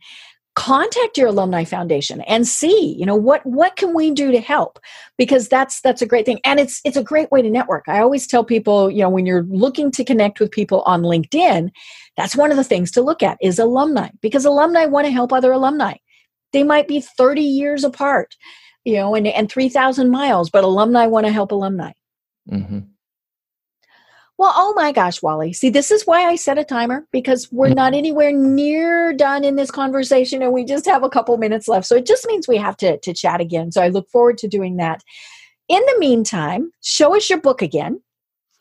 contact 0.57 1.19
your 1.19 1.27
alumni 1.27 1.63
foundation 1.63 2.21
and 2.21 2.47
see 2.47 2.95
you 2.97 3.05
know 3.05 3.15
what 3.15 3.45
what 3.45 3.75
can 3.75 3.93
we 3.93 4.09
do 4.09 4.31
to 4.31 4.41
help? 4.41 4.79
Because 5.15 5.47
that's 5.47 5.81
that's 5.81 6.01
a 6.01 6.05
great 6.07 6.25
thing. 6.25 6.39
And 6.43 6.59
it's 6.59 6.81
it's 6.83 6.97
a 6.97 7.03
great 7.03 7.31
way 7.31 7.43
to 7.43 7.49
network. 7.49 7.83
I 7.87 7.99
always 7.99 8.25
tell 8.25 8.43
people 8.43 8.89
you 8.89 9.03
know 9.03 9.09
when 9.09 9.27
you're 9.27 9.43
looking 9.43 9.91
to 9.91 10.03
connect 10.03 10.39
with 10.39 10.49
people 10.49 10.81
on 10.81 11.03
linkedin 11.03 11.69
that's 12.17 12.35
one 12.35 12.49
of 12.49 12.57
the 12.57 12.63
things 12.63 12.89
to 12.91 13.03
look 13.03 13.21
at 13.21 13.37
is 13.39 13.59
alumni 13.59 14.09
because 14.19 14.45
alumni 14.45 14.85
want 14.85 15.05
to 15.05 15.11
help 15.11 15.31
other 15.31 15.51
alumni. 15.51 15.93
They 16.53 16.63
might 16.63 16.87
be 16.87 17.01
30 17.01 17.41
years 17.41 17.83
apart 17.83 18.35
you 18.83 18.95
know 18.95 19.13
and, 19.13 19.27
and 19.27 19.51
3000 19.51 20.09
miles 20.09 20.49
but 20.49 20.63
alumni 20.63 21.05
want 21.05 21.27
to 21.27 21.31
help 21.31 21.51
alumni. 21.51 21.91
Mm-hmm. 22.51 22.79
Well, 24.37 24.53
oh 24.55 24.73
my 24.75 24.91
gosh, 24.91 25.21
Wally. 25.23 25.51
See, 25.51 25.69
this 25.69 25.89
is 25.89 26.05
why 26.05 26.25
I 26.25 26.35
set 26.35 26.59
a 26.59 26.63
timer 26.63 27.07
because 27.11 27.51
we're 27.51 27.69
not 27.69 27.93
mm-hmm. 27.93 27.97
anywhere 27.97 28.31
near 28.31 29.13
done 29.13 29.43
in 29.43 29.55
this 29.55 29.71
conversation 29.71 30.43
and 30.43 30.53
we 30.53 30.63
just 30.63 30.85
have 30.85 31.03
a 31.03 31.09
couple 31.09 31.35
minutes 31.37 31.67
left. 31.67 31.87
So 31.87 31.95
it 31.95 32.05
just 32.05 32.27
means 32.27 32.47
we 32.47 32.57
have 32.57 32.77
to, 32.77 32.99
to 32.99 33.13
chat 33.13 33.41
again. 33.41 33.71
So 33.71 33.81
I 33.81 33.87
look 33.87 34.09
forward 34.09 34.37
to 34.39 34.47
doing 34.47 34.77
that. 34.77 35.03
In 35.67 35.81
the 35.81 35.99
meantime, 35.99 36.71
show 36.81 37.15
us 37.15 37.29
your 37.29 37.41
book 37.41 37.63
again. 37.63 38.01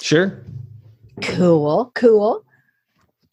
Sure. 0.01 0.43
Cool, 1.22 1.93
cool. 1.95 2.45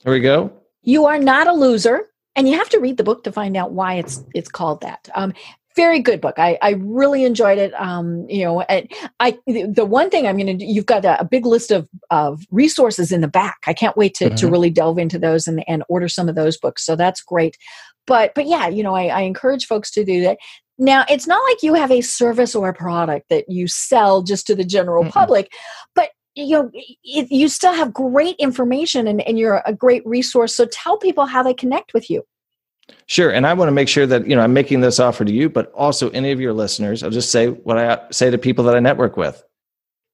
Here 0.03 0.11
we 0.11 0.19
go. 0.19 0.51
You 0.81 1.05
are 1.05 1.19
not 1.19 1.47
a 1.47 1.53
loser 1.53 2.09
and 2.35 2.47
you 2.47 2.57
have 2.57 2.69
to 2.69 2.79
read 2.79 2.97
the 2.97 3.03
book 3.03 3.23
to 3.23 3.31
find 3.31 3.55
out 3.55 3.71
why 3.71 3.95
it's 3.95 4.23
it's 4.33 4.49
called 4.49 4.81
that. 4.81 5.07
Um, 5.15 5.33
very 5.76 5.99
good 5.99 6.21
book. 6.21 6.36
I, 6.38 6.57
I 6.61 6.71
really 6.80 7.24
enjoyed 7.24 7.57
it. 7.57 7.74
Um, 7.80 8.26
you 8.30 8.43
know, 8.43 8.61
and 8.61 8.91
I 9.19 9.38
the 9.47 9.86
one 9.86 10.09
thing 10.09 10.28
I'm 10.28 10.38
going 10.38 10.57
to 10.57 10.65
you've 10.65 10.86
got 10.86 11.05
a, 11.05 11.19
a, 11.19 11.26
big 11.26 11.45
list 11.45 11.71
of 11.71 11.89
of 12.11 12.41
resources 12.51 13.11
in 13.11 13.21
the 13.21 13.28
back. 13.28 13.57
I 13.67 13.74
can't 13.74 13.97
wait 13.97 14.13
to 14.15 14.26
mm-hmm. 14.26 14.36
to 14.36 14.47
really 14.47 14.69
delve 14.69 14.97
into 14.97 15.19
those 15.19 15.47
and 15.47 15.63
and 15.67 15.84
order 15.89 16.07
some 16.07 16.30
of 16.30 16.36
those 16.36 16.57
books. 16.57 16.86
So 16.86 16.95
that's 16.95 17.21
great. 17.21 17.57
But 18.05 18.34
but 18.36 18.47
yeah, 18.47 18.67
you 18.67 18.84
know, 18.84 18.95
I, 18.95 19.07
I 19.07 19.21
encourage 19.21 19.65
folks 19.65 19.91
to 19.91 20.03
do 20.03 20.21
that. 20.24 20.38
Now, 20.80 21.05
it's 21.07 21.28
not 21.28 21.41
like 21.47 21.61
you 21.61 21.76
have 21.76 21.91
a 21.91 22.01
service 22.01 22.55
or 22.55 22.69
a 22.69 22.74
product 22.74 23.30
that 23.30 23.45
you 23.47 23.67
sell 23.67 24.24
just 24.24 24.47
to 24.47 24.55
the 24.55 24.65
general 24.65 25.03
mm 25.03 25.11
public, 25.11 25.53
but 25.93 26.09
you 26.36 26.57
know 26.57 26.71
it, 26.74 27.32
you 27.32 27.47
still 27.47 27.74
have 27.74 27.93
great 27.93 28.36
information 28.39 29.07
and, 29.07 29.21
and 29.21 29.38
you're 29.38 29.61
a 29.65 29.74
great 29.74 30.05
resource 30.05 30.55
so 30.55 30.65
tell 30.71 30.97
people 30.97 31.26
how 31.26 31.43
they 31.43 31.53
connect 31.53 31.93
with 31.93 32.09
you 32.09 32.24
Sure. 33.07 33.31
And 33.31 33.45
I 33.45 33.53
want 33.53 33.67
to 33.67 33.73
make 33.73 33.88
sure 33.88 34.05
that, 34.05 34.27
you 34.27 34.36
know, 34.36 34.41
I'm 34.41 34.53
making 34.53 34.81
this 34.81 34.99
offer 34.99 35.23
to 35.25 35.31
you, 35.31 35.49
but 35.49 35.71
also 35.73 36.09
any 36.11 36.31
of 36.31 36.39
your 36.39 36.53
listeners. 36.53 37.03
I'll 37.03 37.09
just 37.09 37.31
say 37.31 37.47
what 37.47 37.77
I 37.77 37.99
say 38.11 38.29
to 38.29 38.38
people 38.38 38.63
that 38.65 38.75
I 38.75 38.79
network 38.79 39.17
with. 39.17 39.43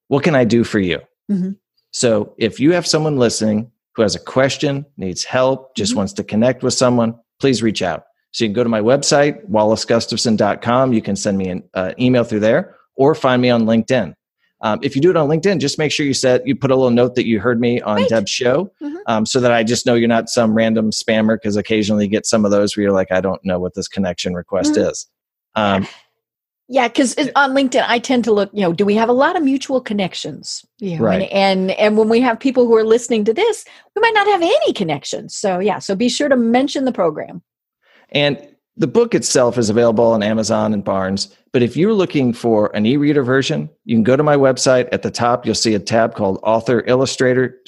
What 0.08 0.24
can 0.24 0.36
I 0.36 0.44
do 0.44 0.64
for 0.64 0.80
you? 0.80 1.00
Mm-hmm. 1.32 1.52
So 1.92 2.34
if 2.38 2.60
you 2.60 2.74
have 2.74 2.86
someone 2.86 3.18
listening 3.18 3.72
who 3.96 4.02
has 4.02 4.16
a 4.16 4.20
question, 4.20 4.86
needs 4.98 5.24
help, 5.24 5.76
just 5.76 5.92
mm-hmm. 5.92 6.00
wants 6.00 6.14
to 6.14 6.24
connect 6.24 6.64
with 6.64 6.74
someone, 6.74 7.20
please 7.40 7.64
reach 7.64 7.82
out. 7.82 8.04
So 8.32 8.44
you 8.44 8.50
can 8.50 8.54
go 8.54 8.64
to 8.64 8.70
my 8.70 8.82
website, 8.82 9.48
wallaceGustafson.com. 9.50 10.94
You 10.94 11.02
can 11.02 11.16
send 11.16 11.38
me 11.38 11.50
an 11.50 11.64
uh, 11.74 11.94
email 12.00 12.24
through 12.24 12.42
there 12.42 12.76
or 12.96 13.16
find 13.16 13.42
me 13.42 13.50
on 13.50 13.64
LinkedIn. 13.64 14.14
Um, 14.62 14.80
if 14.82 14.96
you 14.96 15.02
do 15.02 15.10
it 15.10 15.16
on 15.16 15.30
LinkedIn, 15.30 15.60
just 15.60 15.78
make 15.78 15.92
sure 15.92 16.06
you 16.06 16.14
set 16.14 16.46
you 16.46 16.56
put 16.56 16.72
a 16.72 16.76
little 16.76 16.92
note 16.92 17.16
that 17.16 17.26
you 17.26 17.40
heard 17.40 17.60
me 17.60 17.82
on 17.82 17.98
right. 17.98 18.10
Deb's 18.10 18.32
show, 18.32 18.72
mm-hmm. 18.82 18.98
um, 19.08 19.26
so 19.26 19.40
that 19.40 19.52
I 19.52 19.64
just 19.64 19.86
know 19.86 19.96
you're 19.96 20.10
not 20.10 20.30
some 20.30 20.54
random 20.54 20.92
spammer. 20.92 21.36
Because 21.36 21.56
occasionally 21.56 22.06
you 22.06 22.10
get 22.10 22.26
some 22.26 22.46
of 22.46 22.52
those 22.52 22.76
where 22.76 22.84
you're 22.84 22.92
like, 22.92 23.12
I 23.12 23.22
don't 23.22 23.44
know 23.46 23.60
what 23.60 23.76
this 23.76 23.88
connection 23.88 24.34
request 24.34 24.74
mm-hmm. 24.74 24.90
is. 24.90 25.08
Um, 25.56 25.88
yeah, 26.72 26.88
because 26.88 27.18
on 27.36 27.56
LinkedIn, 27.56 27.84
I 27.88 27.98
tend 27.98 28.24
to 28.26 28.32
look. 28.32 28.52
You 28.54 28.62
know, 28.62 28.74
do 28.74 28.86
we 28.86 28.94
have 28.96 29.10
a 29.10 29.14
lot 29.14 29.36
of 29.36 29.42
mutual 29.42 29.82
connections? 29.82 30.64
Know, 30.82 30.98
right. 30.98 31.24
And, 31.32 31.72
and 31.72 31.72
and 31.72 31.98
when 31.98 32.10
we 32.10 32.20
have 32.22 32.40
people 32.40 32.68
who 32.68 32.76
are 32.76 32.84
listening 32.84 33.26
to 33.26 33.34
this, 33.34 33.66
we 33.96 34.02
might 34.02 34.14
not 34.14 34.28
have 34.28 34.42
any 34.42 34.74
connections. 34.74 35.36
So 35.36 35.60
yeah, 35.60 35.80
so 35.80 35.96
be 35.96 36.10
sure 36.10 36.30
to 36.30 36.36
mention 36.36 36.86
the 36.86 36.92
program. 36.92 37.42
And 38.12 38.49
the 38.80 38.88
book 38.88 39.14
itself 39.14 39.58
is 39.58 39.70
available 39.70 40.06
on 40.06 40.24
Amazon 40.24 40.74
and 40.74 40.84
Barnes. 40.84 41.36
But 41.52 41.62
if 41.62 41.76
you're 41.76 41.94
looking 41.94 42.32
for 42.32 42.74
an 42.76 42.86
e 42.86 42.96
reader 42.96 43.24
version, 43.24 43.70
you 43.84 43.96
can 43.96 44.04
go 44.04 44.16
to 44.16 44.24
my 44.24 44.38
website. 44.38 44.88
At 44.94 45.04
the 45.04 45.12
top, 45.12 45.46
you'll 45.46 45.54
see 45.54 45.76
a 45.76 45.80
tab 45.80 46.16
called 46.16 46.40
Author 46.44 46.84
Illustrator. 46.88 47.60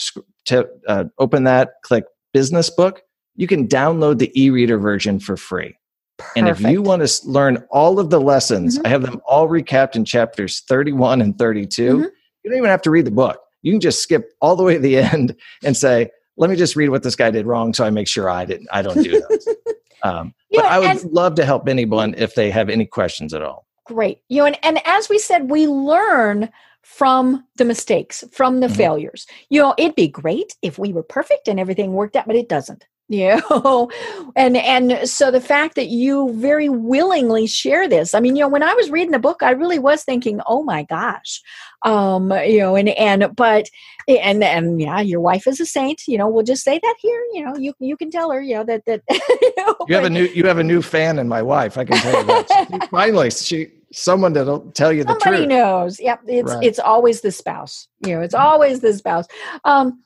Uh, 0.87 1.05
open 1.19 1.43
that, 1.43 1.73
click 1.83 2.05
Business 2.33 2.69
Book. 2.69 3.03
You 3.35 3.45
can 3.45 3.67
download 3.67 4.19
the 4.19 4.31
e 4.41 4.49
reader 4.49 4.77
version 4.77 5.19
for 5.19 5.35
free. 5.35 5.75
Perfect. 6.17 6.37
And 6.37 6.47
if 6.47 6.61
you 6.61 6.81
want 6.81 7.05
to 7.05 7.27
learn 7.27 7.65
all 7.71 7.99
of 7.99 8.09
the 8.09 8.21
lessons, 8.21 8.77
mm-hmm. 8.77 8.87
I 8.87 8.89
have 8.89 9.01
them 9.01 9.21
all 9.25 9.49
recapped 9.49 9.95
in 9.95 10.05
chapters 10.05 10.61
31 10.61 11.21
and 11.21 11.37
32. 11.37 11.83
Mm-hmm. 11.83 12.01
You 12.01 12.49
don't 12.49 12.57
even 12.57 12.69
have 12.69 12.81
to 12.83 12.91
read 12.91 13.05
the 13.05 13.11
book. 13.11 13.39
You 13.63 13.73
can 13.73 13.81
just 13.81 14.01
skip 14.01 14.31
all 14.39 14.55
the 14.55 14.63
way 14.63 14.75
to 14.75 14.79
the 14.79 14.97
end 15.13 15.35
and 15.63 15.75
say, 15.75 16.09
let 16.37 16.49
me 16.49 16.55
just 16.55 16.75
read 16.75 16.89
what 16.89 17.03
this 17.03 17.15
guy 17.15 17.31
did 17.31 17.45
wrong 17.45 17.73
so 17.73 17.85
I 17.85 17.89
make 17.89 18.07
sure 18.07 18.29
I 18.29 18.45
didn't 18.45 18.69
I 18.71 18.81
don't 18.81 19.03
do 19.03 19.21
those. 19.29 19.47
um, 20.03 20.33
but 20.51 20.65
I 20.65 20.79
would 20.79 21.03
love 21.11 21.35
to 21.35 21.45
help 21.45 21.67
anyone 21.67 22.13
if 22.17 22.35
they 22.35 22.51
have 22.51 22.69
any 22.69 22.85
questions 22.85 23.33
at 23.33 23.41
all. 23.41 23.65
Great. 23.85 24.19
You 24.29 24.37
know, 24.37 24.45
and, 24.45 24.57
and 24.63 24.79
as 24.85 25.09
we 25.09 25.17
said, 25.17 25.49
we 25.49 25.67
learn 25.67 26.49
from 26.83 27.45
the 27.57 27.65
mistakes, 27.65 28.23
from 28.31 28.59
the 28.59 28.67
mm-hmm. 28.67 28.75
failures. 28.75 29.27
You 29.49 29.61
know, 29.61 29.73
it'd 29.77 29.95
be 29.95 30.07
great 30.07 30.55
if 30.61 30.79
we 30.79 30.93
were 30.93 31.03
perfect 31.03 31.47
and 31.47 31.59
everything 31.59 31.93
worked 31.93 32.15
out, 32.15 32.27
but 32.27 32.35
it 32.35 32.49
doesn't. 32.49 32.85
You 33.11 33.41
know, 33.49 33.91
and 34.37 34.55
and 34.55 35.09
so 35.09 35.31
the 35.31 35.41
fact 35.41 35.75
that 35.75 35.87
you 35.87 36.31
very 36.35 36.69
willingly 36.69 37.45
share 37.45 37.89
this. 37.89 38.13
I 38.13 38.21
mean, 38.21 38.37
you 38.37 38.43
know, 38.43 38.47
when 38.47 38.63
I 38.63 38.73
was 38.73 38.89
reading 38.89 39.11
the 39.11 39.19
book, 39.19 39.43
I 39.43 39.51
really 39.51 39.79
was 39.79 40.05
thinking, 40.05 40.39
oh 40.47 40.63
my 40.63 40.83
gosh, 40.83 41.41
um, 41.83 42.31
you 42.31 42.59
know, 42.59 42.75
and 42.75 42.89
and 42.89 43.35
but 43.35 43.69
and 44.07 44.43
and 44.43 44.81
yeah, 44.81 44.99
your 44.99 45.19
wife 45.19 45.47
is 45.47 45.59
a 45.59 45.65
saint. 45.65 46.03
You 46.07 46.17
know, 46.17 46.27
we'll 46.27 46.43
just 46.43 46.63
say 46.63 46.79
that 46.81 46.95
here. 46.99 47.23
You 47.33 47.45
know, 47.45 47.55
you 47.57 47.73
you 47.79 47.97
can 47.97 48.11
tell 48.11 48.31
her, 48.31 48.41
you 48.41 48.55
know, 48.55 48.63
that 48.65 48.85
that 48.85 49.01
you, 49.09 49.53
know, 49.57 49.75
you 49.87 49.95
have 49.95 50.05
a 50.05 50.09
new 50.09 50.25
you 50.25 50.45
have 50.45 50.59
a 50.59 50.63
new 50.63 50.81
fan 50.81 51.19
in 51.19 51.27
my 51.27 51.41
wife. 51.41 51.77
I 51.77 51.85
can 51.85 51.97
tell 51.97 52.19
you 52.19 52.27
that. 52.27 52.87
finally, 52.91 53.31
she 53.31 53.71
someone 53.93 54.33
that'll 54.33 54.71
tell 54.71 54.93
you 54.93 55.03
the 55.03 55.17
Somebody 55.19 55.37
truth. 55.37 55.49
knows. 55.49 55.99
Yep. 55.99 56.21
It's 56.27 56.53
right. 56.53 56.63
it's 56.63 56.79
always 56.79 57.21
the 57.21 57.31
spouse. 57.31 57.87
You 58.05 58.15
know, 58.15 58.21
it's 58.21 58.35
always 58.35 58.81
the 58.81 58.93
spouse. 58.93 59.27
Um, 59.63 60.03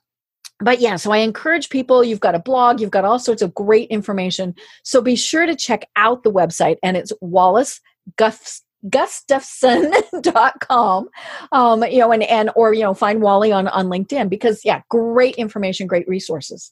but 0.59 0.79
yeah, 0.79 0.95
so 0.95 1.11
I 1.11 1.17
encourage 1.17 1.69
people. 1.69 2.03
You've 2.03 2.21
got 2.21 2.35
a 2.35 2.39
blog, 2.39 2.79
you've 2.79 2.91
got 2.91 3.03
all 3.03 3.19
sorts 3.19 3.41
of 3.41 3.53
great 3.53 3.89
information. 3.89 4.55
So 4.83 5.01
be 5.01 5.17
sure 5.17 5.45
to 5.45 5.55
check 5.55 5.89
out 5.97 6.23
the 6.23 6.31
website, 6.31 6.77
and 6.81 6.95
it's 6.95 7.11
Wallace 7.19 7.81
Gus 8.15 8.61
gustafson.com 8.89 11.09
um 11.51 11.83
you 11.85 11.99
know 11.99 12.11
and 12.11 12.23
and 12.23 12.49
or 12.55 12.73
you 12.73 12.81
know 12.81 12.93
find 12.93 13.21
wally 13.21 13.51
on 13.51 13.67
on 13.69 13.87
linkedin 13.87 14.29
because 14.29 14.63
yeah 14.63 14.81
great 14.89 15.35
information 15.35 15.87
great 15.87 16.07
resources 16.07 16.71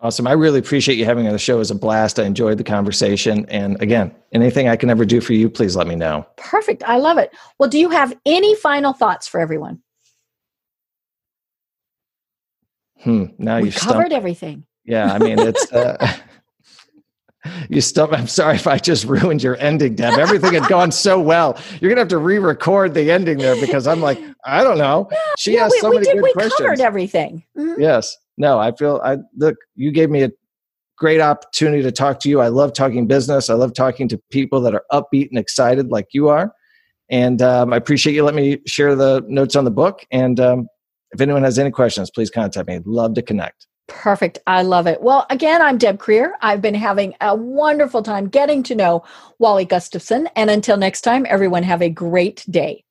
Awesome. 0.00 0.26
I 0.26 0.32
really 0.32 0.58
appreciate 0.58 0.98
you 0.98 1.06
having 1.06 1.26
on 1.26 1.32
the 1.32 1.38
show. 1.38 1.56
It 1.56 1.60
was 1.60 1.70
a 1.70 1.74
blast. 1.74 2.18
I 2.18 2.24
enjoyed 2.24 2.58
the 2.58 2.64
conversation. 2.64 3.46
And 3.48 3.80
again, 3.80 4.14
anything 4.32 4.68
I 4.68 4.76
can 4.76 4.90
ever 4.90 5.06
do 5.06 5.22
for 5.22 5.32
you, 5.32 5.48
please 5.48 5.74
let 5.74 5.86
me 5.86 5.94
know. 5.94 6.26
Perfect. 6.36 6.82
I 6.86 6.98
love 6.98 7.16
it. 7.16 7.34
Well, 7.58 7.70
do 7.70 7.78
you 7.78 7.88
have 7.88 8.14
any 8.26 8.54
final 8.56 8.92
thoughts 8.92 9.26
for 9.26 9.40
everyone? 9.40 9.80
Hmm. 13.00 13.24
Now 13.38 13.56
you 13.56 13.72
covered 13.72 13.92
stumped. 13.92 14.12
everything. 14.12 14.66
Yeah. 14.84 15.14
I 15.14 15.18
mean, 15.18 15.38
it's, 15.38 15.72
uh, 15.72 16.14
you 17.68 17.80
stumped. 17.80 18.14
I'm 18.14 18.28
sorry 18.28 18.56
if 18.56 18.66
I 18.66 18.78
just 18.78 19.04
ruined 19.04 19.42
your 19.42 19.56
ending, 19.56 19.94
Deb. 19.94 20.18
Everything 20.18 20.54
had 20.54 20.68
gone 20.68 20.92
so 20.92 21.20
well. 21.20 21.58
You're 21.80 21.88
going 21.88 21.96
to 21.96 22.02
have 22.02 22.08
to 22.08 22.18
re 22.18 22.38
record 22.38 22.94
the 22.94 23.10
ending 23.10 23.38
there 23.38 23.60
because 23.60 23.86
I'm 23.86 24.00
like, 24.00 24.20
I 24.44 24.62
don't 24.62 24.78
know. 24.78 25.08
She 25.38 25.54
yeah, 25.54 25.64
asked 25.64 25.72
we, 25.72 25.80
so 25.80 25.90
we 25.90 25.96
many 25.96 26.06
did, 26.06 26.14
good 26.14 26.22
we 26.22 26.32
questions. 26.32 26.60
We 26.60 26.66
covered 26.66 26.80
everything. 26.80 27.44
Mm-hmm. 27.56 27.80
Yes 27.80 28.16
no, 28.36 28.58
I 28.58 28.72
feel 28.72 29.00
I 29.04 29.18
look, 29.36 29.56
you 29.74 29.90
gave 29.90 30.10
me 30.10 30.22
a 30.22 30.30
great 30.98 31.20
opportunity 31.20 31.82
to 31.82 31.92
talk 31.92 32.20
to 32.20 32.28
you. 32.28 32.40
I 32.40 32.48
love 32.48 32.72
talking 32.72 33.06
business. 33.06 33.50
I 33.50 33.54
love 33.54 33.74
talking 33.74 34.08
to 34.08 34.20
people 34.30 34.60
that 34.62 34.74
are 34.74 34.84
upbeat 34.92 35.28
and 35.28 35.38
excited 35.38 35.88
like 35.88 36.08
you 36.12 36.28
are. 36.28 36.52
And 37.10 37.40
um, 37.42 37.72
I 37.72 37.76
appreciate 37.76 38.14
you 38.14 38.24
letting 38.24 38.42
me 38.42 38.58
share 38.66 38.94
the 38.94 39.24
notes 39.28 39.56
on 39.56 39.64
the 39.64 39.70
book. 39.70 40.04
And 40.10 40.40
um, 40.40 40.68
if 41.12 41.20
anyone 41.20 41.44
has 41.44 41.58
any 41.58 41.70
questions, 41.70 42.10
please 42.10 42.30
contact 42.30 42.66
me. 42.68 42.74
I'd 42.74 42.86
love 42.86 43.14
to 43.14 43.22
connect. 43.22 43.66
Perfect. 43.88 44.38
I 44.46 44.62
love 44.62 44.86
it. 44.86 45.00
Well, 45.00 45.26
again, 45.30 45.62
I'm 45.62 45.78
Deb 45.78 45.98
Krier. 45.98 46.32
I've 46.40 46.60
been 46.60 46.74
having 46.74 47.14
a 47.20 47.34
wonderful 47.34 48.02
time 48.02 48.28
getting 48.28 48.62
to 48.64 48.74
know 48.74 49.04
Wally 49.38 49.64
Gustafson. 49.64 50.28
And 50.34 50.50
until 50.50 50.76
next 50.76 51.02
time, 51.02 51.26
everyone 51.28 51.62
have 51.62 51.82
a 51.82 51.88
great 51.88 52.44
day. 52.50 52.82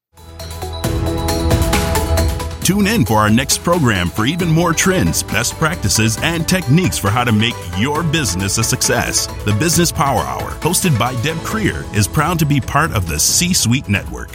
Tune 2.66 2.88
in 2.88 3.06
for 3.06 3.18
our 3.18 3.30
next 3.30 3.60
program 3.60 4.10
for 4.10 4.26
even 4.26 4.50
more 4.50 4.74
trends, 4.74 5.22
best 5.22 5.54
practices, 5.54 6.18
and 6.24 6.48
techniques 6.48 6.98
for 6.98 7.12
how 7.12 7.24
to 7.24 7.32
make 7.32 7.54
your 7.78 8.02
business 8.02 8.58
a 8.58 8.64
success. 8.64 9.28
The 9.46 9.56
Business 9.60 9.92
Power 9.92 10.22
Hour, 10.22 10.50
hosted 10.62 10.98
by 10.98 11.14
Deb 11.22 11.38
Krier, 11.38 11.86
is 11.96 12.08
proud 12.08 12.40
to 12.40 12.46
be 12.46 12.60
part 12.60 12.92
of 12.94 13.08
the 13.08 13.20
C 13.20 13.54
Suite 13.54 13.88
Network. 13.88 14.35